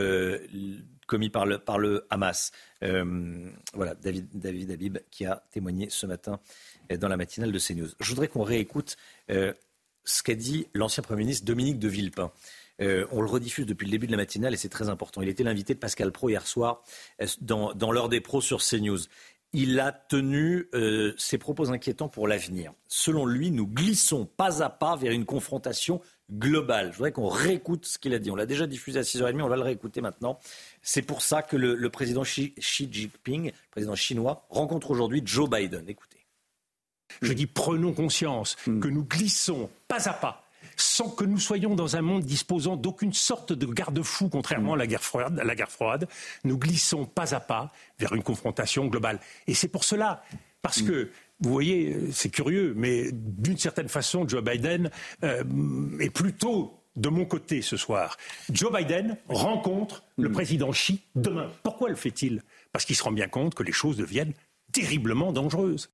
[1.10, 2.52] commis par le, par le Hamas.
[2.82, 6.40] voilà, David, David Habib qui a témoigné ce matin
[6.90, 7.90] dans la matinale de CNews.
[8.00, 8.96] Je voudrais qu'on réécoute
[9.28, 12.32] ce qu'a dit l'ancien Premier ministre Dominique de Villepin.
[12.82, 15.22] Euh, on le rediffuse depuis le début de la matinale et c'est très important.
[15.22, 16.82] Il était l'invité de Pascal Pro hier soir
[17.22, 19.00] euh, dans, dans l'heure des pros sur CNews.
[19.52, 22.72] Il a tenu euh, ses propos inquiétants pour l'avenir.
[22.88, 26.92] Selon lui, nous glissons pas à pas vers une confrontation globale.
[26.92, 28.32] Je voudrais qu'on réécoute ce qu'il a dit.
[28.32, 30.40] On l'a déjà diffusé à 6h30, on va le réécouter maintenant.
[30.82, 35.88] C'est pour ça que le, président Xi, Jinping, le président chinois, rencontre aujourd'hui Joe Biden.
[35.88, 36.26] Écoutez.
[37.22, 40.46] Je dis prenons conscience que nous glissons pas à pas
[40.80, 44.88] sans que nous soyons dans un monde disposant d'aucune sorte de garde-fou, contrairement à la
[44.88, 45.42] guerre froide.
[45.44, 46.08] La guerre froide.
[46.46, 49.20] Nous glissons pas à pas vers une confrontation globale.
[49.48, 50.24] Et c'est pour cela,
[50.62, 51.12] parce que
[51.42, 54.90] vous voyez, c'est curieux, mais d'une certaine façon, Joe Biden
[55.24, 55.44] euh,
[56.00, 58.18] est plutôt de mon côté ce soir.
[58.52, 61.50] Joe Biden rencontre le président Xi demain.
[61.64, 62.44] Pourquoi le fait-il?
[62.72, 64.34] Parce qu'il se rend bien compte que les choses deviennent
[64.74, 65.92] terriblement dangereuses.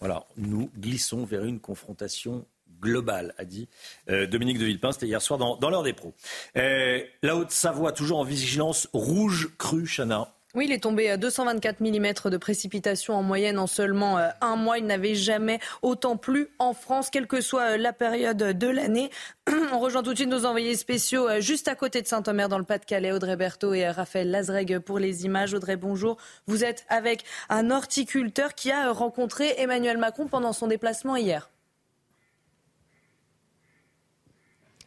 [0.00, 2.44] Voilà, nous glissons vers une confrontation
[2.80, 3.68] global, a dit
[4.10, 4.92] euh, Dominique de Villepin.
[4.92, 6.14] C'était hier soir dans, l'heure des pros.
[6.56, 10.33] Euh, la Haute-Savoie, toujours en vigilance rouge crue, Chana.
[10.56, 14.54] Oui, il est tombé à 224 mm de précipitations en moyenne en seulement euh, un
[14.54, 14.78] mois.
[14.78, 19.10] Il n'avait jamais autant plu en France, quelle que soit la période de l'année.
[19.72, 22.64] On rejoint tout de suite nos envoyés spéciaux juste à côté de Saint-Omer dans le
[22.64, 25.54] Pas-de-Calais, Audrey Berthaud et Raphaël Lazreg pour les images.
[25.54, 26.18] Audrey, bonjour.
[26.46, 31.50] Vous êtes avec un horticulteur qui a rencontré Emmanuel Macron pendant son déplacement hier.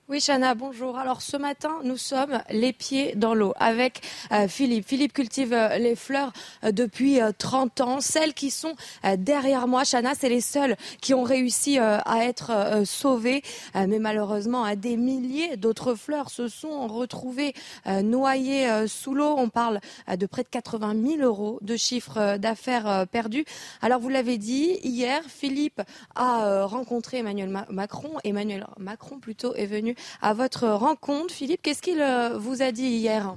[0.09, 0.97] Oui, Chana, bonjour.
[0.97, 3.99] Alors ce matin, nous sommes les pieds dans l'eau avec
[4.31, 4.87] euh, Philippe.
[4.87, 6.31] Philippe cultive euh, les fleurs
[6.63, 7.99] euh, depuis 30 ans.
[7.99, 8.73] Celles qui sont
[9.17, 13.41] derrière moi, Chana, c'est les seules qui ont réussi à être sauvées.
[13.75, 17.53] mais malheureusement, des milliers d'autres fleurs se sont retrouvées
[17.85, 19.35] noyées sous l'eau.
[19.37, 23.45] On parle de près de 80 000 euros de chiffre d'affaires perdus.
[23.81, 25.81] Alors vous l'avez dit, hier, Philippe
[26.15, 28.11] a rencontré Emmanuel Macron.
[28.23, 31.33] Emmanuel Macron plutôt est venu à votre rencontre.
[31.33, 33.35] Philippe, qu'est-ce qu'il euh, vous a dit hier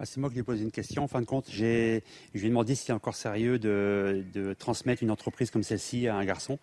[0.00, 1.02] ah, c'est moi qui lui ai posé une question.
[1.02, 2.00] En fin de compte, je
[2.34, 6.24] lui ai demandé si c'est encore sérieux de, transmettre une entreprise comme celle-ci à un
[6.24, 6.60] garçon.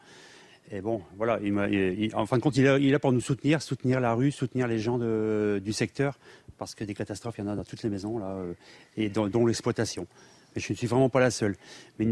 [0.71, 1.39] Et bon, voilà,
[2.13, 4.79] en fin de compte, il est, là pour nous soutenir, soutenir la rue, soutenir les
[4.79, 4.97] gens
[5.59, 6.17] du secteur,
[6.57, 8.53] parce que des catastrophes, il y en a dans toutes les maisons, là, euh,
[8.95, 10.07] et dont, l'exploitation.
[10.55, 11.57] Mais je ne suis vraiment pas la seule.
[11.99, 12.07] Mais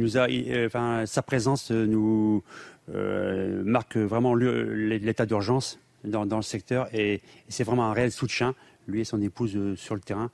[0.65, 2.43] enfin, sa présence nous
[2.89, 8.55] marque vraiment l'état d'urgence dans, le secteur et, c'est vraiment un réel soutien.
[8.87, 10.29] Lui et son épouse sur le terrain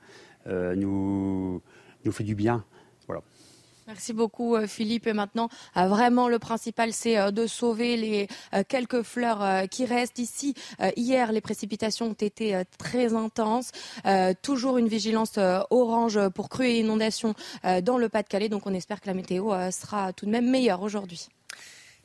[0.46, 1.62] nous,
[2.04, 2.64] nous fait du bien.
[3.90, 5.08] Merci beaucoup euh, Philippe.
[5.08, 8.28] Et maintenant, euh, vraiment le principal, c'est euh, de sauver les
[8.68, 10.54] quelques fleurs qui restent ici.
[10.96, 13.70] Hier, les précipitations ont été très intenses.
[14.42, 15.38] Toujours une vigilance
[15.70, 17.34] orange pour crues et inondations
[17.82, 18.48] dans le Pas-de-Calais.
[18.48, 21.28] Donc on espère que la météo sera tout de même meilleure aujourd'hui.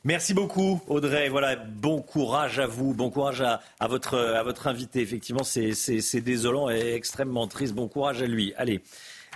[0.06, 1.28] Merci beaucoup, Audrey.
[1.28, 5.00] Voilà, bon courage à vous, bon courage à, votre, invité.
[5.00, 7.74] Effectivement, c'est désolant et extrêmement triste.
[7.74, 8.54] Bon courage à lui.
[8.56, 8.82] Allez.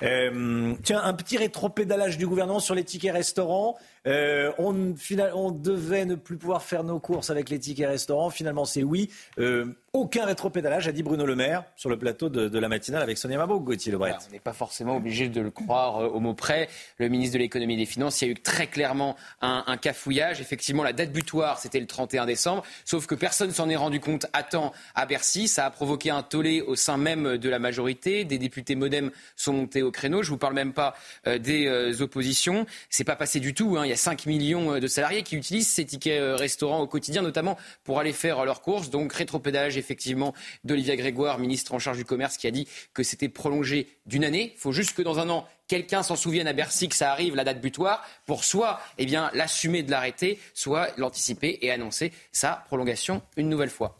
[0.04, 3.78] Euh, tiens, un petit rétropédalage du gouvernement sur les tickets restaurants.
[4.06, 8.30] Euh, on, devait ne plus pouvoir faire nos courses avec les tickets restaurants.
[8.30, 9.10] Finalement, c'est oui.
[9.38, 13.18] Euh, aucun rétropédalage, a dit Bruno Le Maire sur le plateau de, la matinale avec
[13.18, 14.14] Sonia Mabot, Gauthier Lebret.
[14.28, 16.68] on n'est pas forcément obligé de le croire euh, au mot près.
[16.98, 20.40] Le ministre de l'économie et des finances, il y a eu très clairement un, cafouillage.
[20.40, 22.62] Effectivement, la date butoir, c'était le 31 décembre.
[22.84, 25.48] Sauf que personne s'en est rendu compte à temps à Bercy.
[25.48, 28.24] Ça a provoqué un tollé au sein même de la majorité.
[28.24, 30.22] Des députés modem sont montés au créneau.
[30.22, 30.94] Je vous parle même pas
[31.26, 32.64] des euh, oppositions.
[32.90, 33.76] C'est pas passé du tout.
[33.76, 33.84] Hein.
[33.90, 37.58] Il y a 5 millions de salariés qui utilisent ces tickets restaurants au quotidien, notamment
[37.82, 38.88] pour aller faire leurs courses.
[38.88, 43.28] Donc rétropédalage effectivement d'Olivia Grégoire, ministre en charge du commerce, qui a dit que c'était
[43.28, 44.52] prolongé d'une année.
[44.54, 47.34] Il faut juste que dans un an, quelqu'un s'en souvienne à Bercy que ça arrive,
[47.34, 52.62] la date butoir, pour soit eh bien, l'assumer de l'arrêter, soit l'anticiper et annoncer sa
[52.66, 53.98] prolongation une nouvelle fois.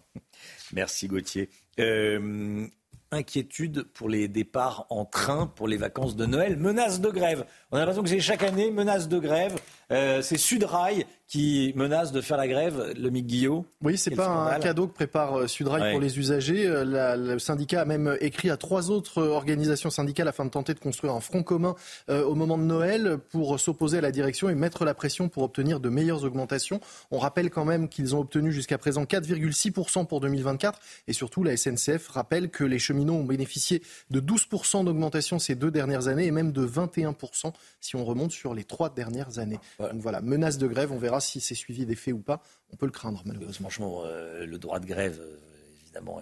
[0.72, 1.50] Merci Gauthier.
[1.80, 2.64] Euh,
[3.12, 6.56] inquiétude pour les départs en train pour les vacances de Noël.
[6.56, 7.44] Menace de grève.
[7.70, 9.58] On a l'impression que c'est chaque année menace de grève.
[9.90, 13.64] Euh, c'est Sudrail qui menace de faire la grève, le Mick Guillot.
[13.82, 16.66] Oui, c'est pas un cadeau que prépare euh, Sudrail pour les usagers.
[16.66, 20.80] Euh, le syndicat a même écrit à trois autres organisations syndicales afin de tenter de
[20.80, 21.76] construire un front commun
[22.08, 25.78] au moment de Noël pour s'opposer à la direction et mettre la pression pour obtenir
[25.78, 26.80] de meilleures augmentations.
[27.12, 31.56] On rappelle quand même qu'ils ont obtenu jusqu'à présent 4,6% pour 2024 et surtout la
[31.56, 36.32] SNCF rappelle que les cheminots ont bénéficié de 12% d'augmentation ces deux dernières années et
[36.32, 39.60] même de 21% si on remonte sur les trois dernières années.
[39.78, 42.42] Donc voilà, menace de grève, on verra si c'est suivi des faits ou pas.
[42.70, 43.68] On peut le craindre, malheureusement.
[43.68, 45.36] Franchement, euh, le droit de grève, euh,
[45.82, 46.20] évidemment,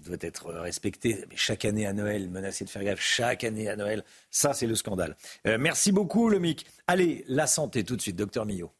[0.00, 1.24] doit être respecté.
[1.28, 4.66] Mais chaque année à Noël, menacer de faire grève chaque année à Noël, ça, c'est
[4.66, 5.16] le scandale.
[5.46, 6.66] Euh, merci beaucoup, le MIC.
[6.86, 8.72] Allez, la santé tout de suite, docteur Millot.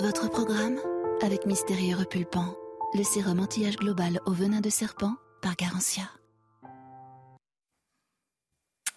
[0.00, 0.78] Votre programme
[1.22, 2.56] avec Mystérieux Repulpant,
[2.94, 6.04] le sérum anti-âge global au venin de serpent par Garantia.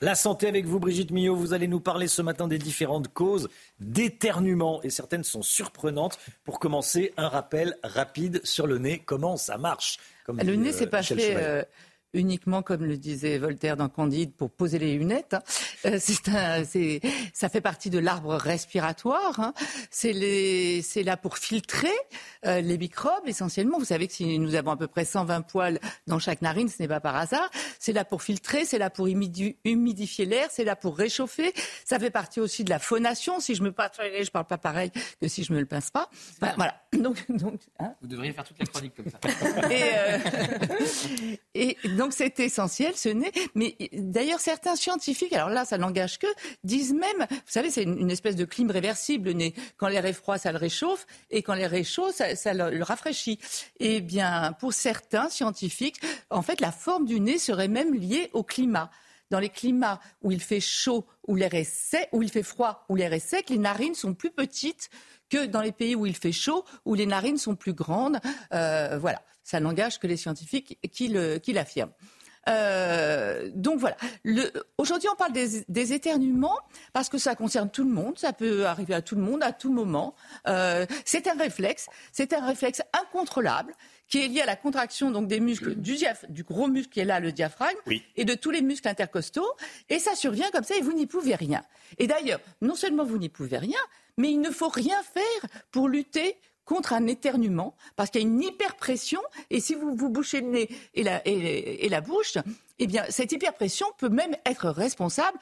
[0.02, 1.36] La santé avec vous, Brigitte Millot.
[1.36, 3.50] Vous allez nous parler ce matin des différentes causes
[3.80, 6.20] d'éternuement et certaines sont surprenantes.
[6.44, 9.00] Pour commencer, un rappel rapide sur le nez.
[9.00, 10.00] Comment ça marche?
[10.28, 11.68] Le nez, c'est pas fait
[12.16, 15.36] uniquement, comme le disait Voltaire dans Candide, pour poser les lunettes.
[15.36, 15.44] Hein.
[15.86, 17.02] Euh, c'est
[17.34, 19.40] ça fait partie de l'arbre respiratoire.
[19.40, 19.54] Hein.
[19.92, 21.94] C'est là pour filtrer
[22.46, 23.78] euh, les microbes essentiellement.
[23.78, 26.82] Vous savez que si nous avons à peu près 120 poils dans chaque narine, ce
[26.82, 27.50] n'est pas par hasard.
[27.80, 31.54] C'est là pour filtrer, c'est là pour humidifier l'air, c'est là pour réchauffer.
[31.84, 33.40] Ça fait partie aussi de la phonation.
[33.40, 36.10] Si je me pince je parle pas pareil que si je me le pince pas.
[36.40, 36.82] voilà.
[36.94, 37.94] Donc, donc hein.
[38.02, 39.20] Vous devriez faire toute la chronique comme ça.
[39.70, 40.18] et, euh,
[41.54, 43.32] et donc c'est essentiel ce nez.
[43.56, 46.27] Mais d'ailleurs certains scientifiques, alors là ça n'engage que,
[46.64, 49.53] disent même, vous savez c'est une, espèce de clim réversible le nez.
[49.77, 52.84] Quand l'air est froid ça le réchauffe et quand l'air est chaud ça ça le,
[52.84, 53.40] rafraîchit.
[53.80, 58.44] Eh bien, pour certains scientifiques, en fait, la forme du nez serait même liée au
[58.44, 58.90] climat.
[59.32, 62.86] Dans les climats où il fait chaud, où l'air est sec, où il fait froid,
[62.90, 64.90] où l'air est sec, les narines sont plus petites
[65.30, 68.19] que dans les pays où il fait chaud, où les narines sont plus grandes.
[68.53, 71.94] Euh, voilà, ça n'engage que les scientifiques qui l'affirment.
[72.48, 73.96] Euh, donc voilà.
[74.78, 76.58] Aujourd'hui, on parle des, éternuements
[76.94, 78.18] parce que ça concerne tout le monde.
[78.20, 80.15] Ça peut arriver à tout le monde à tout moment.
[80.48, 81.88] Euh, c'est un réflexe.
[82.12, 83.74] C'est un réflexe incontrôlable
[84.07, 85.98] qui est lié à la contraction donc des muscles du,
[86.30, 87.78] du gros muscle qui est là, le diaphragme,
[88.15, 89.49] et de tous les muscles intercostaux.
[89.90, 91.64] Et ça survient comme ça et vous n'y pouvez rien.
[91.98, 93.80] Et d'ailleurs, non seulement vous n'y pouvez rien,
[94.18, 98.27] mais il ne faut rien faire pour lutter contre un éternuement, parce qu'il y a
[98.27, 102.37] une hyperpression, et si vous vous bouchez le nez et la, et, la bouche,
[102.79, 105.37] eh bien, cette hyperpression peut même être responsable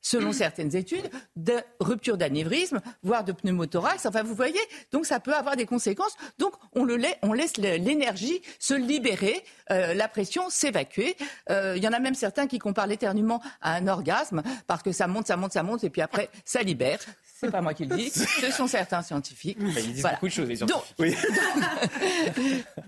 [0.00, 4.06] selon certaines études, de rupture d'anévrisme, voire de pneumothorax.
[4.06, 4.60] Enfin, vous voyez,
[4.92, 6.16] donc ça peut avoir des conséquences.
[6.38, 11.16] Donc, on, le laisse, on laisse l'énergie se libérer, euh, la pression s'évacuer.
[11.50, 14.92] Euh, il y en a même certains qui comparent l'éternuement à un orgasme, parce que
[14.92, 17.00] ça monte, ça monte, ça monte, et puis après, ça libère.
[17.40, 19.58] C'est pas moi qui le dis, ce sont certains scientifiques.
[19.60, 20.94] ils disent beaucoup de choses, les scientifiques.
[20.98, 21.14] oui.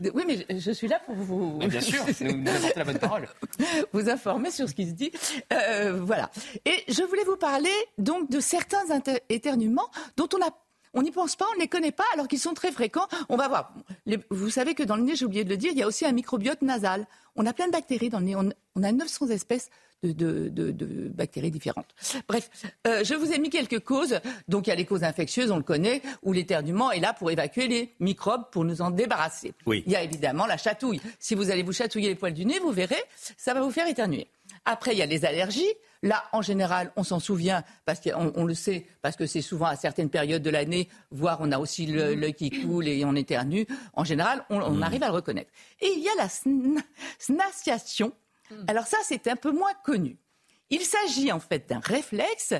[0.13, 1.57] oui, mais je suis là pour vous.
[1.61, 3.29] Mais bien sûr, nous, nous apporter la bonne parole.
[3.93, 5.13] Vous informer sur ce qui se dit.
[5.53, 6.31] Euh, voilà.
[6.65, 8.85] Et je voulais vous parler donc de certains
[9.29, 10.51] éternuements dont on a
[10.95, 13.07] on n'y pense pas, on ne les connaît pas, alors qu'ils sont très fréquents.
[13.29, 13.75] On va voir.
[14.31, 16.05] vous savez que dans le nez, j'ai oublié de le dire, il y a aussi
[16.05, 17.07] un microbiote nasal.
[17.37, 18.37] On a plein de bactéries dans le nez.
[18.37, 19.71] On, a 900 espèces
[20.03, 21.95] de, bactéries différentes.
[22.29, 22.51] Bref,
[22.87, 24.21] euh, je vous ai mis quelques causes.
[24.49, 27.31] Donc, il y a les causes infectieuses, on le connaît, où l'éternuement est là pour
[27.31, 29.53] évacuer les microbes, pour nous en débarrasser.
[29.67, 29.85] Oui.
[29.87, 31.01] Il y a évidemment la chatouille.
[31.19, 33.03] Si vous allez vous chatouiller les poils du nez, vous verrez,
[33.37, 34.29] ça va vous faire éternuer.
[34.65, 35.73] Après, il y a les allergies.
[36.03, 39.67] Là, en général, on s'en souvient parce qu'on on le sait, parce que c'est souvent
[39.67, 43.67] à certaines périodes de l'année, voire on a aussi l'œil qui coule et on éternue.
[43.93, 44.83] En général, on, on, hmm.
[44.83, 45.51] arrive à le reconnaître.
[45.81, 46.29] Et il y a la
[47.19, 48.13] snasiation.
[48.51, 48.65] Hmm.
[48.69, 50.17] Alors ça, c'est un peu moins connu.
[50.71, 52.55] Il s'agit en fait d'un réflexe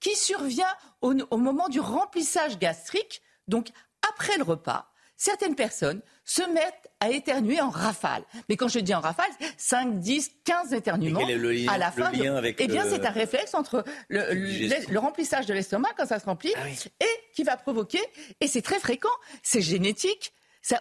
[0.00, 3.68] qui survient au, au moment du remplissage gastrique, donc
[4.08, 8.24] après le repas certaines personnes se mettent à éternuer en rafale.
[8.48, 11.20] Mais quand je dis en rafale, 5, 10, 15 éternuements
[11.68, 12.10] à la fin.
[12.58, 16.68] eh bien, c'est un réflexe entre le, remplissage de l'estomac quand ça se remplit ah
[17.00, 18.00] et qui va provoquer,
[18.40, 19.08] et c'est très fréquent,
[19.42, 20.32] c'est génétique.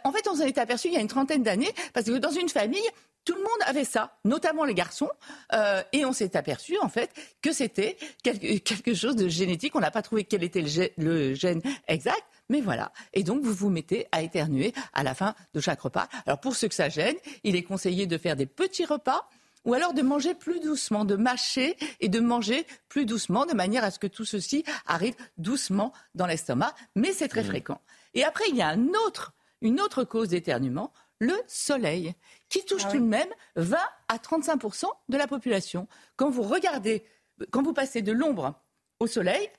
[0.04, 2.32] en fait, on s'en est aperçu il y a une trentaine d'années, parce que dans
[2.32, 2.90] une famille,
[3.24, 5.10] tout le monde avait ça, notamment les garçons,
[5.54, 7.10] euh, et on s'est aperçu en fait
[7.42, 9.76] que c'était quelque, chose de génétique.
[9.76, 10.64] On n'a pas trouvé quel était
[10.98, 12.92] le gène exact, mais voilà.
[13.14, 16.08] Et donc, vous vous mettez à éternuer à la fin de chaque repas.
[16.26, 19.30] Alors, pour ceux que ça gêne, il est conseillé de faire des petits repas
[19.66, 23.84] ou alors de manger plus doucement, de mâcher et de manger plus doucement, de manière
[23.84, 26.74] à ce que tout ceci arrive doucement dans l'estomac.
[26.96, 27.48] Mais c'est très mmh.
[27.48, 27.82] fréquent.
[28.14, 32.14] Et après, il y a un autre, une autre cause d'éternuement, le soleil,
[32.50, 35.88] qui touche ah tout de même 20 à 35% de la population.
[36.16, 37.04] Quand vous regardez,
[37.52, 38.54] quand vous passez de l'ombre
[39.00, 39.50] au soleil,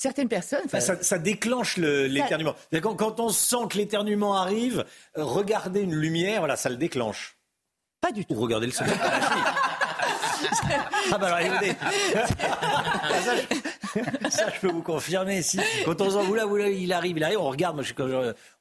[0.00, 0.66] certaines personnes.
[0.78, 2.54] ça, déclenche l'éternuement.
[2.82, 4.86] Quand, quand, on sent que l'éternuement arrive,
[5.18, 7.36] euh, regarder une lumière, voilà, ça le déclenche.
[8.00, 8.32] Pas du tout.
[8.34, 8.94] Ou regarder le soleil.
[11.12, 11.74] ah bah alors écoutez.
[14.30, 15.42] ça, je peux vous confirmer.
[15.42, 17.92] Si, quand on sent, là, il arrive, il arrive, on regarde, moi, je,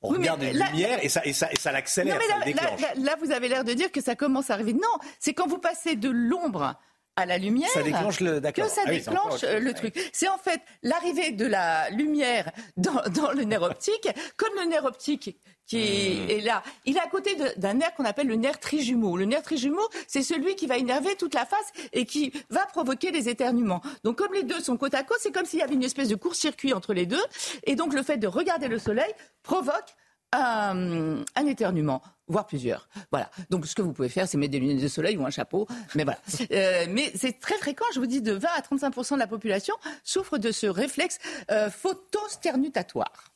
[0.01, 2.81] on regarde une lumière et ça, et ça, et ça l'accélère, là, déclenche.
[2.97, 4.73] Là, vous avez l'air de dire que ça commence à arriver.
[4.73, 6.75] Non, c'est quand vous passez de l'ombre
[7.19, 9.93] à la lumière ça déclenche le, que ça ah déclenche le truc.
[10.14, 14.85] C'est en fait l'arrivée de la lumière dans, dans, le nerf optique, comme le nerf
[14.85, 15.38] optique
[15.69, 16.30] qui hmm.
[16.30, 16.64] est là.
[16.85, 19.15] Il est à côté d'un nerf qu'on appelle le nerf trijumeau.
[19.15, 23.11] Le nerf trijumeau, c'est celui qui va énerver toute la face et qui va provoquer
[23.11, 23.81] les éternuements.
[24.03, 26.09] Donc comme les deux sont côte à côte, c'est comme s'il y avait une espèce
[26.09, 27.23] de court-circuit entre les deux.
[27.64, 29.95] Et donc le fait de regarder le soleil provoque
[30.32, 32.88] un, un, éternuement, voire plusieurs.
[33.11, 33.32] Voilà.
[33.49, 35.67] Donc, ce que vous pouvez faire, c'est mettre des lunettes de soleil ou un chapeau.
[35.95, 36.19] Mais voilà.
[36.51, 37.85] Euh, mais c'est très fréquent.
[37.93, 41.19] Je vous dis, de 20 à 35% de la population souffre de ce réflexe
[41.51, 43.28] euh, photosternutatoire.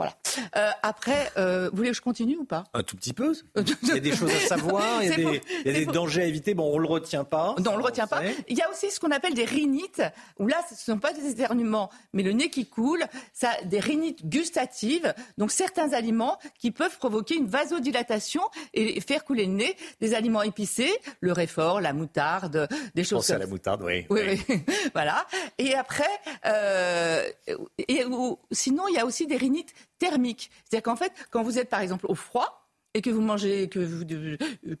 [0.00, 0.16] Voilà.
[0.56, 2.64] Euh, après, euh, vous voulez que je continue ou pas?
[2.72, 3.34] Un tout petit peu.
[3.82, 6.54] Il y a des choses à savoir, il y a des, dangers à éviter.
[6.54, 7.54] Bon, on ne le retient pas.
[7.58, 8.22] Non, on le retient pas.
[8.48, 10.02] Il y a aussi ce qu'on appelle des rhinites,
[10.38, 13.04] où là, ce ne sont pas des éternuements, mais le nez qui coule.
[13.34, 19.44] Ça, des rhinites gustatives, donc certains aliments qui peuvent provoquer une vasodilatation et faire couler
[19.44, 19.76] le nez.
[20.00, 23.18] Des aliments épicés, le réfort, la moutarde, des choses.
[23.18, 24.06] Pensez à la moutarde, oui.
[24.08, 24.62] Oui, oui.
[24.94, 25.26] voilà.
[25.58, 26.08] Et après,
[26.46, 27.28] euh,
[27.86, 28.04] et,
[28.50, 30.50] sinon, il y a aussi des rhinites thermique.
[30.64, 32.56] C'est-à-dire qu'en fait, quand vous êtes par exemple au froid,
[32.94, 34.04] et que vous mangez vous,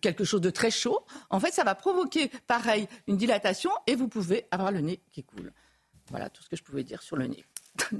[0.00, 1.00] quelque chose de très chaud,
[1.30, 5.22] en fait, ça va provoquer, pareil, une dilatation et vous pouvez avoir le nez qui
[5.22, 5.52] coule.
[6.10, 7.44] Voilà tout ce que je pouvais dire sur le nez.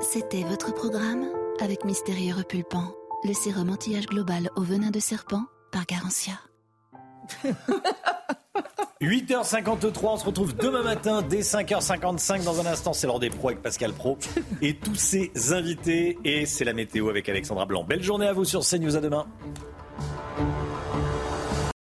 [0.00, 1.26] C'était votre programme
[1.60, 2.94] avec Mystérieux Repulpant,
[3.24, 6.38] le sérum anti-âge global au venin de serpent par Garantia.
[9.02, 12.44] 8h53, on se retrouve demain matin dès 5h55.
[12.44, 14.16] Dans un instant, c'est l'heure des pros avec Pascal Pro
[14.62, 16.18] et tous ses invités.
[16.24, 17.84] Et c'est la météo avec Alexandra Blanc.
[17.84, 18.96] Belle journée à vous sur CNews.
[18.96, 19.26] À demain.